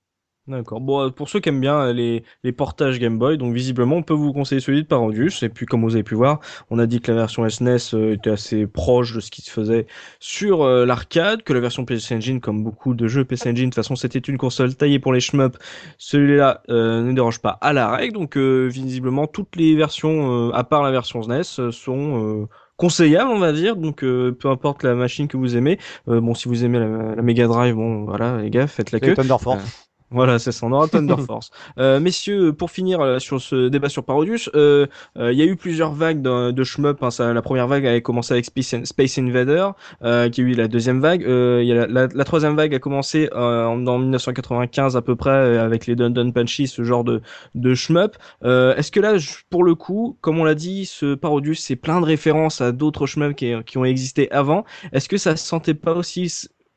[0.48, 0.80] D'accord.
[0.80, 3.96] Bon, euh, pour ceux qui aiment bien euh, les, les portages Game Boy, donc visiblement,
[3.96, 5.42] on peut vous conseiller celui de Parodius.
[5.42, 6.38] Et puis, comme vous avez pu voir,
[6.70, 9.50] on a dit que la version SNES euh, était assez proche de ce qui se
[9.50, 9.88] faisait
[10.20, 13.70] sur euh, l'arcade, que la version PC Engine, comme beaucoup de jeux PC Engine, de
[13.70, 15.58] toute façon, c'était une console taillée pour les shmups.
[15.98, 20.52] Celui-là euh, ne déroge pas à la règle, donc euh, visiblement, toutes les versions, euh,
[20.54, 23.76] à part la version SNES, euh, sont euh, conseillables, on va dire.
[23.76, 25.78] Donc, euh, peu importe la machine que vous aimez.
[26.08, 29.00] Euh, bon, si vous aimez la, la Mega Drive, bon, voilà, les gars, faites la
[29.00, 29.14] queue.
[29.14, 29.85] Thunder Force.
[30.10, 31.50] Voilà, c'est ça, on aura Thunder Force.
[31.78, 34.86] Euh, messieurs, pour finir euh, sur ce débat sur Parodius, euh,
[35.18, 37.02] euh, il y a eu plusieurs vagues de, de shmup.
[37.02, 39.70] Hein, ça, la première vague avait commencé avec Space, Invader,
[40.04, 41.24] euh, qui a eu la deuxième vague.
[41.24, 44.96] Euh, il y a la, la, la troisième vague a commencé euh, en, en 1995
[44.96, 47.20] à peu près euh, avec les Dun Punchy, ce genre de,
[47.56, 48.16] de shmup.
[48.44, 49.14] Euh, Est-ce que là,
[49.50, 53.06] pour le coup, comme on l'a dit, ce Parodius, c'est plein de références à d'autres
[53.06, 54.64] shmups qui, qui ont existé avant.
[54.92, 56.30] Est-ce que ça se sentait pas aussi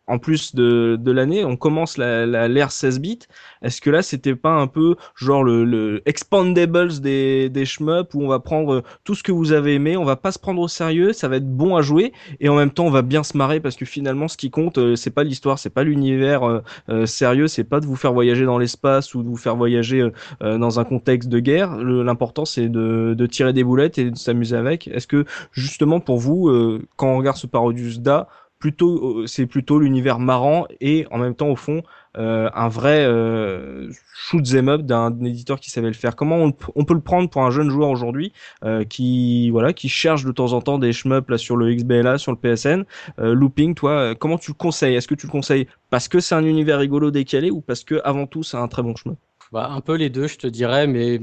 [0.10, 3.20] en plus de, de l'année, on commence la la- l'ère 16 bits.
[3.62, 8.24] Est-ce que là, c'était pas un peu genre le, le expandables des, des shmups où
[8.24, 10.68] on va prendre tout ce que vous avez aimé, on va pas se prendre au
[10.68, 13.38] sérieux, ça va être bon à jouer et en même temps on va bien se
[13.38, 16.62] marrer parce que finalement ce qui compte euh, c'est pas l'histoire, c'est pas l'univers euh,
[16.90, 20.02] euh, sérieux, c'est pas de vous faire voyager dans l'espace ou de vous faire voyager
[20.02, 20.12] euh,
[20.44, 21.76] euh, dans un contexte de guerre.
[21.78, 24.88] L'important c'est de, de tirer des boulettes et de s'amuser avec.
[24.88, 26.50] Est-ce que justement pour vous,
[26.96, 28.28] quand on regarde ce Parodius Da,
[28.60, 31.82] plutôt euh, c'est plutôt l'univers marrant et en même temps au fond
[32.18, 36.16] euh, un vrai euh, shoot 'em up d'un éditeur qui savait le faire.
[36.16, 38.34] Comment on, on peut le prendre pour un jeune joueur aujourd'hui
[38.66, 42.18] euh, qui voilà qui cherche de temps en temps des shmups là sur le XBLA,
[42.18, 42.84] sur le PSN,
[43.18, 43.76] looping.
[43.76, 44.96] Toi, comment tu le conseilles?
[44.96, 48.02] Est-ce que tu le conseilles parce que c'est un univers rigolo décalé ou parce que
[48.04, 49.18] avant tout c'est un très bon shmup?
[49.52, 51.22] Bah, un peu les deux, je te dirais, mais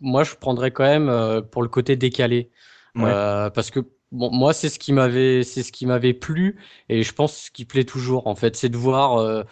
[0.00, 2.50] moi, je prendrais quand même pour le côté décalé.
[2.94, 3.10] Ouais.
[3.52, 3.80] Parce que
[4.14, 6.58] moi, c'est ce qui m'avait, c'est ce qui m'avait plu,
[6.88, 9.42] et je pense ce qui plaît toujours, en fait, c'est de voir, euh,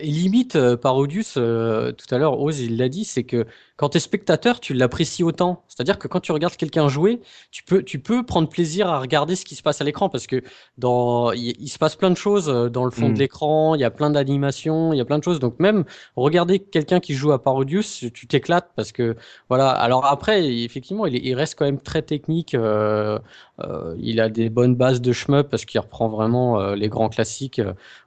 [0.00, 3.46] limite, euh, Parodius, euh, tout à l'heure, Oz, il l'a dit, c'est que
[3.80, 5.64] quand tu es spectateur, tu l'apprécies autant.
[5.66, 7.18] C'est-à-dire que quand tu regardes quelqu'un jouer,
[7.50, 10.26] tu peux, tu peux prendre plaisir à regarder ce qui se passe à l'écran, parce
[10.26, 10.42] que
[10.76, 13.14] dans, il, il se passe plein de choses euh, dans le fond Mm.
[13.14, 15.84] de l'écran, il y a plein d'animations, il y a plein de choses, donc même
[16.14, 19.16] regarder quelqu'un qui joue à Parodius, tu t'éclates parce que
[19.48, 19.70] voilà.
[19.70, 22.54] Alors après, effectivement, il, est- il reste quand même très technique.
[22.54, 23.18] euh,
[23.60, 27.08] euh, il a des bonnes bases de shmup parce qu'il reprend vraiment euh, les grands
[27.08, 27.62] classiques.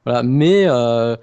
[0.05, 0.21] voilà.
[0.21, 1.15] Mais euh,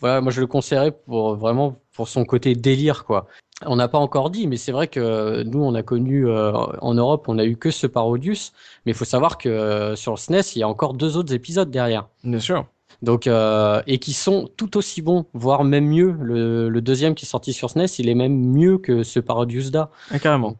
[0.00, 3.26] voilà, moi je le conseillerais pour vraiment pour son côté délire quoi.
[3.66, 6.94] On n'a pas encore dit, mais c'est vrai que nous on a connu euh, en
[6.94, 8.52] Europe, on a eu que ce Parodius,
[8.84, 11.32] mais il faut savoir que euh, sur le SNES, il y a encore deux autres
[11.34, 12.08] épisodes derrière.
[12.24, 12.66] Bien sûr.
[13.00, 16.14] Donc, euh, et qui sont tout aussi bons, voire même mieux.
[16.20, 19.70] Le, le deuxième qui est sorti sur SNES, il est même mieux que ce Parodius
[19.70, 19.90] Da.
[20.10, 20.56] Ah, carrément.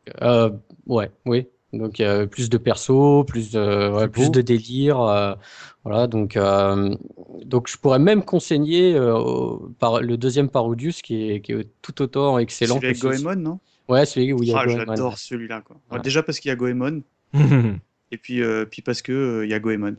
[0.86, 1.46] Ouais, oui.
[1.73, 5.01] Donc, euh, plus de persos, plus de, ouais, Plus de délire.
[5.01, 5.35] euh,
[5.85, 6.95] voilà, donc, euh,
[7.45, 11.68] donc je pourrais même conseiller euh, au- par, le deuxième Parodius qui est, qui est
[11.81, 12.77] tout autant excellent.
[12.77, 13.59] Celui avec ce- Goemon, non?
[13.89, 14.85] Ouais, celui où il y a Ah, Goemon.
[14.87, 15.62] j'adore celui-là.
[15.62, 15.77] Quoi.
[15.91, 16.01] Ouais.
[16.01, 17.03] Déjà parce qu'il y a Goemon,
[18.12, 19.97] et puis, euh, puis parce que euh, il y a Goemon.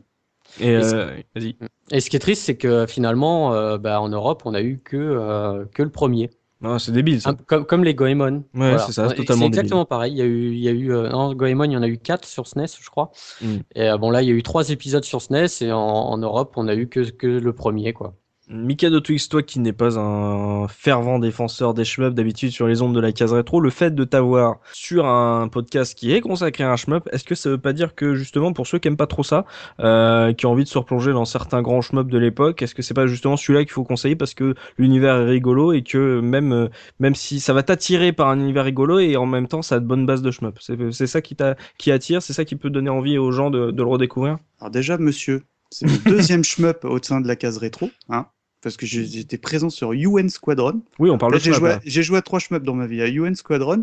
[0.60, 1.56] Et euh, vas-y.
[1.90, 4.78] Et ce qui est triste, c'est que finalement, euh, bah, en Europe, on a eu
[4.78, 6.30] que, euh, que le premier.
[6.64, 7.30] Non, c'est débile ça.
[7.30, 8.44] Un- comme, comme les Goemon.
[8.54, 9.58] Ouais, c'est ça, c'est Et totalement débile.
[9.60, 10.12] exactement pareil.
[10.12, 11.88] Il y a eu, il y a eu euh, non, Goemon, il y en a
[11.88, 13.10] eu 4 sur SNES, je crois.
[13.42, 13.56] Mm.
[13.74, 16.16] Et euh, bon, là, il y a eu 3 épisodes sur SNES et en, en
[16.18, 18.14] Europe, on a eu que, que le premier, quoi.
[18.48, 22.94] Mikado Twix, toi qui n'es pas un fervent défenseur des shmups d'habitude sur les ondes
[22.94, 26.70] de la case rétro, le fait de t'avoir sur un podcast qui est consacré à
[26.70, 29.06] un shmup, est-ce que ça veut pas dire que justement pour ceux qui aiment pas
[29.06, 29.46] trop ça,
[29.80, 32.82] euh, qui ont envie de se replonger dans certains grands shmups de l'époque, est-ce que
[32.82, 36.52] c'est pas justement celui-là qu'il faut conseiller parce que l'univers est rigolo et que même
[36.52, 36.68] euh,
[37.00, 39.80] même si ça va t'attirer par un univers rigolo et en même temps ça a
[39.80, 41.34] de bonnes bases de shmup, c'est ça qui
[41.78, 44.36] qui attire, c'est ça qui peut donner envie aux gens de, de le redécouvrir?
[44.60, 48.26] Alors déjà, monsieur, c'est le deuxième shmup au sein de la case rétro, hein,
[48.64, 50.82] parce que j'étais présent sur UN Squadron.
[50.98, 53.00] Oui, on parle de J'ai joué, à- j'ai joué à trois shmups dans ma vie,
[53.02, 53.82] à UN Squadron,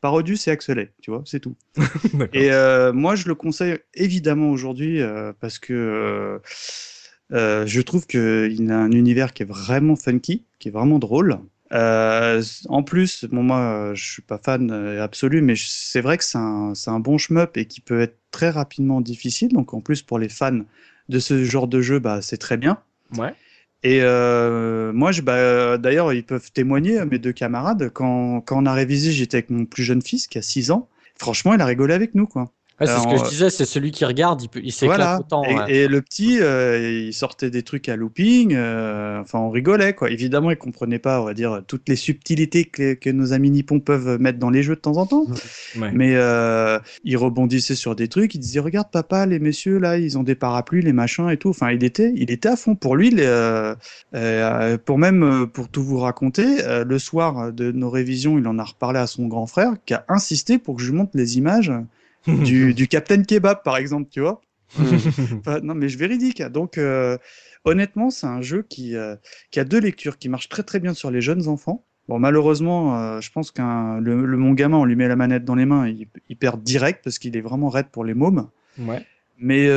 [0.00, 1.54] Parodius et Axelet, tu vois, c'est tout.
[2.32, 6.40] Et euh, moi, je le conseille évidemment aujourd'hui euh, parce que
[7.32, 11.38] euh, je trouve qu'il a un univers qui est vraiment funky, qui est vraiment drôle.
[11.70, 14.70] En plus, bon, moi, je suis pas fan
[15.00, 18.18] absolu, mais c'est vrai que c'est un, c'est un bon shmup et qui peut être
[18.30, 19.48] très rapidement difficile.
[19.52, 20.60] Donc, en plus, pour les fans
[21.08, 22.78] de ce genre de jeu, bah, c'est très bien.
[23.16, 23.34] Ouais.
[23.84, 28.66] Et euh, moi, je, bah, d'ailleurs, ils peuvent témoigner, mes deux camarades, quand, quand on
[28.66, 30.88] a révisé, j'étais avec mon plus jeune fils qui a 6 ans.
[31.18, 32.50] Franchement, il a rigolé avec nous, quoi.
[32.80, 35.20] Ouais, c'est ce que je disais, c'est celui qui regarde, il, peut- il s'éclate Voilà.
[35.20, 35.44] autant.
[35.44, 35.72] Et, ouais.
[35.72, 38.52] et le petit, euh, il sortait des trucs à looping.
[38.56, 40.10] euh, enfin, on rigolait, quoi.
[40.10, 43.78] Évidemment, il comprenait pas, on va dire, toutes les subtilités que, que nos amis nippons
[43.78, 45.24] peuvent mettre dans les jeux de temps en temps.
[45.78, 45.92] Ouais.
[45.92, 48.34] Mais euh, il rebondissait sur des trucs.
[48.34, 51.50] Il disait, regarde, papa, les messieurs là, ils ont des parapluies, les machins et tout.
[51.50, 52.74] Enfin, il était, il était à fond.
[52.74, 53.76] Pour lui, les, euh,
[54.16, 58.48] euh, pour même, euh, pour tout vous raconter, euh, le soir de nos révisions, il
[58.48, 61.12] en a reparlé à son grand frère, qui a insisté pour que je lui montre
[61.14, 61.70] les images
[62.32, 64.40] du, du Captain Kebab, par exemple, tu vois.
[65.40, 66.42] Enfin, non, mais je véridique.
[66.42, 67.18] Donc, euh,
[67.64, 69.16] honnêtement, c'est un jeu qui, euh,
[69.50, 71.84] qui a deux lectures, qui marche très très bien sur les jeunes enfants.
[72.08, 75.44] Bon, malheureusement, euh, je pense qu'un le, le- mon gamin, on lui met la manette
[75.44, 78.48] dans les mains, il, il perd direct parce qu'il est vraiment raide pour les mômes.
[78.78, 79.04] ouais.
[79.38, 79.68] Mais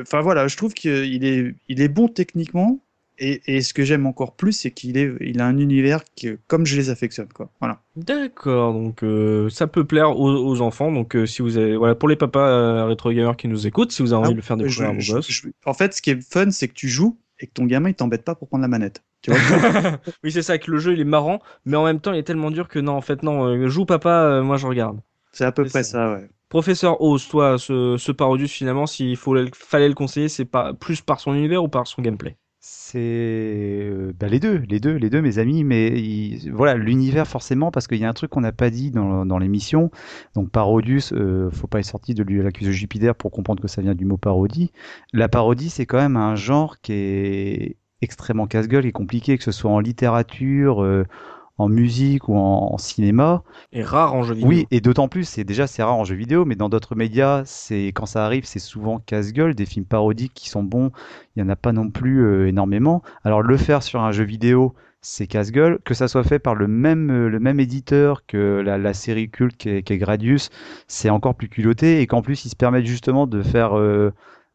[0.00, 2.80] enfin voilà, je trouve qu'il est, il est bon techniquement.
[3.18, 6.30] Et, et ce que j'aime encore plus, c'est qu'il est, il a un univers qui,
[6.46, 7.50] comme je les affectionne, quoi.
[7.60, 7.82] Voilà.
[7.96, 10.92] D'accord, donc euh, ça peut plaire aux, aux enfants.
[10.92, 13.90] Donc euh, si vous avez, voilà, pour les papas euh, rétro gamers qui nous écoutent,
[13.90, 15.42] si vous avez envie Ah, de le faire découvrir à vos gosses.
[15.66, 17.94] en fait, ce qui est fun, c'est que tu joues et que ton gamin, il
[17.94, 19.02] t'embête pas pour prendre la manette.
[19.22, 19.40] Tu vois
[20.24, 22.22] oui, c'est ça, que le jeu il est marrant, mais en même temps il est
[22.24, 25.00] tellement dur que non, en fait, non, euh, joue papa, euh, moi je regarde.
[25.32, 25.82] C'est à peu près ça.
[25.82, 26.28] ça, ouais.
[26.48, 31.20] Professeur Oz, toi, ce, ce Parodius, finalement, s'il fallait le conseiller, c'est pas plus par
[31.20, 32.36] son univers ou par son gameplay?
[32.60, 35.62] C'est euh, bah, les deux, les deux, les deux, mes amis.
[35.62, 38.90] Mais il- voilà, l'univers forcément, parce qu'il y a un truc qu'on n'a pas dit
[38.90, 39.90] dans, l'émission.
[40.34, 43.94] Donc Parodius, euh, faut pas être sorti de l'accuse Jupiter pour comprendre que ça vient
[43.94, 44.72] du mot parodie.
[45.12, 49.52] La parodie, c'est quand même un genre qui est extrêmement casse-gueule et compliqué, que ce
[49.52, 51.04] soit en littérature, euh,
[51.58, 53.42] en musique ou en, en cinéma.
[53.72, 54.48] Et rare en jeu vidéo.
[54.48, 57.42] Oui, et d'autant plus, c'est déjà c'est rare en jeu vidéo, mais dans d'autres médias,
[57.44, 60.92] c'est quand ça arrive, c'est souvent casse-gueule, des films parodiques qui sont bons,
[61.36, 63.02] il y en a pas non plus euh, énormément.
[63.24, 66.66] Alors le faire sur un jeu vidéo, c'est casse-gueule, que ça soit fait par le
[66.68, 70.50] même euh, le même éditeur que la, la série culte qui est, qui est Gradius,
[70.86, 74.12] c'est encore plus culotté et qu'en plus ils se permettent justement de faire euh,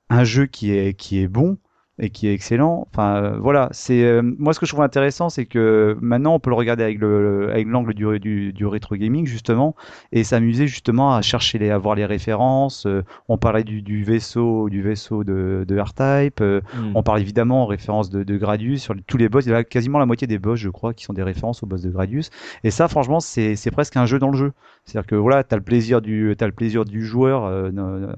[0.09, 1.57] un jeu qui est qui est bon
[1.99, 2.87] et qui est excellent.
[2.91, 6.39] Enfin euh, voilà, c'est euh, moi ce que je trouve intéressant, c'est que maintenant on
[6.39, 9.75] peut le regarder avec le avec l'angle du, du, du rétro gaming justement
[10.11, 12.85] et s'amuser justement à chercher les à voir les références.
[12.87, 16.41] Euh, on parlait du, du vaisseau du vaisseau de, de R-Type.
[16.41, 16.91] Hmm.
[16.95, 19.45] on parle évidemment en référence de, de Gradius sur tous les boss.
[19.45, 21.67] Il y a quasiment la moitié des boss, je crois, qui sont des références aux
[21.67, 22.29] boss de Gradius.
[22.63, 24.51] Et ça, franchement, c'est c'est presque un jeu dans le jeu.
[24.85, 27.71] C'est-à-dire que voilà, t'as le plaisir du le plaisir du joueur euh,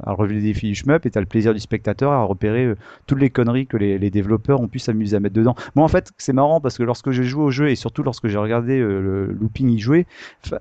[0.03, 2.75] à relever les défis du shmup et t'as le plaisir du spectateur à repérer euh,
[3.05, 5.55] toutes les conneries que les, les développeurs ont pu s'amuser à mettre dedans.
[5.75, 8.27] Moi, en fait, c'est marrant parce que lorsque j'ai joué au jeu et surtout lorsque
[8.27, 10.07] j'ai regardé euh, le looping y jouer,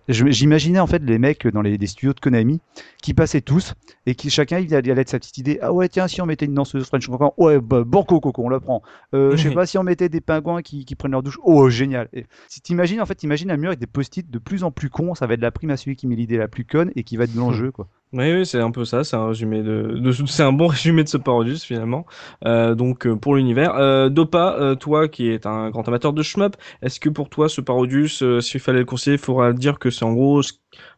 [0.09, 2.61] j'imaginais en fait les mecs dans les, les studios de Konami
[3.03, 3.75] qui passaient tous
[4.05, 5.59] et qui chacun il allait de sa petite idée.
[5.63, 8.51] Ah ouais, tiens, si on mettait une danseuse French Cancan, ouais, bah, banco coco, on
[8.51, 8.83] la prend.
[9.15, 11.39] Je sais pas si on mettait des pingouins qui, qui prennent leur douche.
[11.43, 12.09] Oh, génial.
[12.13, 14.91] Et si t'imagines, en fait, t'imagines un mur avec des post-it de plus en plus
[14.91, 17.05] cons, ça va être la prime à celui qui met l'idée la plus conne et
[17.05, 17.89] qui va être dans le jeu, quoi.
[18.13, 21.03] Oui, oui, c'est un peu ça, c'est un résumé de, de- c'est un bon résumé
[21.03, 22.07] de ce Parodius finalement.
[22.45, 26.23] Euh, donc euh, pour l'univers, euh, Dopa, euh, toi qui es un grand amateur de
[26.23, 29.91] shmup, est-ce que pour toi ce Parodius, s'il fallait le conseiller, il faudra dire que
[29.91, 30.43] c'est en gros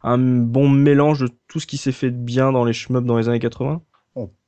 [0.03, 3.17] un bon mélange de tout ce qui s'est fait de bien dans les shmups dans
[3.17, 3.81] les années 80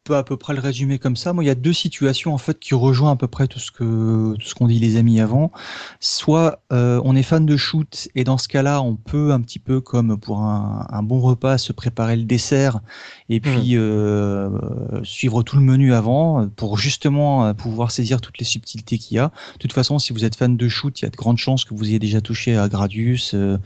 [0.09, 1.35] On peut à peu près le résumer comme ça.
[1.35, 3.71] Moi, il y a deux situations en fait qui rejoignent à peu près tout ce
[3.71, 5.53] que tout ce qu'ont dit les amis avant.
[6.01, 9.59] Soit euh, on est fan de shoot et dans ce cas-là, on peut un petit
[9.59, 12.81] peu comme pour un, un bon repas se préparer le dessert
[13.29, 14.49] et puis euh,
[15.03, 19.21] suivre tout le menu avant pour justement euh, pouvoir saisir toutes les subtilités qu'il y
[19.21, 19.27] a.
[19.27, 21.67] De toute façon, si vous êtes fan de shoot, il y a de grandes chances
[21.67, 23.59] que vous ayez déjà touché à Gradius euh,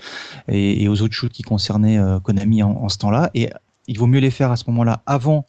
[0.49, 3.31] et, et aux autres shoots qui concernaient Konami en, en ce temps-là.
[3.35, 3.49] Et
[3.87, 5.47] il vaut mieux les faire à ce moment-là avant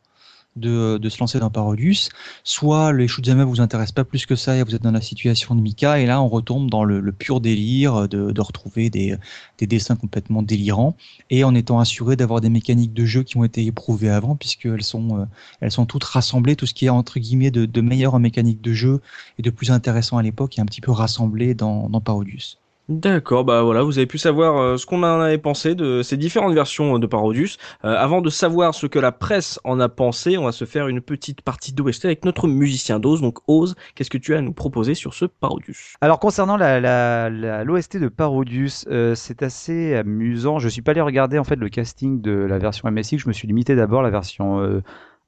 [0.56, 2.10] de, de se lancer dans Parodius,
[2.44, 5.02] soit les shoot'em up vous intéressent pas plus que ça et vous êtes dans la
[5.02, 9.16] situation de Mika et là on retombe dans le, pur délire de, de retrouver des,
[9.58, 10.96] des dessins complètement délirants
[11.30, 14.84] et en étant assuré d'avoir des mécaniques de jeu qui ont été éprouvées avant puisqu'elles
[14.84, 15.26] sont euh,
[15.62, 18.74] elles sont toutes rassemblées tout ce qui est entre guillemets de, de meilleur mécanique de
[18.74, 19.02] jeu
[19.40, 22.60] et de plus intéressant à l'époque est un petit peu rassemblé dans, dans Parodius.
[22.90, 26.18] D'accord, bah voilà, vous avez pu savoir euh, ce qu'on en avait pensé de ces
[26.18, 27.58] différentes versions euh, de Parodius.
[27.86, 30.90] Euh, avant de savoir ce que la presse en a pensé, on va se faire
[30.90, 33.22] une petite partie d'OST avec notre musicien d'Oz.
[33.22, 35.94] Donc Oz, qu'est-ce que tu as à nous proposer sur ce Parodius?
[36.02, 38.86] Alors concernant l'OST de Parodius,
[39.16, 40.60] c'est assez amusant.
[40.60, 43.18] Je suis pas allé regarder en fait le casting de la version MSX.
[43.20, 44.82] Je me suis limité d'abord à la version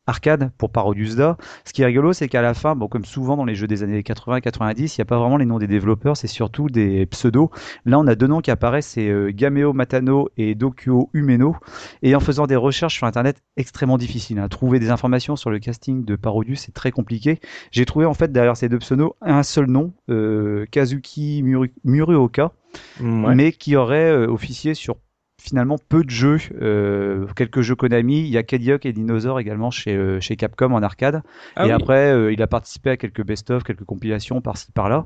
[0.07, 1.37] arcade pour Parodius Da.
[1.65, 3.83] Ce qui est rigolo, c'est qu'à la fin, bon, comme souvent dans les jeux des
[3.83, 7.49] années 80-90, il n'y a pas vraiment les noms des développeurs, c'est surtout des pseudos.
[7.85, 11.55] Là, on a deux noms qui apparaissent, c'est euh, Gameo Matano et Dokuo Umeno.
[12.01, 14.39] Et en faisant des recherches sur Internet, extrêmement difficile.
[14.39, 14.47] Hein.
[14.47, 17.39] Trouver des informations sur le casting de Parodius, c'est très compliqué.
[17.71, 22.51] J'ai trouvé en fait derrière ces deux pseudos un seul nom, euh, Kazuki Muru- Muruoka,
[23.35, 24.97] mais qui aurait euh, officié sur
[25.41, 29.69] finalement peu de jeux, euh, quelques jeux Konami, il y a Cadillac et Dinosaur également
[29.69, 31.21] chez, euh, chez Capcom en arcade.
[31.55, 31.71] Ah et oui.
[31.71, 35.05] après, euh, il a participé à quelques best-of, quelques compilations par-ci par-là.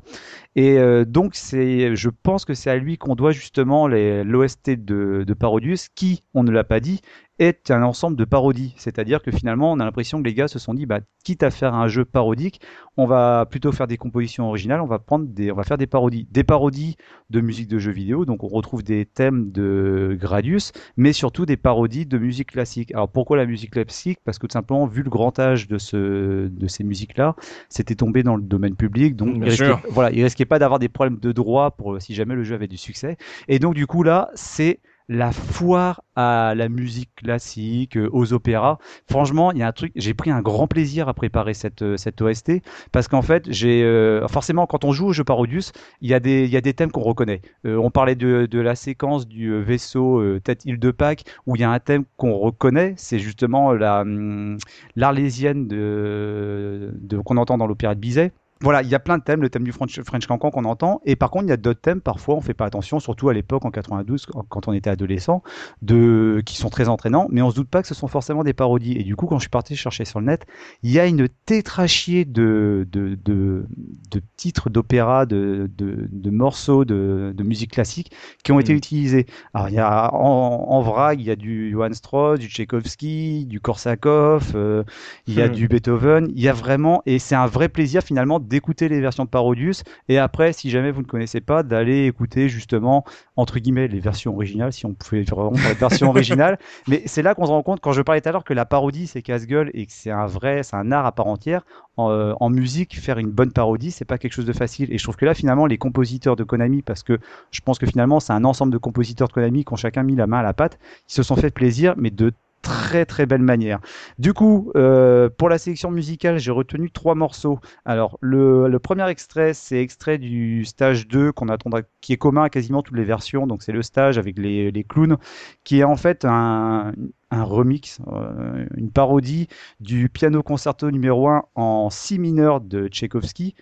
[0.56, 5.24] Et donc, c'est, je pense que c'est à lui qu'on doit justement les- l'OST de,
[5.26, 7.02] de Parodius, qui, on ne l'a pas dit,
[7.40, 8.74] est un ensemble de parodies.
[8.78, 11.50] C'est-à-dire que finalement, on a l'impression que les gars se sont dit, bah, quitte à
[11.52, 12.62] faire un jeu parodique,
[12.98, 15.88] on va plutôt faire des compositions originales, on va prendre des, on va faire des
[15.88, 16.98] parodies, des parodies
[17.30, 18.26] de musique de jeux vidéo.
[18.26, 22.94] Donc, on retrouve des thèmes de Gradius, mais surtout des parodies de musique classique.
[22.94, 24.20] Alors, pourquoi la musique classique?
[24.26, 27.36] Parce que tout simplement, vu le grand âge de ce, de ces musiques-là,
[27.70, 29.82] c'était tombé dans le domaine public, donc Bien il risquait, sûr.
[29.90, 32.68] voilà, il risquait pas d'avoir des problèmes de droit pour si jamais le jeu avait
[32.68, 33.18] du succès.
[33.48, 34.80] Et donc, du coup, là, c'est
[35.10, 38.78] la foire à la musique classique, euh, aux opéras.
[39.10, 41.98] Franchement, il y a un truc, j'ai pris un grand plaisir à préparer cette, euh,
[41.98, 42.62] cette OST
[42.92, 45.72] parce qu'en fait, j'ai euh, forcément quand on joue au jeu Parodius,
[46.02, 47.42] il y a des, il y a des thèmes qu'on reconnaît.
[47.66, 51.64] On parlait de, de la séquence du vaisseau tête île de Pâques où il y
[51.64, 54.58] a un thème qu'on reconnaît, c'est justement la hum,
[54.96, 58.32] l'Arlésienne de, de qu'on entend dans l'opéra de Bizet.
[58.62, 61.00] Voilà, il y a plein de thèmes, le thème du French, French Cancan qu'on entend,
[61.06, 63.34] et par contre, il y a d'autres thèmes, parfois, on fait pas attention, surtout à
[63.34, 65.42] l'époque, en 92, quand- on était adolescent,
[65.82, 68.52] de, qui sont très entraînants, mais on se doute pas que ce sont forcément des
[68.54, 68.98] parodies.
[68.98, 70.46] Et du coup, quand je suis parti chercher sur le net,
[70.84, 73.66] il y a une tétrachier de, de, de,
[74.12, 78.12] de titres d'opéra, de, de, de morceaux de, de musique classique
[78.44, 78.76] qui ont été Mhm.
[78.76, 79.26] utilisés.
[79.54, 83.46] Alors, il y a, en, en vrac, il y a du Johann Strauss, du Tchaïkovski,
[83.46, 84.84] du Korsakov, euh,
[85.28, 85.50] il y a Hmm.
[85.50, 89.24] du Beethoven, il y a vraiment, et c'est un vrai plaisir finalement d'écouter les versions
[89.24, 93.06] de Parodius, et après, si jamais vous ne connaissez pas, d'aller écouter justement,
[93.36, 96.58] entre guillemets, les versions originales, si on pouvait vraiment faire la version originale,
[96.88, 98.66] mais c'est là qu'on se rend compte, quand je parlais tout à l'heure que la
[98.66, 101.66] parodie c'est casse-gueule et que c'est un vrai, c'est un art à part entière,
[101.98, 104.98] en, euh, en musique, faire une bonne parodie, c'est pas quelque chose de facile, et
[104.98, 107.20] je trouve que là finalement, les compositeurs de Konami, parce que
[107.52, 110.16] je pense que finalement, c'est un ensemble de compositeurs de Konami qui ont chacun mis
[110.16, 113.42] la main à la pâte, qui se sont fait plaisir, mais de très très belle
[113.42, 113.80] manière.
[114.18, 117.60] Du coup, euh, pour la sélection musicale, j'ai retenu trois morceaux.
[117.86, 122.50] Alors, le, premier extrait, c'est extrait du stage 2 qu'on attendra, qui est commun à
[122.50, 123.48] quasiment toutes les versions.
[123.48, 125.18] Donc, c'est le stage avec les, les clowns,
[125.64, 126.94] qui est en fait un,
[127.32, 129.48] un remix, euh, une parodie
[129.80, 133.56] du piano concerto numéro 1 en si mineur de Tchaïkovski,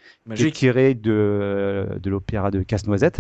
[0.51, 3.19] tiré de, de l'opéra de Casse-Noisette.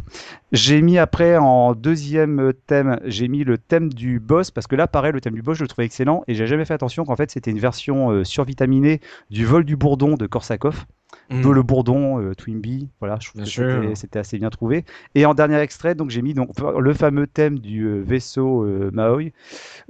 [0.51, 4.87] J'ai mis après en deuxième thème, j'ai mis le thème du boss parce que là,
[4.87, 7.15] pareil, le thème du boss, je le trouvais excellent et j'ai jamais fait attention qu'en
[7.15, 10.85] fait c'était une version euh, survitaminée du vol du bourdon de Korsakov.
[11.29, 11.41] Mm.
[11.41, 14.83] Peu le bourdon, euh, Twinbee, voilà, je trouve que c'était- assez bien trouvé.
[15.15, 18.91] Et en dernier extrait, donc j'ai mis donc le fameux thème du euh, vaisseau euh,
[18.93, 19.31] Maui,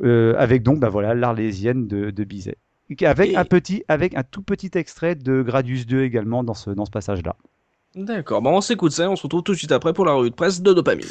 [0.03, 2.57] euh, avec donc bah voilà l'Arlésienne de, de Bizet.
[3.03, 6.69] Avec Et- un petit, avec un tout petit extrait de Gradius 2 également dans ce
[6.69, 7.35] dans ce passage-là.
[7.95, 10.13] D'accord, bon, on s'écoute ça et on se retrouve tout de suite après pour la
[10.13, 11.05] revue de presse de Dopamine.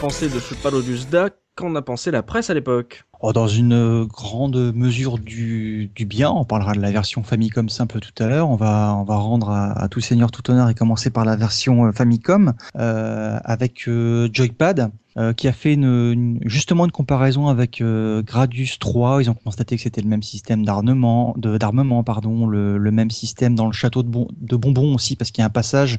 [0.00, 3.72] Pensé de Super Parodius Da, qu'en a pensé la presse à l'époque Oh, dans une
[3.72, 8.28] euh, grande mesure du, du bien, on parlera de la version Famicom simple tout à
[8.28, 8.48] l'heure.
[8.48, 11.86] On va, on va rendre à, tout seigneur tout honneur et commencer par la version
[11.86, 13.90] euh, Famicom euh, avec
[14.32, 14.92] Joypad.
[15.18, 19.22] Euh, qui a fait une, une- justement une comparaison avec euh, Gradius 3.
[19.22, 23.10] Ils ont constaté que c'était le même système d'armement, de- d'armement, pardon, le, le même
[23.10, 25.96] système dans le château de, bon, de bonbons aussi, parce qu'il y a un passage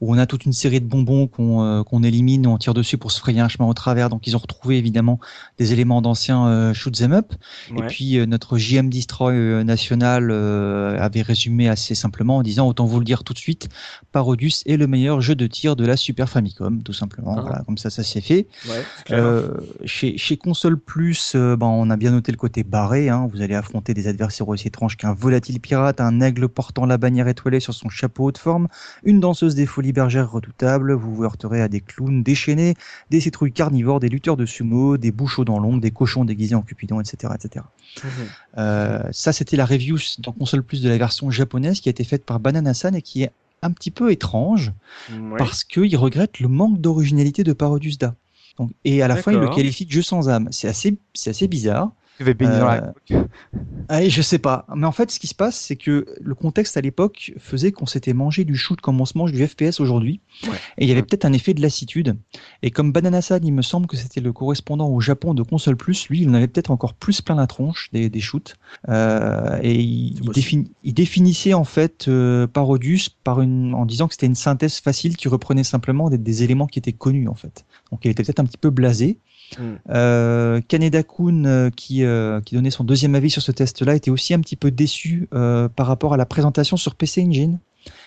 [0.00, 2.98] où on a toute une série de bonbons qu'on euh, qu'on élimine, on tire dessus
[2.98, 4.10] pour se frayer un chemin au travers.
[4.10, 5.18] Donc ils ont retrouvé évidemment
[5.58, 7.32] des éléments d'anciens euh, shoot 'em up.
[7.70, 12.84] Et puis euh, notre JM Destroy national euh, avait résumé assez simplement en disant autant
[12.86, 13.68] vous le dire tout de suite,
[14.12, 17.34] Parodius est le meilleur jeu de tir de la Super Famicom, tout simplement.
[17.38, 17.42] Ah.
[17.42, 18.46] Voilà, comme ça, ça s'est fait.
[18.66, 18.82] Ouais.
[19.10, 19.54] Euh,
[19.84, 23.08] chez, chez Console Plus, euh, ben, on a bien noté le côté barré.
[23.08, 23.28] Hein.
[23.32, 27.28] Vous allez affronter des adversaires aussi étranges qu'un volatile pirate, un aigle portant la bannière
[27.28, 28.68] étoilée sur son chapeau haute forme,
[29.04, 30.92] une danseuse des folies bergères redoutables.
[30.92, 32.74] Vous vous heurterez à des clowns déchaînés,
[33.10, 36.62] des citrouilles carnivores, des lutteurs de sumo, des bouchons dans l'ombre, des cochons déguisés en
[36.62, 37.32] cupidon, etc.
[37.34, 37.64] etc.
[38.02, 38.10] Mhm.
[38.58, 42.04] Euh, ça, c'était la review dans Console Plus de la version japonaise qui a été
[42.04, 43.30] faite par Banana-san et qui est
[43.62, 44.72] un petit peu étrange
[45.10, 45.36] Ouais.
[45.36, 48.14] parce qu'il regrette le manque d'originalité de Parodius Da.
[48.58, 50.48] Donc, et à la fin, il le qualifie de jeu sans âme.
[50.50, 51.92] C'est assez, c'est assez bizarre.
[52.18, 53.22] Tu vas baigner dans la Euh,
[53.88, 54.66] Allez, je sais pas.
[54.74, 57.86] Mais en fait, ce qui se passe, c'est que le contexte à l'époque faisait qu'on
[57.86, 60.20] s'était mangé du shoot comme on se mange du FPS aujourd'hui.
[60.44, 60.50] Ouais.
[60.76, 62.16] Et il y avait peut-être un effet de lassitude.
[62.62, 66.08] Et comme Banana-san, il me semble que c'était le correspondant au Japon de Console Plus,
[66.08, 68.56] lui, il en avait peut-être encore plus plein la tronche des, des shoots.
[68.88, 70.32] Euh, et il, C'est il, possible.
[70.64, 74.80] défini- il définissait en fait euh, Parodius par une, en disant que c'était une synthèse
[74.80, 77.64] facile qui reprenait simplement des, des éléments qui étaient connus en fait.
[77.90, 79.18] Donc il était peut-être un petit peu blasé.
[79.58, 79.62] Mm.
[79.90, 84.10] Euh, Kaneda Kun, euh, qui, euh, qui donnait son deuxième avis sur ce test-là, était
[84.10, 87.58] aussi un petit peu déçu par rapport à la présentation sur PC Engine,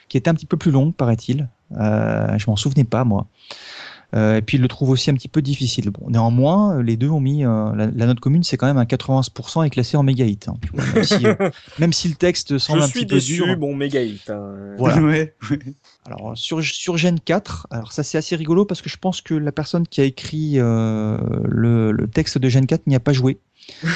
[0.10, 1.48] qui était un petit peu plus longue, paraît-il.
[1.72, 3.28] Je m'en souvenais pas, moi.
[4.14, 5.90] Euh, et puis il le trouve aussi un petit peu difficile.
[5.90, 8.78] Bon, néanmoins, euh, les deux ont mis euh, la, la note commune, c'est quand même
[8.78, 10.50] un 91% et classé en méga hit.
[10.50, 11.36] hein, vois, même, si, euh,
[11.80, 13.56] même si le texte semble Je un suis petit peu déçu, dur.
[13.58, 14.30] bon, méga hit.
[14.30, 14.76] hein.
[14.78, 14.98] Voilà.
[15.02, 15.34] Ouais.
[16.06, 19.34] Alors sur, sur Gen 4, alors ça c'est assez rigolo parce que je pense que
[19.34, 23.14] la personne qui a écrit euh, le, le texte de Gen 4 n'y a pas
[23.14, 23.40] joué.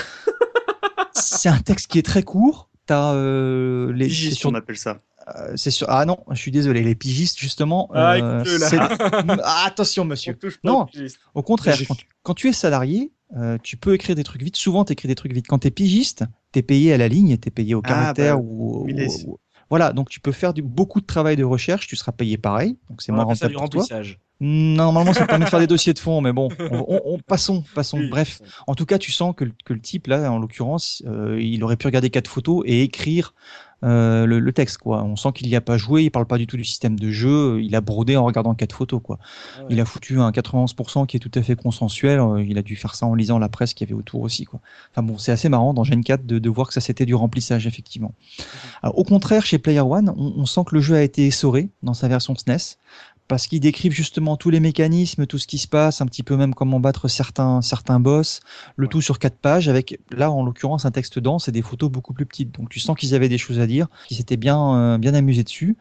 [1.14, 2.70] c'est un texte qui est très court.
[2.86, 5.02] T'as euh, les c'est Pigiste, sur, on appelle ça.
[5.36, 7.90] euh, c'est sur ah non, je suis désolé, les pigistes justement.
[7.94, 8.44] Ah, euh,
[9.44, 10.38] Ah, attention On monsieur.
[10.64, 10.86] Non.
[11.34, 14.56] au contraire, quand tu, quand tu es salarié, euh, tu peux écrire des trucs vite.
[14.56, 15.48] Souvent, tu écris des trucs vite.
[15.48, 17.90] Quand tu es pigiste, tu es payé à la ligne, tu es payé au Ah,
[17.90, 19.40] caractère bah, ou, ou-
[19.70, 22.78] Voilà, donc tu peux faire du, beaucoup de travail de recherche, tu seras payé pareil.
[22.90, 23.82] Donc c'est moins rentable pour toi.
[24.42, 27.20] Normalement, ça te permet de faire des dossiers de fond, mais bon, on, on- on-
[27.20, 28.00] passons, passons.
[28.00, 28.10] Oui.
[28.10, 31.42] Bref, en tout cas, tu sens que, le- que le type, là, en l'occurrence, euh,
[31.42, 33.34] il aurait pu regarder quatre photos et écrire
[33.84, 35.04] euh, le, le texte, quoi.
[35.04, 37.12] On sent qu'il n'y a pas joué, il parle pas du tout du système de
[37.12, 39.20] jeu, il a brodé en regardant quatre photos, quoi.
[39.22, 39.68] Ah ouais.
[39.72, 42.76] Il a foutu un 91% qui est tout à fait consensuel, euh, il a dû
[42.76, 44.60] faire ça en lisant la presse qu'il y avait autour aussi, quoi.
[44.92, 47.16] Enfin bon, c'est assez marrant dans Gen 4 de, de voir que ça c'était du
[47.16, 48.14] remplissage, effectivement.
[48.82, 51.70] Alors, au contraire, chez Player One, on, on sent que le jeu a été essoré
[51.84, 52.78] dans sa version SNES
[53.28, 56.38] parce qu'ils décrivent justement tous les mécanismes, tout ce qui se passe, un petit peu
[56.38, 58.42] même comment battre certains, certains boss,
[58.76, 58.90] le Ouais.
[58.90, 62.14] tout sur quatre pages, avec là en l'occurrence un texte dense et des photos beaucoup
[62.14, 62.52] plus petites.
[62.52, 65.44] Donc tu sens qu'ils avaient des choses à dire, qu'ils s'étaient bien, euh, bien amusés
[65.44, 65.76] dessus.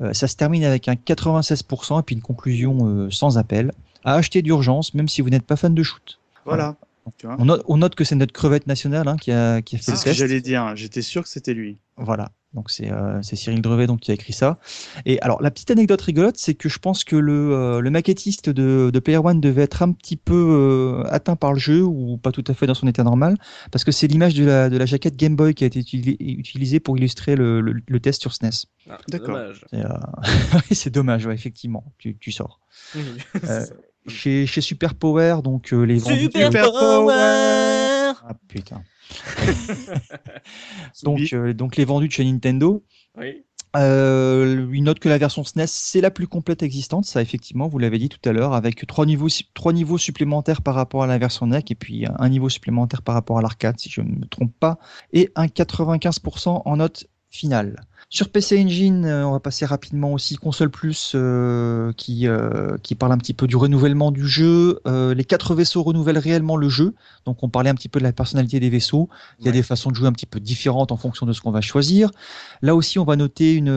[0.00, 3.72] Euh, ça se termine avec un 96% et puis une conclusion euh, sans appel.
[4.04, 6.20] À acheter d'urgence, même si vous n'êtes pas fan de shoot.
[6.44, 6.76] Voilà.
[7.18, 9.76] Tu vois On note, on note que c'est notre crevette nationale hein, qui, a, qui
[9.76, 10.18] a fait C'est le ce que test.
[10.20, 10.74] j'allais dire.
[10.76, 11.78] J'étais sûr que c'était lui.
[11.96, 12.30] Voilà.
[12.54, 14.58] Donc c'est euh, c'est Cyril Drevet donc qui a écrit ça.
[15.04, 18.48] Et alors la petite anecdote rigolote, c'est que je pense que le, euh, le maquettiste
[18.48, 22.16] de, de Player One devait être un petit peu euh, atteint par le jeu ou
[22.16, 23.36] pas tout à fait dans son état normal,
[23.72, 26.16] parce que c'est l'image de la, de la jaquette Game Boy qui a été utili-
[26.18, 28.48] utilisée pour illustrer le, le, le test sur SNES.
[28.88, 29.34] Ah, c'est D'accord.
[29.36, 29.66] dommage.
[30.70, 31.92] C'est euh, dommage, ouais, effectivement.
[31.98, 32.60] Tu, tu sors.
[32.94, 33.02] Oui.
[34.06, 36.22] Euh, Chez, chez Super Power, donc euh, les vendus.
[36.22, 38.82] Super Super Power Ah putain.
[41.02, 42.84] donc, euh, donc les vendus de chez Nintendo.
[43.16, 43.44] Oui.
[43.76, 47.78] Euh, il note que la version SNES c'est la plus complète existante, ça effectivement, vous
[47.78, 51.18] l'avez dit tout à l'heure, avec trois niveaux, trois niveaux supplémentaires par rapport à la
[51.18, 54.26] version NEC et puis un niveau supplémentaire par rapport à l'arcade, si je ne me
[54.26, 54.78] trompe pas,
[55.12, 57.84] et un 95% en note finale.
[58.08, 62.94] Sur PC Engine, euh, on va passer rapidement aussi console plus euh, qui euh, qui
[62.94, 64.78] parle un petit peu du renouvellement du jeu.
[64.86, 68.04] Euh, les quatre vaisseaux renouvellent réellement le jeu, donc on parlait un petit peu de
[68.04, 69.08] la personnalité des vaisseaux.
[69.40, 69.52] Il y a Ouais.
[69.52, 72.10] des façons de jouer un petit peu différentes en fonction de ce qu'on va choisir.
[72.62, 73.68] Là aussi, on va noter une,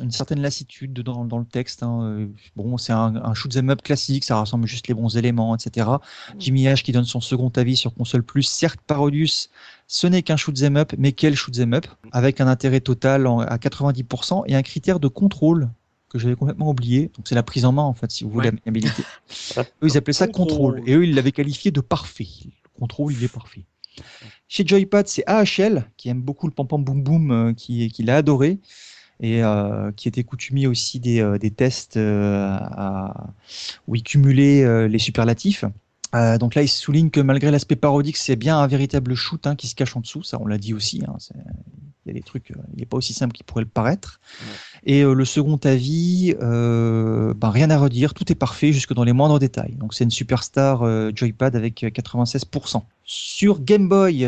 [0.00, 1.82] une certaine lassitude dans, dans le texte.
[1.82, 2.28] hein.
[2.54, 6.00] Bon, c'est un, un shoot 'em up classique, ça rassemble juste les bons éléments, etc.
[6.38, 8.44] Jimmy H qui donne son second avis sur console plus.
[8.44, 9.50] Certes, Parodius,
[9.94, 11.86] ce n'est qu'un shoot 'em up, mais quel shoot 'em up?
[12.12, 15.68] Avec un intérêt total en- à 90% et un critère de contrôle
[16.08, 17.10] que j'avais complètement oublié.
[17.14, 19.02] Donc c'est la prise en main en fait, si vous voulez, la maniabilité.
[19.82, 20.82] eux, ils appelaient ça contrôle.
[20.86, 22.26] Et eux, ils l'avaient qualifié de parfait.
[22.46, 23.64] Le contrôle, il est parfait.
[24.48, 28.02] Chez Joypad, c'est AHL qui aime beaucoup le pam pam boum boum, euh, qui, qui
[28.02, 28.60] l'a adoré
[29.20, 33.26] et euh, qui était coutumier aussi des, euh, des tests à,
[33.86, 35.66] où il cumulait les superlatifs.
[36.14, 39.56] Euh, donc là, il souligne que malgré l'aspect parodique, c'est bien un véritable shoot hein,
[39.56, 40.22] qui se cache en dessous.
[40.22, 41.02] Ça, on l'a dit aussi.
[41.06, 41.16] Hein,
[42.04, 44.20] il y a des trucs, euh, il n'est pas aussi simple qu'il pourrait le paraître.
[44.84, 49.12] Et euh, le second avis, ben, rien à redire, tout est parfait jusque dans les
[49.12, 49.74] moindres détails.
[49.74, 50.84] Donc c'est une superstar
[51.14, 52.82] Joypad avec euh, 96%.
[53.04, 54.26] Sur Game Boy,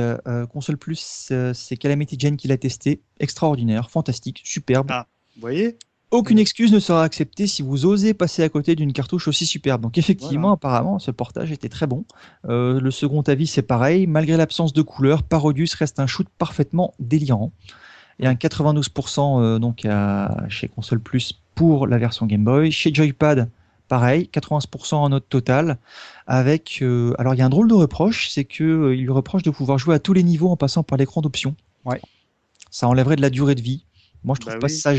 [0.52, 3.00] console plus, c'est Calamity Jane qui l'a testé.
[3.18, 4.88] Extraordinaire, fantastique, superbe.
[4.90, 5.06] Ah.
[5.36, 5.78] Vous voyez?
[6.14, 9.82] Aucune excuse ne sera acceptée si vous osez passer à côté d'une cartouche aussi superbe.
[9.82, 12.04] Donc effectivement, apparemment, ce portage était très bon.
[12.48, 14.06] Euh, le second avis, c'est pareil.
[14.06, 17.52] Malgré l'absence de couleur, Parodius reste un shoot parfaitement délirant.
[18.20, 22.70] Et un 92% euh, donc à- chez Console Plus pour la version Game Boy.
[22.70, 23.48] Chez Joypad,
[23.88, 25.78] pareil, 91% en note totale.
[26.26, 29.42] Avec, euh, alors il y a un drôle de reproche, c'est que il lui reproche
[29.42, 31.56] de pouvoir jouer à tous les niveaux en passant par l'écran d'options.
[31.84, 32.00] Ouais.
[32.70, 33.84] Ça enlèverait de la durée de vie.
[34.24, 34.68] Moi, je trouve Bah pas oui.
[34.68, 34.94] ça.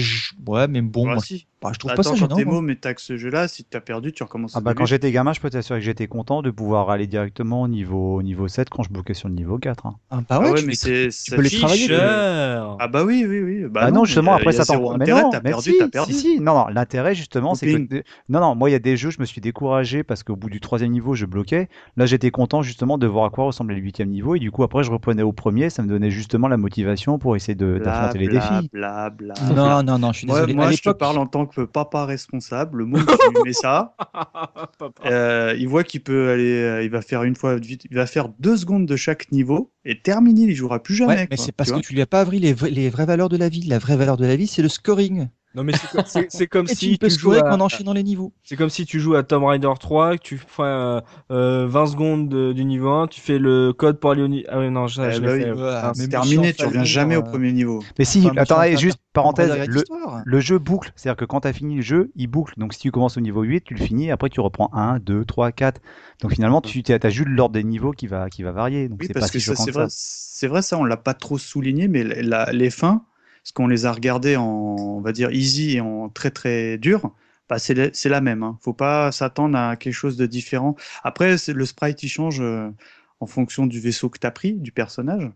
[0.47, 1.47] Ouais, mais bon, Bah, moi, si.
[1.65, 2.35] Bah, je trouve Attends, pas ça quand gênant.
[2.35, 2.55] t'es moi.
[2.55, 5.11] môme et t'as que ce jeu-là, si t'as perdu, tu recommences Ah bah, quand j'étais
[5.11, 8.47] gamin, je peux t'assurer que j'étais content de pouvoir aller directement au niveau, au niveau
[8.47, 9.85] 7 quand je bloquais sur le niveau 4.
[9.85, 9.95] hein.
[10.09, 11.35] Ah, bah Ah ouais, tu mais les- c'est.
[11.35, 13.63] peux les travailler, les- Ah bah oui, oui, oui.
[13.63, 16.13] Bah Bah non, justement, après ça t'en mais non, t'as mais perdu, si, t'as perdu.
[16.13, 18.97] Si, si, non, non, l'intérêt justement, c'est que non, non, moi il y a des
[18.97, 21.67] jeux, je me suis découragé parce qu'au bout du troisième niveau, je bloquais.
[21.97, 24.63] Là, j'étais content justement de voir à quoi ressemblait le huitième niveau et du coup
[24.63, 28.17] après, je reprenais au premier, ça me donnait justement la motivation pour essayer de d'affronter
[28.19, 28.69] les défis.
[28.73, 29.83] bla, bla, Non, bla.
[29.83, 30.53] non, non, je suis désolé.
[30.53, 32.79] moi je te parle en tant que papa responsable.
[32.79, 33.95] Le monde qui lui met ça,
[35.05, 38.05] euh, il voit qu'il peut aller, euh, il va faire une fois, vite- il va
[38.05, 41.15] faire deux secondes de chaque niveau et terminé, il jouera plus jamais.
[41.15, 43.37] Ouais, mais c'est parce que tu lui as pas appris les, les vraies valeurs de
[43.37, 43.61] la vie.
[43.61, 45.27] La vraie valeur de la vie, c'est le scoring.
[45.55, 47.93] Non mais c'est comme- c'est c'est comme Et tu si peux tu à- qu'en enchaînant
[47.93, 48.33] les niveaux.
[48.43, 51.01] C'est comme si tu joues à Tomb Raider 3, que tu fais euh,
[51.31, 54.47] euh, 20 secondes de- du niveau 1, tu fais le code pour aller au niveau...
[54.49, 55.45] Ah ouais, non, Eh je bah oui.
[55.55, 57.83] Voilà, Ah, C'est terminé, tu reviens jamais au euh, premier niveau.
[57.97, 59.83] Mais si, Enfin, Falconer, juste parenthèse, le,
[60.25, 62.53] le jeu boucle, c'est-à-dire que quand tu as fini le jeu, il boucle.
[62.57, 65.25] Donc si tu commences au niveau 8, tu le finis, après tu reprends 1, 2,
[65.25, 65.81] 3, 4.
[66.21, 68.89] Donc finalement, tu as juste l'ordre des niveaux qui va, qui va varier.
[68.89, 69.95] Donc Oui, c'est parce pas que si choquant c'est vrai, ça.
[69.97, 73.03] c'est vrai, ça, on l'a pas trop souligné, mais la- la- les fins,
[73.45, 77.13] parce qu'on les a regardées en, on va dire, easy et en très très dur,
[77.47, 78.41] bah, c'est la, c'est la même.
[78.41, 78.57] Hein.
[78.59, 80.75] Faut pas s'attendre à quelque chose de différent.
[81.03, 82.71] Après, c'est- le sprite, il change euh,
[83.19, 85.29] en fonction du vaisseau que tu as pris, du personnage.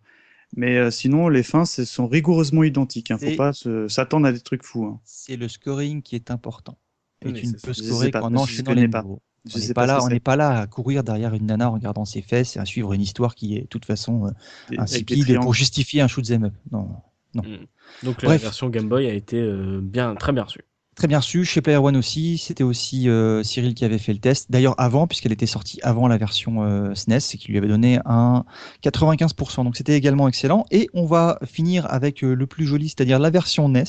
[0.58, 3.12] Mais euh, sinon, les fins ce sont rigoureusement identiques.
[3.12, 3.20] Hein.
[3.20, 3.52] Faut C'est- pas
[3.88, 4.86] s'attendre à des trucs fous.
[4.86, 5.00] Hein.
[5.06, 6.80] C'est le scoring qui est important.
[7.24, 9.04] Et Oui, tu ne peux scorer qu'en je enchaînant connais les pas.
[9.04, 9.22] niveaux.
[9.46, 11.70] Je On sais n'est pas là, on n'est pas là à courir derrière une nana
[11.70, 14.32] en regardant ses fesses et à suivre une histoire qui est de toute façon euh,
[14.80, 16.54] insipide pour justifier un shoot 'em up.
[16.72, 16.90] Non.
[17.36, 18.42] Donc la Bref.
[18.42, 20.62] version Game Boy a été euh, bien, très bien reçue.
[20.96, 21.46] Très bien reçu.
[21.46, 24.52] Chez Player One aussi, c'était aussi euh, Cyril qui avait fait le test.
[24.52, 28.00] D'ailleurs, avant, puisqu'elle était sortie avant la version euh, SNES et qui lui avait donné
[28.04, 28.44] un
[28.84, 29.64] 95%.
[29.64, 30.66] Donc, c'était également excellent.
[30.72, 33.86] Et on va finir avec euh, le plus joli, c'est-à-dire la version NES.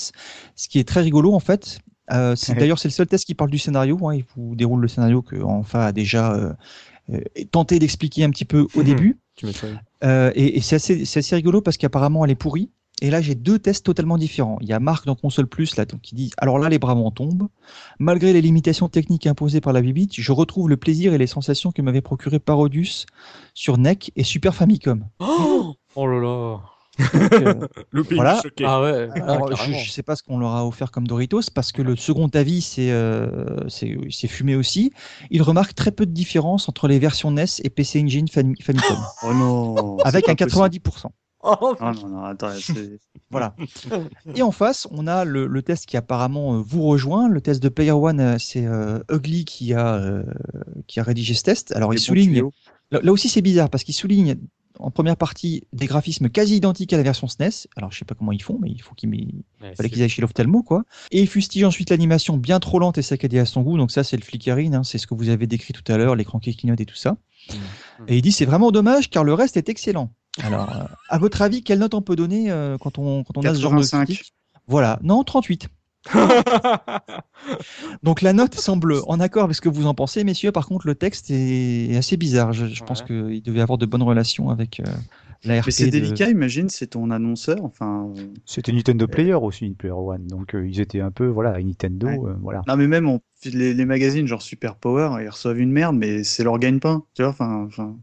[0.54, 1.80] Ce qui est très rigolo, en fait.
[2.12, 3.98] Euh, c'est- D'ailleurs, c'est le seul test qui parle du scénario.
[4.06, 4.14] hein.
[4.14, 5.36] Il vous déroule le scénario que
[5.74, 6.52] a déjà euh,
[7.12, 9.18] euh, tenté d'expliquer un petit peu au début.
[9.34, 9.46] Tu.
[10.04, 12.70] Euh, et et c'est assez, c'est assez rigolo parce qu'apparemment elle est pourrie.
[13.02, 14.58] Et là, j'ai deux tests totalement différents.
[14.60, 16.94] Il y a Marc dans Console Plus là, donc, qui dit Alors là, les bras
[16.94, 17.48] m'en tombent.
[17.98, 21.72] Malgré les limitations techniques imposées par la Bibite, je retrouve le plaisir et les sensations
[21.72, 23.06] que m'avait procuré Parodius
[23.54, 25.06] sur NEC et Super Famicom.
[25.20, 26.60] Oh, là là.
[26.98, 27.68] Donc, euh,
[28.10, 28.40] Voilà.
[28.42, 28.64] choqué.
[28.66, 29.08] Ah ouais.
[29.14, 31.80] alors, ah, je, je sais pas ce qu'on leur a offert comme Doritos parce que
[31.80, 34.92] le second avis, c'est euh, c'est c'est fumé aussi.
[35.30, 38.98] Il remarque très peu de différence entre les versions NES et PC Engine Fami- Famicom,
[39.22, 39.96] Oh non.
[40.00, 40.34] avec un
[40.68, 40.80] possible.
[41.42, 41.58] 90%.
[41.60, 42.98] Oh, Ah non, non, attends, c'est-
[43.30, 43.54] Voilà.
[44.34, 47.28] Et en face, on a le, le test qui apparemment euh, vous rejoint.
[47.28, 50.24] Le test de Player One, euh, c'est euh, Ugly qui a, euh,
[50.86, 51.72] qui a rédigé ce test.
[51.72, 52.42] Alors, les il souligne.
[52.90, 54.36] Là, là aussi, c'est bizarre parce qu'il souligne
[54.80, 57.68] en première partie des graphismes quasi identiques à la version SNES.
[57.76, 60.08] Alors, je sais pas comment ils font, mais il faut qu'ils Ouais, fallait qu'ils aillent
[60.08, 60.84] chez l'ophtalmo, quoi.
[61.12, 63.76] Et il fustige ensuite l'animation bien trop lente et saccadée à son goût.
[63.76, 66.16] Donc ça, c'est le flickering, hein, c'est ce que vous avez décrit tout à l'heure,
[66.16, 67.16] l'écran qui clignote et tout ça.
[67.50, 67.54] Mm.
[68.08, 70.12] Et il dit c'est vraiment dommage car le reste est excellent.
[70.42, 73.42] Alors, euh, à votre avis, quelle note on peut donner euh, quand on, quand on
[73.42, 74.04] a ce genre de 85.
[74.06, 74.34] critique?
[74.66, 75.68] Voilà, non, 38.
[78.02, 80.52] Donc la note semble en accord avec ce que vous en pensez, messieurs.
[80.52, 82.52] Par contre, le texte est assez bizarre.
[82.52, 84.84] Je, je pense qu'il devait avoir de bonnes relations avec euh,
[85.44, 85.66] la RP.
[85.66, 87.58] Mais c'est de- délicat, imagine, c'est ton annonceur.
[87.64, 88.12] Enfin,
[88.46, 90.26] C'était Nintendo Player aussi, Player One.
[90.26, 92.18] Donc euh, ils étaient un peu, voilà, Nintendo, Ouais.
[92.30, 92.62] euh, voilà.
[92.66, 96.24] Non, mais même on, les, les magazines genre Super Power, ils reçoivent une merde, mais
[96.24, 97.04] c'est leur gagne-pain.
[97.14, 97.96] Tu vois, enfin, enfin,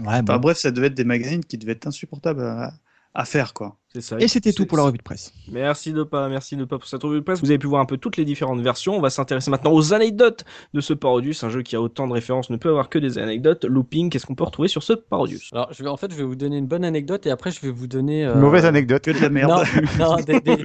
[0.00, 0.38] Ouais, bon.
[0.38, 2.72] bref, ça devait être des magazines qui devaient être insupportables à,
[3.14, 3.76] à faire, quoi.
[3.92, 4.16] C'est ça.
[4.18, 5.32] Et c'était tout pour la revue de presse.
[5.52, 7.38] Merci de pas, merci de pas pour cette revue de presse.
[7.40, 8.96] Vous avez pu voir un peu toutes les différentes versions.
[8.96, 12.12] On va s'intéresser maintenant aux anecdotes de ce Parodius, un jeu qui a autant de
[12.12, 13.64] références, ne peut avoir que des anecdotes.
[13.66, 15.48] Looping, qu'est-ce qu'on peut retrouver sur ce Parodius?
[15.52, 17.60] Alors, je vais, en fait, je vais vous donner une bonne anecdote et après, je
[17.60, 18.26] vais vous donner.
[18.26, 19.04] euh, Mauvaise anecdote.
[19.04, 19.64] Que de la merde.
[19.96, 20.64] Non, non, des, des-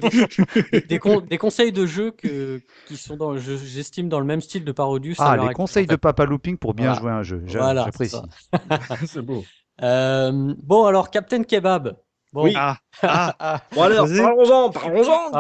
[0.72, 4.26] des- des con- des conseils de jeu que, qui sont dans, je- j'estime dans le
[4.26, 5.18] même style de Parodius.
[5.20, 5.98] Ah, les conseils en de.
[5.98, 7.00] Papa Looping pour bien Voilà.
[7.02, 7.44] jouer un jeu.
[7.46, 8.16] Voilà, J'apprécie.
[8.52, 9.46] c'est C'est beau.
[9.84, 11.96] Euh, bon, alors, Captain Kebab.
[12.32, 12.54] Bon, Oui.
[12.56, 15.32] Ah, ah, Bon alors, parlons-en, parlons-en.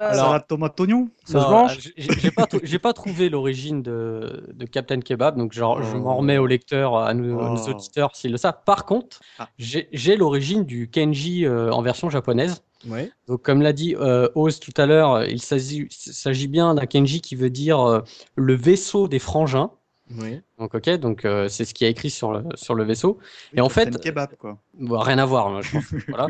[0.00, 2.46] Alors- tomate oignon Ça se non, mange euh, j'ai- pas,
[2.82, 6.00] pas trouvé l'origine de, de Captain Kebab, donc genre, je Oh.
[6.00, 7.70] m'en remets au lecteur, à nos, à nos Oh.
[7.70, 8.58] auditeurs s'ils le savent.
[8.66, 9.48] Par contre, Ah.
[9.58, 12.62] j'ai l'origine du Kenji euh, en version japonaise.
[12.88, 13.10] Ouais.
[13.28, 17.20] Donc, comme l'a dit euh, Oz tout à l'heure, il s'agit s'agit bien d'un Kenji
[17.20, 18.00] qui veut dire euh,
[18.34, 19.70] le vaisseau des frangins.
[20.10, 20.40] Oui.
[20.58, 23.18] Donc, ok, donc euh, c'est ce qui est écrit sur le, sur le vaisseau.
[23.54, 24.58] Et en fait- kebab, quoi.
[24.74, 25.84] Bon, rien à voir, moi, je pense.
[26.08, 26.26] voilà.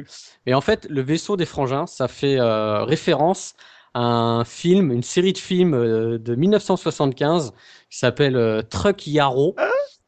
[0.47, 3.55] Et en fait, le vaisseau des frangins, ça fait euh, référence
[3.95, 7.53] à un film, une série de films euh, de 1975
[7.91, 9.55] qui s'appelle euh, Truck Yarrow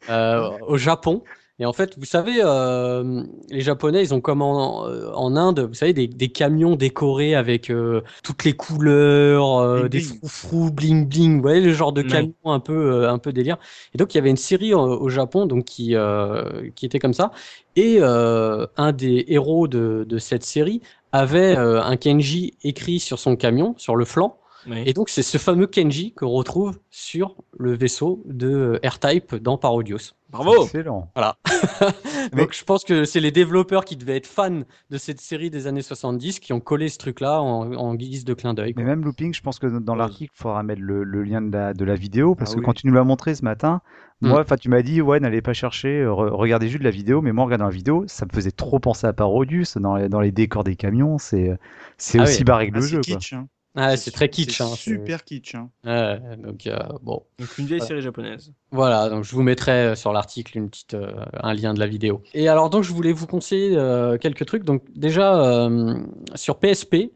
[0.08, 1.22] euh, au Japon.
[1.58, 5.60] Et en fait, vous savez, euh, les Japonais, ils ont comme en, euh, en Inde,
[5.60, 10.70] vous savez, des, des camions décorés avec euh, toutes les couleurs, euh, Bling des froufrous,
[10.70, 12.08] bling bling, vous voyez, le genre de Ouais.
[12.10, 12.74] camions un peu,
[13.04, 13.56] euh, un peu délire.
[13.94, 16.98] Et donc, il y avait une série euh, au Japon donc, qui, euh, qui était
[16.98, 17.30] comme ça.
[17.74, 23.18] Et euh, un des héros de, de cette série avait euh, un Kenji écrit sur
[23.18, 24.38] son camion, sur le flanc.
[24.68, 24.82] Oui.
[24.86, 30.14] Et donc, c'est ce fameux Kenji qu'on retrouve sur le vaisseau de R-Type dans Parodius.
[30.30, 30.64] Bravo.
[30.64, 31.08] Excellent.
[32.32, 35.50] Mais- Donc, je pense que c'est les développeurs qui devaient être fans de cette série
[35.50, 38.74] des années 70 qui ont collé ce truc-là en, en guise de clin d'œil.
[38.76, 38.90] Mais quoi.
[38.90, 39.98] même Looping, je pense que dans Ouais.
[40.00, 42.60] l'article, il faudra mettre le, le lien de la, de la vidéo, parce Ah que
[42.60, 42.64] oui.
[42.66, 43.80] quand tu nous l'as montré ce matin,
[44.22, 44.28] Mm.
[44.28, 47.20] moi, enfin, tu m'as dit, ouais, n'allez pas chercher, euh, re- regardez juste la vidéo,
[47.20, 50.08] mais moi, en regardant la vidéo, ça me faisait trop penser à Parodius, dans les,
[50.08, 51.54] dans les décors des camions, c'est
[51.98, 52.44] c'est Ah aussi oui.
[52.44, 53.00] barré que Ah, le jeu.
[53.06, 53.16] quoi.
[53.16, 53.34] kitsch.
[53.34, 53.46] Hein.
[53.76, 54.56] Ah, c'est très kitsch.
[54.56, 55.54] C'est hein, super kitsch.
[55.54, 55.70] Hein.
[55.84, 57.22] Ouais, donc, euh, bon.
[57.38, 58.52] Donc une vieille série japonaise.
[58.70, 61.12] Voilà, donc je vous mettrai euh, sur l'article une petite, euh,
[61.42, 62.22] un lien de la vidéo.
[62.32, 64.64] Et alors donc je voulais vous conseiller euh, quelques trucs.
[64.64, 65.94] Donc déjà euh,
[66.34, 67.06] sur PSP, euh,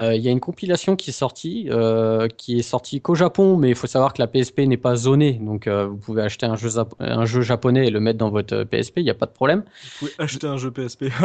[0.00, 3.68] il y a une compilation qui est sortie, euh, qui est sortie qu'au Japon, mais
[3.70, 6.56] il faut savoir que la PSP n'est pas zonée, donc euh, vous pouvez acheter un
[6.56, 9.26] jeu, un jeu japonais et le mettre dans votre euh, PSP, il n'y a pas
[9.26, 9.64] de problème.
[10.00, 11.04] Vous pouvez acheter un jeu PSP.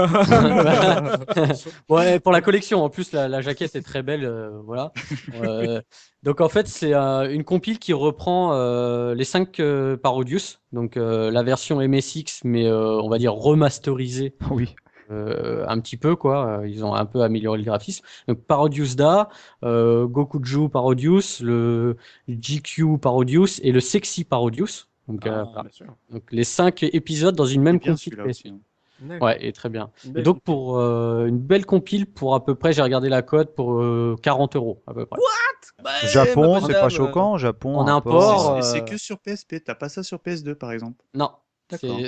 [1.89, 2.84] Ouais, pour la collection.
[2.84, 4.26] En plus, la, la jaquette est très belle.
[4.26, 4.91] euh, voilà.
[5.43, 5.81] Euh,
[6.23, 9.61] donc, en fait, c'est euh, une compile qui reprend euh, les 5
[10.02, 10.60] Parodius.
[10.72, 14.76] Donc, euh, la version MSX, mais euh, on va dire remasterisée Oui.
[15.12, 16.60] Euh, un petit peu, quoi.
[16.62, 18.04] Euh, Ils ont un peu amélioré le graphisme.
[18.28, 19.30] Donc, Parodius Da,
[19.64, 21.98] euh, Gokuju Parodius, le
[22.28, 24.88] GQ Parodius et le Sexy Parodius.
[25.08, 25.62] Donc, euh, Ah, voilà.
[25.64, 25.86] bien sûr.
[26.10, 28.12] donc les 5 épisodes dans une même aussi.
[28.48, 28.60] hein.
[29.20, 29.90] Ouais, et très bien.
[30.16, 33.56] Et donc pour euh, une belle compile pour à peu près, j'ai regardé la cote
[33.56, 35.20] pour euh, 40 euros à peu près.
[35.84, 37.38] Bah, Japon, c'est pas choquant.
[37.38, 38.22] Japon, En import,
[38.52, 39.56] import, Et c'est que sur PSP.
[39.66, 41.04] T'as pas ça sur PS2, par exemple?
[41.16, 41.32] Non,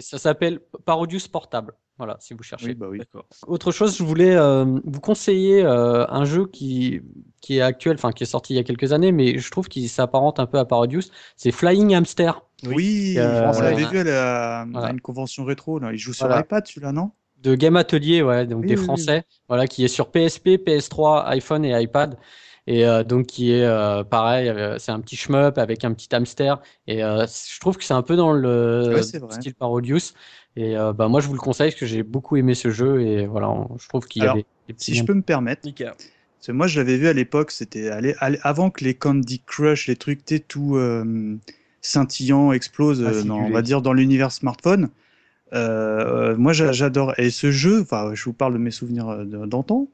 [0.02, 1.74] ça s'appelle Parodius Portable.
[1.98, 2.68] Voilà, si vous cherchez.
[2.68, 3.00] Oui, bah oui.
[3.48, 7.02] Autre chose, je voulais euh, vous conseiller euh, un jeu qui,
[7.40, 9.68] qui est actuel, enfin qui est sorti il y a quelques années, mais je trouve
[9.68, 11.12] qu'il s'apparente un peu à Parodius.
[11.38, 12.42] C'est Flying Hamster.
[12.66, 14.88] Oui, Euh, on l'avait vu à, la- Voilà.
[14.88, 15.78] à une convention rétro.
[15.80, 15.92] Là.
[15.94, 16.42] Il joue sur Voilà.
[16.42, 17.12] iPad, celui-là, non?
[17.38, 18.86] De Game Atelier, ouais, donc Oui, des oui, oui.
[18.86, 22.18] Français, voilà, qui est sur PSP, PS3, iPhone et iPad.
[22.66, 26.08] Et euh, donc qui est euh, pareil, euh, c'est un petit shmup avec un petit
[26.16, 26.62] hamster.
[26.88, 30.14] Et euh, je trouve que c'est un peu dans le Ouais, style Parodius.
[30.56, 33.02] Et euh, bah, moi je vous le conseille parce que j'ai beaucoup aimé ce jeu
[33.02, 35.14] et voilà, on- je trouve qu'il y a Alors, des, des petits Si je peux
[35.14, 35.66] me permettre.
[35.66, 35.88] Nickel.
[35.98, 37.90] Parce que moi, je l'avais vu à l'époque, c'était
[38.42, 41.38] avant que les Candy Crush, les trucs t'es tout euh,
[41.82, 44.90] scintillants explosent, euh, dans- on va dire, dans l'univers smartphone.
[45.54, 47.14] Euh, euh, moi, j'a- j'adore.
[47.18, 49.88] Et ce jeu, enfin, je vous parle de mes souvenirs d'antan,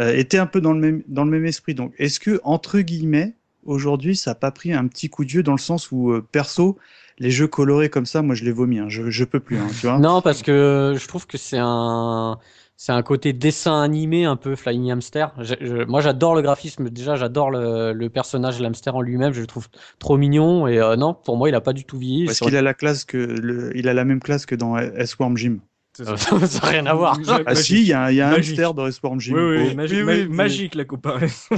[0.00, 1.74] euh, était un peu dans le même, dans le même esprit.
[1.74, 3.34] Donc, est-ce que, entre guillemets,
[3.64, 6.26] aujourd'hui, ça n'a pas pris un petit coup de vieux dans le sens où, euh,
[6.32, 6.78] perso,
[7.18, 8.78] les jeux colorés comme ça, moi, je les vomis.
[8.78, 8.88] hein.
[8.88, 9.98] Je, je peux plus, hein, tu vois.
[9.98, 12.38] Non, parce que je trouve que c'est un,
[12.76, 15.32] c'est un côté dessin animé un peu Flying Hamster.
[15.38, 16.90] Je- je- moi, j'adore le graphisme.
[16.90, 19.32] Déjà, j'adore le, le personnage l'hamster en lui-même.
[19.32, 19.68] Je le trouve
[19.98, 20.66] trop mignon.
[20.66, 22.26] Et euh, non, pour moi, il a pas du tout vieilli.
[22.26, 24.98] Parce qu'il a la classe que, le, il a la même classe que dans Jim.
[25.00, 26.04] C'est Euh, ça.
[26.36, 27.18] n'a rien à voir.
[27.28, 27.64] Ah magique.
[27.64, 28.52] si, il y a, un- il y a un Magique.
[28.58, 29.34] hamster dans S-Worm Jim.
[29.34, 31.56] Oui, oui, Oh, magique, oui, ma- oui, magique la comparaison.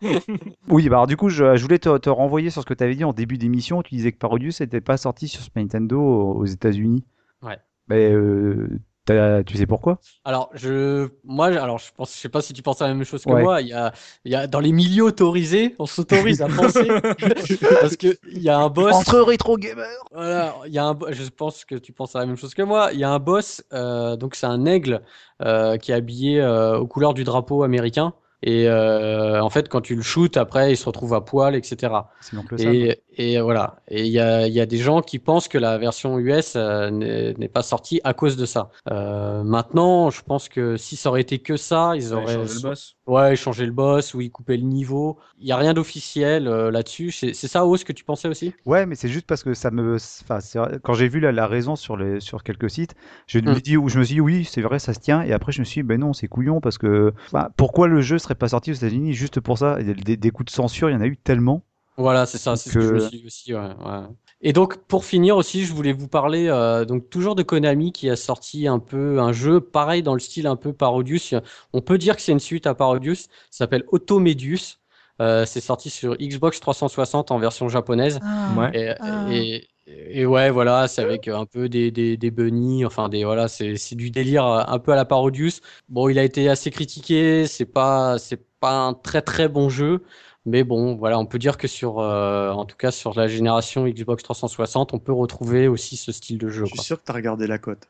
[0.68, 2.82] Oui, bah alors du coup, je, je voulais te, te renvoyer sur ce que tu
[2.84, 3.82] avais dit en début d'émission.
[3.82, 7.04] Tu disais que Parodius n'était pas sorti sur Super Nintendo aux États-Unis.
[7.42, 7.58] Ouais.
[7.88, 8.68] Mais euh,
[9.06, 9.98] Tu sais pourquoi?
[10.24, 13.04] Alors, je, moi, alors, je pense, je sais pas si tu penses à la même
[13.04, 13.42] chose que Ouais.
[13.42, 13.60] moi.
[13.60, 13.92] Il y a,
[14.24, 16.86] il y a, dans les milieux autorisés, on s'autorise à penser
[17.80, 18.94] parce que il y a un boss.
[18.94, 22.26] Entre rétro gamers Voilà, il y a un, je pense que tu penses à la
[22.26, 22.90] même chose que moi.
[22.92, 25.02] Il y a un boss, euh, donc c'est un aigle
[25.42, 28.14] euh, qui est habillé euh, aux couleurs du drapeau américain.
[28.44, 31.92] Et euh, en fait, quand tu le shootes, après, il se retrouve à poil, etc.
[32.20, 32.74] C'est l'oncle Sam.
[32.74, 33.82] Et, et voilà.
[33.88, 36.54] Et il y a, il y a des gens qui pensent que la version US
[36.56, 38.70] euh, n'est pas sortie à cause de ça.
[38.90, 42.54] Euh, maintenant, je pense que si ça aurait été que ça, ils Ouais, auraient changer
[42.54, 42.96] le boss.
[43.06, 45.18] ouais, changé le boss ou ils coupaient le niveau.
[45.38, 47.10] Il y a rien d'officiel euh, là-dessus.
[47.12, 48.56] C'est ça, Ose, que tu pensais aussi?
[48.64, 49.96] Ouais, mais c'est juste parce que ça me.
[49.96, 50.38] Enfin,
[50.84, 52.94] quand j'ai vu la, la raison sur, les, sur quelques sites,
[53.26, 53.54] je Mm.
[53.54, 55.22] me, dis, je me suis dit oui, c'est vrai, ça se tient.
[55.22, 57.12] Et après, je me suis dit, ben non, c'est couillon parce que.
[57.32, 59.80] enfin, pourquoi le jeu serait pas sorti aux États-Unis juste pour ça?
[59.80, 61.64] Et des, des coups de censure, il y en a eu tellement.
[61.96, 63.54] Voilà, c'est ça, c'est ce que je me euh, suis dit aussi.
[63.54, 64.06] Ouais, ouais.
[64.40, 68.08] Et donc, pour finir aussi, je voulais vous parler euh, donc toujours de Konami qui
[68.10, 71.34] a sorti un peu un jeu pareil dans le style un peu Parodius.
[71.72, 73.24] On peut dire que c'est une suite à Parodius.
[73.50, 74.78] Ça s'appelle Automedius.
[75.20, 78.18] Euh, c'est sorti sur Xbox 360 en version japonaise.
[78.56, 78.70] Ouais.
[78.74, 78.94] Et,
[79.30, 83.48] et, et ouais, voilà, c'est avec un peu des, des, des bunnies, enfin des voilà,
[83.48, 85.60] c'est c'est du délire euh, un peu à la Parodius.
[85.88, 90.02] Bon, il a été assez critiqué, c'est pas c'est pas un très très bon jeu,
[90.44, 93.86] mais bon, voilà, on peut dire que sur euh, en tout cas sur la génération
[93.86, 96.64] Xbox 360, on peut retrouver aussi ce style de jeu.
[96.66, 97.86] Je suis sûr que t'as regardé la cote.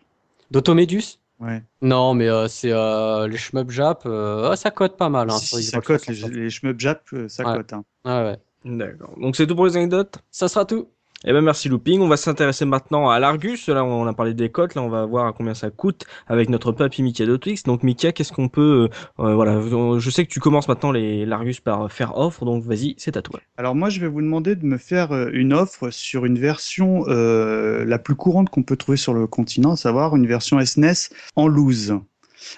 [0.50, 1.60] D'automedius Ouais.
[1.80, 5.38] Non, mais euh, c'est euh, les shmup jap, euh, ah, ça cote pas mal hein,
[5.38, 6.32] si, sur si, ça Xbox cote, les, 360.
[6.40, 7.56] les shmup jap, ça Ouais.
[7.56, 7.72] cote.
[7.72, 7.84] hein.
[8.04, 8.38] Ouais, ouais.
[8.76, 9.10] D'accord.
[9.18, 10.18] Donc c'est tout pour les anecdotes?
[10.30, 10.88] Ça sera tout.
[11.24, 12.00] Eh ben merci Looping.
[12.00, 13.68] On va s'intéresser maintenant à l'Argus.
[13.68, 14.74] Là on a parlé des cotes.
[14.74, 17.62] Là on va voir à combien ça coûte avec notre papy Mika de Twix.
[17.62, 18.88] Donc Mika, qu'est-ce qu'on peut
[19.20, 19.60] euh, euh, voilà,
[19.98, 22.44] je sais que tu commences maintenant les l'Argus par faire offre.
[22.44, 23.40] Donc vas-y, c'est à toi.
[23.56, 27.04] Alors moi, je vais vous demander de me faire euh, une offre sur une version
[27.06, 31.10] euh, la plus courante qu'on peut trouver sur le continent, à savoir une version SNES
[31.36, 31.94] en loose.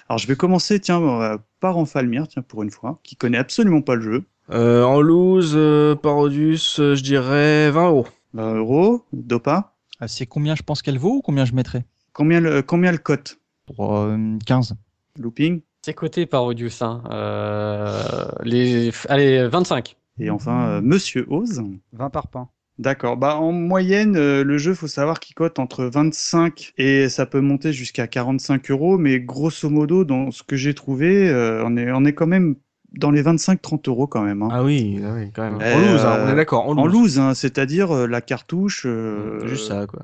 [0.09, 3.83] Alors je vais commencer, tiens, euh, par Enfalmir, tiens, pour une fois, qui connaît absolument
[3.83, 4.25] pas le jeu.
[4.51, 8.07] Euh, en loose, euh, Parodius, euh, je dirais 20 euros.
[8.35, 9.75] 20 euros, Dopa.
[10.01, 11.85] Ah, c'est combien je pense qu'elle vaut ou combien je mettrais?
[12.13, 13.39] Combien le, combien le cote?
[13.67, 14.75] Pour euh, 15.
[15.19, 15.63] Looping.
[15.83, 16.83] C'est coté Parodius.
[16.83, 17.03] Hein.
[17.11, 18.91] Euh, les...
[19.09, 19.97] Allez, 25.
[20.19, 21.63] Et enfin, euh, Monsieur Oz.
[21.93, 22.49] 20 par pain.
[22.79, 23.17] D'accord.
[23.17, 27.41] Bah, en moyenne, euh, le jeu, faut savoir qu'il cote entre 25 et ça peut
[27.41, 28.99] monter jusqu'à 45 euros.
[28.99, 32.57] Mais grosso modo, dans ce que j'ai trouvé, euh, on, est, on est quand même
[32.99, 34.43] dans les 25-30 euros quand même.
[34.43, 34.49] hein.
[34.53, 35.61] Ah oui, ah oui, quand même.
[35.61, 36.69] Euh, en loose, hein, on est d'accord.
[36.69, 37.19] En loose.
[37.19, 38.85] hein, c'est-à-dire euh, la cartouche.
[38.87, 40.03] euh, C'est Juste ça quoi.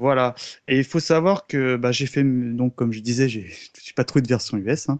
[0.00, 0.36] Voilà.
[0.68, 3.46] Et il faut savoir que bah, j'ai fait, donc comme je disais, j'ai
[3.82, 4.88] j'ai pas trouvé de version US.
[4.88, 4.96] Hein.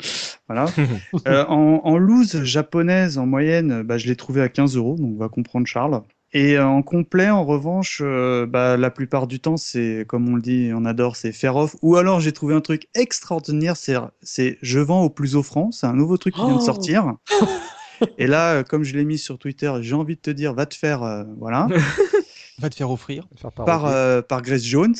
[0.48, 0.66] Voilà.
[1.28, 5.16] Euh, en, en loose japonaise, en moyenne, bah, je l'ai trouvé à 15 euros, donc
[5.18, 6.00] va comprendre Charles.
[6.32, 10.36] Et euh, en complet, en revanche, euh, bah, la plupart du temps, c'est comme on
[10.36, 11.74] le dit, on adore, c'est faire off.
[11.80, 15.70] Ou alors j'ai trouvé un truc extraordinaire, c'est c'est je vends au plus offrant.
[15.72, 17.14] C'est un nouveau truc qui vient de Oh sortir.
[18.18, 20.66] Et là, euh, comme je l'ai mis sur Twitter, j'ai envie de te dire, va
[20.66, 21.68] te faire, euh, voilà
[22.58, 23.28] Va te faire offrir.
[23.64, 24.96] Par, euh, par Grace Jones.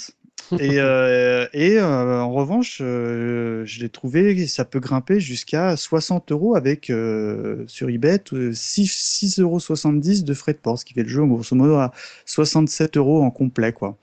[0.60, 6.32] Et, euh, et euh, en revanche, euh, je l'ai trouvé, ça peut grimper jusqu'à 60
[6.32, 6.90] euros avec
[7.66, 9.58] sur eBay euh, 6 6,70 euros
[10.24, 11.92] de frais de port, ce qui fait le jeu grosso modo à
[12.24, 13.96] 67 euros en complet, quoi.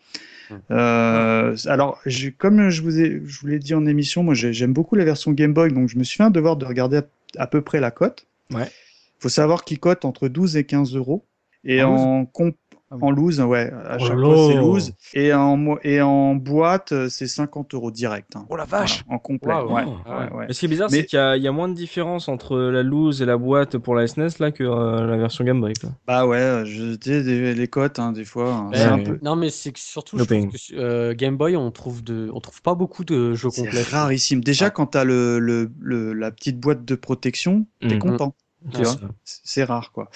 [0.71, 1.99] Euh, alors,
[2.37, 5.05] comme je vous, ai, je vous l'ai dit en émission, moi j'ai- j'aime beaucoup la
[5.05, 7.03] version Game Boy, donc je me suis fait un devoir de regarder à,
[7.37, 8.27] à peu près la cote.
[8.53, 8.69] Ouais.
[9.17, 11.25] faut savoir qu'il cote entre 12 et 15 euros.
[11.63, 12.55] Et En en, comp-
[12.95, 13.07] Ah oui.
[13.07, 14.61] en loose, ouais, à Oh chaque là fois c'est là.
[14.61, 14.91] loose.
[15.13, 18.35] Et en, mo- et en boîte, euh, c'est 50 euros direct.
[18.35, 18.45] hein.
[18.49, 19.53] Oh la vache Voilà, en complet.
[19.53, 20.45] Ouais, Ah ouais, ouais.
[20.47, 21.73] Mais ce qui est bizarre, Mais- c'est qu'il y, a- il y a moins de
[21.73, 25.43] différence entre la loose et la boîte pour la SNES là que euh, la version
[25.43, 25.73] Game Boy.
[25.79, 25.89] Quoi.
[26.07, 28.51] Bah ouais, je dis des- les cotes, hein, des fois.
[28.53, 29.03] hein, Ben, c'est un ouais.
[29.03, 29.19] peu.
[29.21, 30.41] Non, mais c'est que surtout, je Doping.
[30.43, 33.49] trouve que sur, euh, Game Boy, on trouve de, on trouve pas beaucoup de jeux
[33.51, 33.83] C'est complets.
[33.83, 34.41] rarissime.
[34.41, 34.71] Déjà, Ouais.
[34.73, 37.99] quand t'as le, le, le, la petite boîte de protection, t'es Mhm.
[37.99, 38.35] content.
[38.73, 38.81] Tu
[39.23, 40.09] C'est rare, quoi.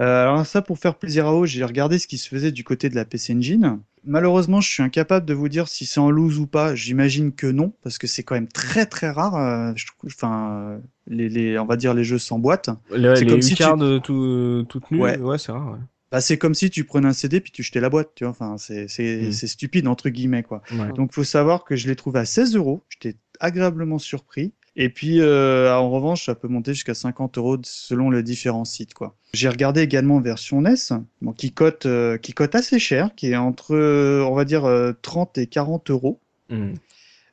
[0.00, 2.64] Euh, alors ça, pour faire plaisir à eux, j'ai regardé ce qui se faisait du
[2.64, 3.78] côté de la PC Engine.
[4.04, 6.74] Malheureusement, je suis incapable de vous dire si c'est en loose ou pas.
[6.74, 9.36] J'imagine que non, parce que c'est quand même très très rare.
[9.36, 12.70] euh, je enfin, euh, les, les, on va dire les jeux sans boîte.
[12.90, 15.38] Les, C'est comme si cards tout, toutes nues, ouais, Ouais.
[15.38, 15.72] c'est rare.
[15.72, 15.78] Ouais.
[16.10, 18.32] Bah, c'est comme si tu prenais un CD puis tu jetais la boîte, tu vois.
[18.32, 19.32] Enfin, c'est c'est Mm.
[19.32, 20.62] c'est stupide entre guillemets, quoi.
[20.72, 20.92] Ouais.
[20.94, 22.82] Donc, faut savoir que je l'ai trouvé à 16 euros.
[22.90, 24.52] J'étais agréablement surpris.
[24.74, 28.94] Et puis, euh, en revanche, ça peut monter jusqu'à 50 euros selon les différents sites,
[28.94, 29.14] quoi.
[29.34, 30.74] J'ai regardé également version NES,
[31.20, 34.64] bon, qui cote, euh, qui cote assez cher, qui est entre, euh, on va dire,
[34.64, 36.74] euh, 30 et 40 euros Mhm.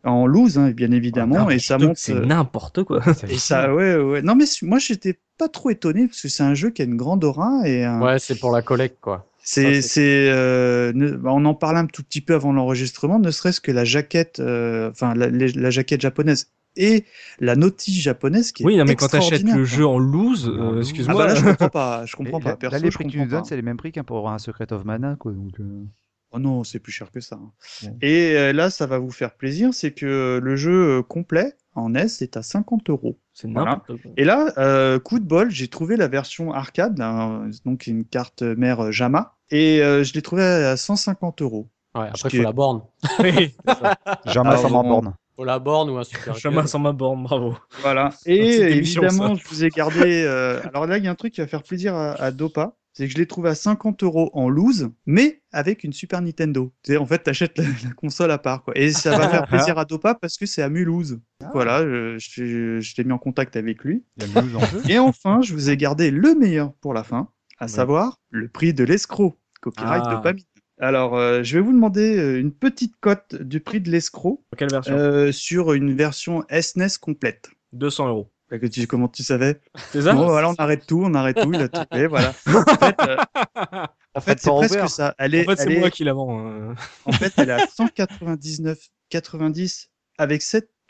[0.04, 1.98] en loose, hein, bien évidemment, et ça monte.
[1.98, 3.02] C'est n'importe quoi.
[3.30, 4.22] et ça, ouais, ouais.
[4.22, 6.98] Non, mais moi, j'étais pas trop étonné parce que c'est un jeu qui a une
[6.98, 9.26] grande aura et Ouais, c'est pour la collecte, quoi.
[9.42, 13.18] C'est, Ça, c'est, euh, ne- bah, on en parlait un tout petit peu avant l'enregistrement,
[13.20, 16.50] ne serait-ce que la jaquette, euh, enfin la jaquette japonaise
[16.80, 17.06] et
[17.40, 20.48] la notice japonaise qui est Oui, non, mais quand t'achètes extraordinaire, le jeu en loose,
[20.48, 20.76] euh, loose.
[20.76, 21.18] Ah excuse-moi.
[21.18, 22.50] bah là je comprends pas, je comprends pas.
[22.50, 24.18] là- Perso, là, les prix que tu nous donnes, c'est les mêmes prix qu'un pour
[24.18, 25.32] avoir un Secret of Mana, quoi.
[25.34, 25.84] Donc, euh,
[26.32, 27.38] Oh non, c'est plus cher que ça.
[27.42, 27.90] hein.
[28.04, 31.90] Et euh, là, ça va vous faire plaisir, c'est que le jeu euh, complet en
[31.90, 33.18] NES est à 50 euros.
[33.34, 33.82] C'est Voilà.
[34.16, 38.44] Et là, euh, coup de bol, j'ai trouvé la version arcade, euh, donc une carte
[38.44, 41.68] mère euh, JAMA, et euh, je l'ai trouvé à 150 euros.
[41.96, 42.84] Ouais, après, qui faut est- la borne.
[43.22, 43.98] Oui, ça.
[44.28, 45.16] jamais Ah, sans ma borne.
[45.40, 46.36] Faut la borne ou un super.
[46.36, 47.56] Chama sans ma borne, bravo.
[47.82, 48.10] Voilà.
[48.26, 48.38] Et
[48.78, 49.42] évidemment, ça.
[49.42, 50.24] je vous ai gardé.
[50.26, 52.76] euh, Alors là, il y a un truc qui va faire plaisir à, à Dopa.
[52.92, 56.74] C'est que je l'ai trouvé à 50 euros en loose, mais avec une Super Nintendo.
[56.84, 58.78] Tu sais, en fait, t'achètes la, la console à part, quoi.
[58.78, 61.22] Et ça va faire plaisir à Dopa parce que c'est à Mulhouse.
[61.54, 64.04] Voilà, je, je, je t'ai mis en contact avec lui.
[64.36, 64.44] En.
[64.90, 67.30] Et enfin, je vous ai gardé le meilleur pour la fin,
[67.60, 70.16] à savoir le prix de l'escroc, copyright Ah.
[70.16, 70.46] de Pamit.
[70.80, 74.72] Alors, euh, je vais vous demander euh, une petite cote du prix de l'escroc Quelle
[74.72, 77.50] version euh, sur une version SNES complète.
[77.74, 78.32] 200 euros.
[78.50, 79.60] Bah, que tu- comment tu savais
[79.92, 82.34] C'est ça Bon, voilà, on arrête tout, on arrête tout, il a tout fait, voilà.
[82.56, 83.18] En fait, euh,
[84.16, 84.90] en fait, c'est presque ouvert.
[84.90, 85.14] ça.
[85.20, 86.50] Elle est, En fait, c'est moi est- qui la vends.
[86.50, 86.74] euh.
[87.06, 90.42] en fait, elle est à 199,90 avec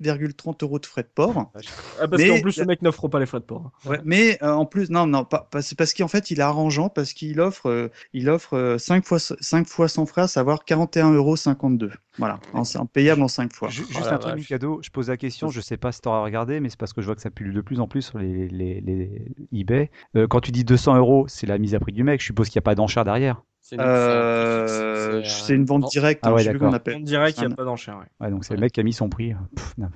[0.02, 1.52] 7,30 euros de frais de port.
[2.00, 3.72] Ah, parce Mais- qu'en plus, le mec n'offre pas les frais de port.
[3.86, 6.44] Ouais, mais euh, en plus, non, non, pas, pas- c'est parce qu'en fait, il est
[6.44, 10.64] arrangeant parce qu'il offre, euh, il offre 5 fois, 5 fois son frais, à savoir
[10.66, 11.94] 41,52 euros.
[12.18, 13.70] Voilà, en, en payable en 5 fois.
[13.70, 14.40] Oh Juste un truc, vache.
[14.40, 16.92] Mikado, je pose la question, je sais pas si tu auras regardé, mais c'est parce
[16.94, 19.90] que je vois que ça pullule de plus en plus sur les, les, les eBay.
[20.16, 22.50] Euh, quand tu dis 200 euros, c'est la mise à prix du mec, je suppose
[22.50, 23.42] qu'il n'y a pas d'enchère derrière.
[23.70, 26.96] C'est une- Euh, c'est- c'est une vente directe, Ah hein, ouais, je sais on appelle.
[26.98, 27.98] On dirait qu'il n'y Un- a pas d'enchère.
[28.00, 28.26] ouais.
[28.26, 29.34] Ouais, donc c'est le mec qui a mis son prix.
[29.56, 29.90] Pff, non.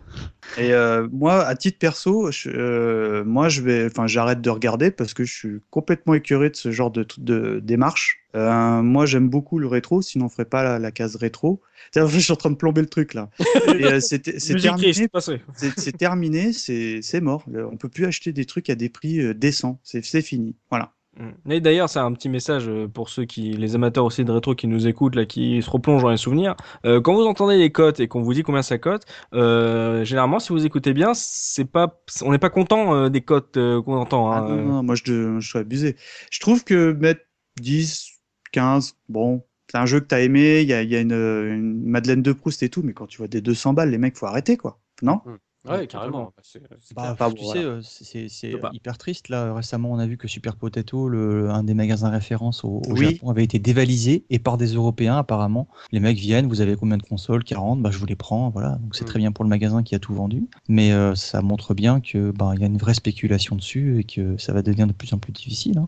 [0.60, 4.92] Et euh, moi, à titre perso, je, euh, moi, je vais, enfin, j'arrête de regarder
[4.92, 8.20] parce que je suis complètement écœuré de ce genre de, de démarche.
[8.36, 11.60] Euh, moi, j'aime beaucoup le rétro, sinon on ferait pas la, la case rétro.
[11.96, 13.30] Je suis en train de plomber le truc là.
[13.70, 14.94] Euh, c'est terminé,
[15.78, 17.44] c'est terminé, c'est c'est mort.
[17.72, 19.80] On peut plus acheter des trucs à des prix euh, décents.
[19.84, 20.56] C'est c'est fini.
[20.70, 20.92] Voilà.
[21.18, 21.52] Mm.
[21.52, 24.56] Et d'ailleurs, c'est un petit message euh, pour ceux qui, les amateurs aussi de rétro
[24.56, 26.56] qui nous écoutent, là, qui se replongent dans les souvenirs.
[26.86, 30.40] Euh, quand vous entendez les cotes et qu'on vous dit combien ça cote, euh, généralement,
[30.40, 33.96] si vous écoutez bien, c'est pas, on n'est pas content euh, des cotes euh, qu'on
[33.96, 34.32] entend.
[34.32, 34.64] Ah hein, non, euh.
[34.64, 35.96] non, moi je, suis abusé.
[36.32, 37.22] Je trouve que mettre
[37.62, 38.22] 10,
[38.52, 41.86] 15, bon, c'est un jeu que t'as aimé, il y a, y a une, une
[41.86, 44.26] Madeleine de Proust et tout, mais quand tu vois des 200 balles, les mecs, faut
[44.26, 44.80] arrêter quoi.
[45.02, 45.22] Non?
[45.66, 46.34] Ouais, carrément.
[46.42, 46.60] C'est-
[46.94, 47.46] Bah, tu
[47.84, 49.30] sais, c'est- hyper triste.
[49.30, 52.94] Là, récemment, on a vu que Super Potato, le, un des magasins référence au, au
[52.94, 53.14] Oui.
[53.16, 55.70] Japon, avait été dévalisé et par des Européens, apparemment.
[55.94, 57.44] Les mecs viennent, vous avez combien de consoles?
[57.46, 58.50] 40, bah, je vous les prends.
[58.50, 58.72] Voilà.
[58.82, 59.08] Donc, c'est Mm.
[59.08, 60.48] très bien pour le magasin qui a tout vendu.
[60.68, 64.04] Mais euh, ça montre bien que bah, il y a une vraie spéculation dessus et
[64.04, 65.78] que ça va devenir de plus en plus difficile.
[65.78, 65.88] hein.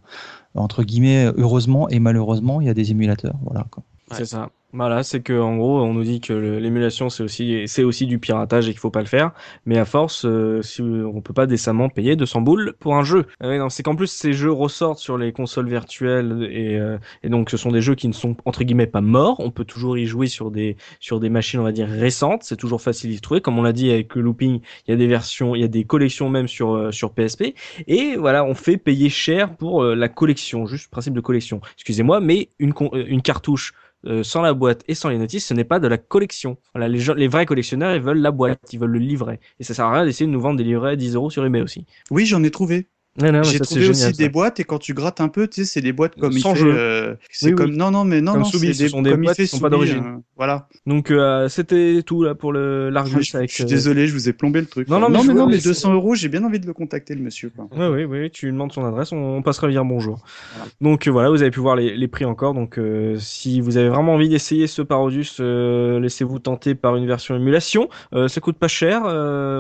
[0.56, 3.36] Entre guillemets, heureusement et malheureusement, il y a des émulateurs.
[3.44, 3.66] Voilà.
[3.72, 3.84] Quoi.
[4.12, 4.18] Ouais.
[4.20, 4.50] C'est ça.
[4.76, 8.20] Voilà, c'est que en gros, on nous dit que l'émulation c'est aussi c'est aussi du
[8.20, 9.32] piratage et qu'il faut pas le faire.
[9.66, 13.26] Mais à force, euh, si on peut pas décemment payer 200 boules pour un jeu.
[13.42, 17.30] Oui, non, c'est qu'en plus ces jeux ressortent sur les consoles virtuelles et, euh, et
[17.30, 19.38] donc ce sont des jeux qui ne sont entre guillemets pas morts.
[19.40, 22.44] On peut toujours y jouer sur des sur des machines on va dire récentes.
[22.44, 23.40] C'est toujours facile d'y trouver.
[23.40, 25.70] Comme on l'a dit avec le looping, il y a des versions, il y a
[25.70, 27.54] des collections même sur euh, sur PSP.
[27.88, 31.62] Et voilà, on fait payer cher pour euh, la collection, juste principe de collection.
[31.76, 33.74] Excusez-moi, mais une euh, une cartouche
[34.08, 36.58] euh, sans la boîte et sans les notices, ce n'est pas de la collection.
[36.74, 39.40] Voilà, les, gens, les vrais collectionneurs, ils veulent la boîte, ils veulent le livret.
[39.60, 41.46] Et ça sert à rien d'essayer de nous vendre des livrets à 10 euros sur
[41.46, 41.86] eBay aussi.
[42.12, 42.88] Oui, j'en ai trouvé.
[43.18, 44.30] J'ai trouvé aussi génial, des ça.
[44.30, 46.58] boîtes et quand tu grattes un peu, tu sais, c'est des boîtes comme Sans il
[46.58, 46.62] fait.
[46.64, 46.74] jeu.
[46.78, 47.56] euh, c'est Oui, oui.
[47.58, 49.38] comme non, non, mais non, Comme non, Soubi, c'est ce des sont des comme boîtes
[49.38, 50.04] qui sont pas d'origine.
[50.06, 50.68] euh, voilà.
[50.86, 54.28] Donc euh, c'était tout là pour le Je, l'Argus je suis euh, désolé, je vous
[54.28, 54.90] ai plombé le truc.
[54.90, 56.60] Non, non, mais non, mais, vois, non, mais mais c'est- 200 euros, j'ai bien envie
[56.60, 57.52] de le contacter, le monsieur.
[57.56, 57.68] Quoi.
[57.72, 60.20] Oui, oui, oui, tu lui demandes son adresse, on, on passera dire bonjour.
[60.56, 60.70] Voilà.
[60.82, 62.54] Donc euh, voilà, vous avez pu voir les, les prix encore.
[62.54, 67.36] Donc euh, si vous avez vraiment envie d'essayer ce Parodius, laissez-vous tenter par une version
[67.38, 67.88] émulation.
[68.28, 69.02] Ça coûte pas cher,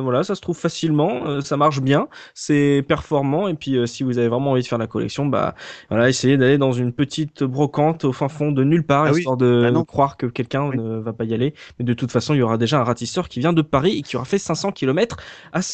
[0.03, 3.44] voilà, ça se trouve facilement, ça marche bien, c'est performant.
[3.47, 5.55] Et puis euh, si vous avez vraiment envie de faire la collection, bah
[5.89, 9.19] voilà, essayez d'aller dans une petite brocante au fin fond de nulle part, Ah oui.
[9.19, 9.83] histoire de non.
[9.85, 10.77] croire que quelqu'un Oui.
[10.77, 11.53] ne va pas y aller.
[11.79, 14.01] Mais de toute façon, il y aura déjà un ratisseur qui vient de Paris et
[14.01, 15.17] qui aura fait 500 km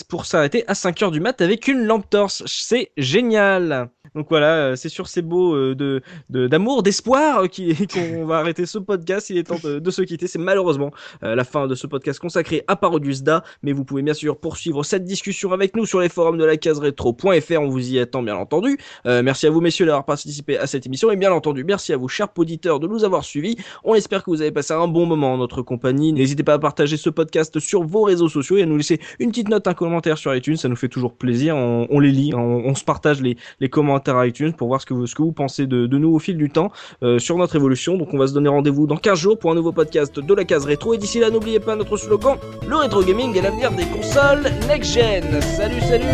[0.09, 2.43] pour s'arrêter à 5 heures du mat avec une lampe torche.
[2.45, 3.89] C'est génial.
[4.15, 7.47] Donc voilà, euh, c'est sur ces mots euh, de d'amour, d'espoir euh,
[7.93, 9.29] qu'on va arrêter ce podcast.
[9.29, 10.27] Il est temps de, de se quitter.
[10.27, 10.91] C'est malheureusement
[11.21, 13.43] la fin de ce podcast consacré à Parodius Da.
[13.61, 16.57] Mais vous pouvez bien sûr poursuivre cette discussion avec nous sur les forums de la
[16.57, 17.61] case rétro.fr.
[17.61, 18.77] On vous y attend bien entendu.
[19.05, 21.97] Euh, merci à vous messieurs d'avoir participé à cette émission et bien entendu merci à
[21.97, 23.55] vous chers auditeurs de nous avoir suivis.
[23.83, 26.11] On espère que vous avez passé un bon moment en notre compagnie.
[26.11, 29.29] N'hésitez pas à partager ce podcast sur vos réseaux sociaux et à nous laisser une
[29.29, 30.57] petite note, un commentaire sur iTunes.
[30.57, 31.55] Ça nous fait toujours plaisir.
[31.55, 34.69] On, on les lit, on, on se partage les, les commentaires commentaire à iTunes pour
[34.69, 36.71] voir ce que vous, ce que vous pensez de, de nous au fil du temps
[37.03, 37.97] euh, sur notre évolution.
[37.97, 40.45] Donc on va se donner rendez-vous dans 15 jours pour un nouveau podcast de la
[40.45, 40.93] case rétro.
[40.93, 42.37] Et d'ici là, n'oubliez pas notre slogan
[42.67, 45.41] le rétro gaming est l'avenir des consoles next-gen.
[45.41, 46.05] Salut, salut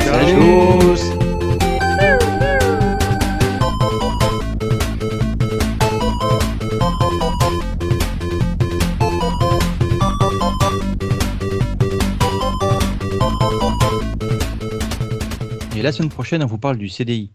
[0.00, 1.29] Salut.
[15.80, 17.32] Et la semaine prochaine, on vous parle du CDI.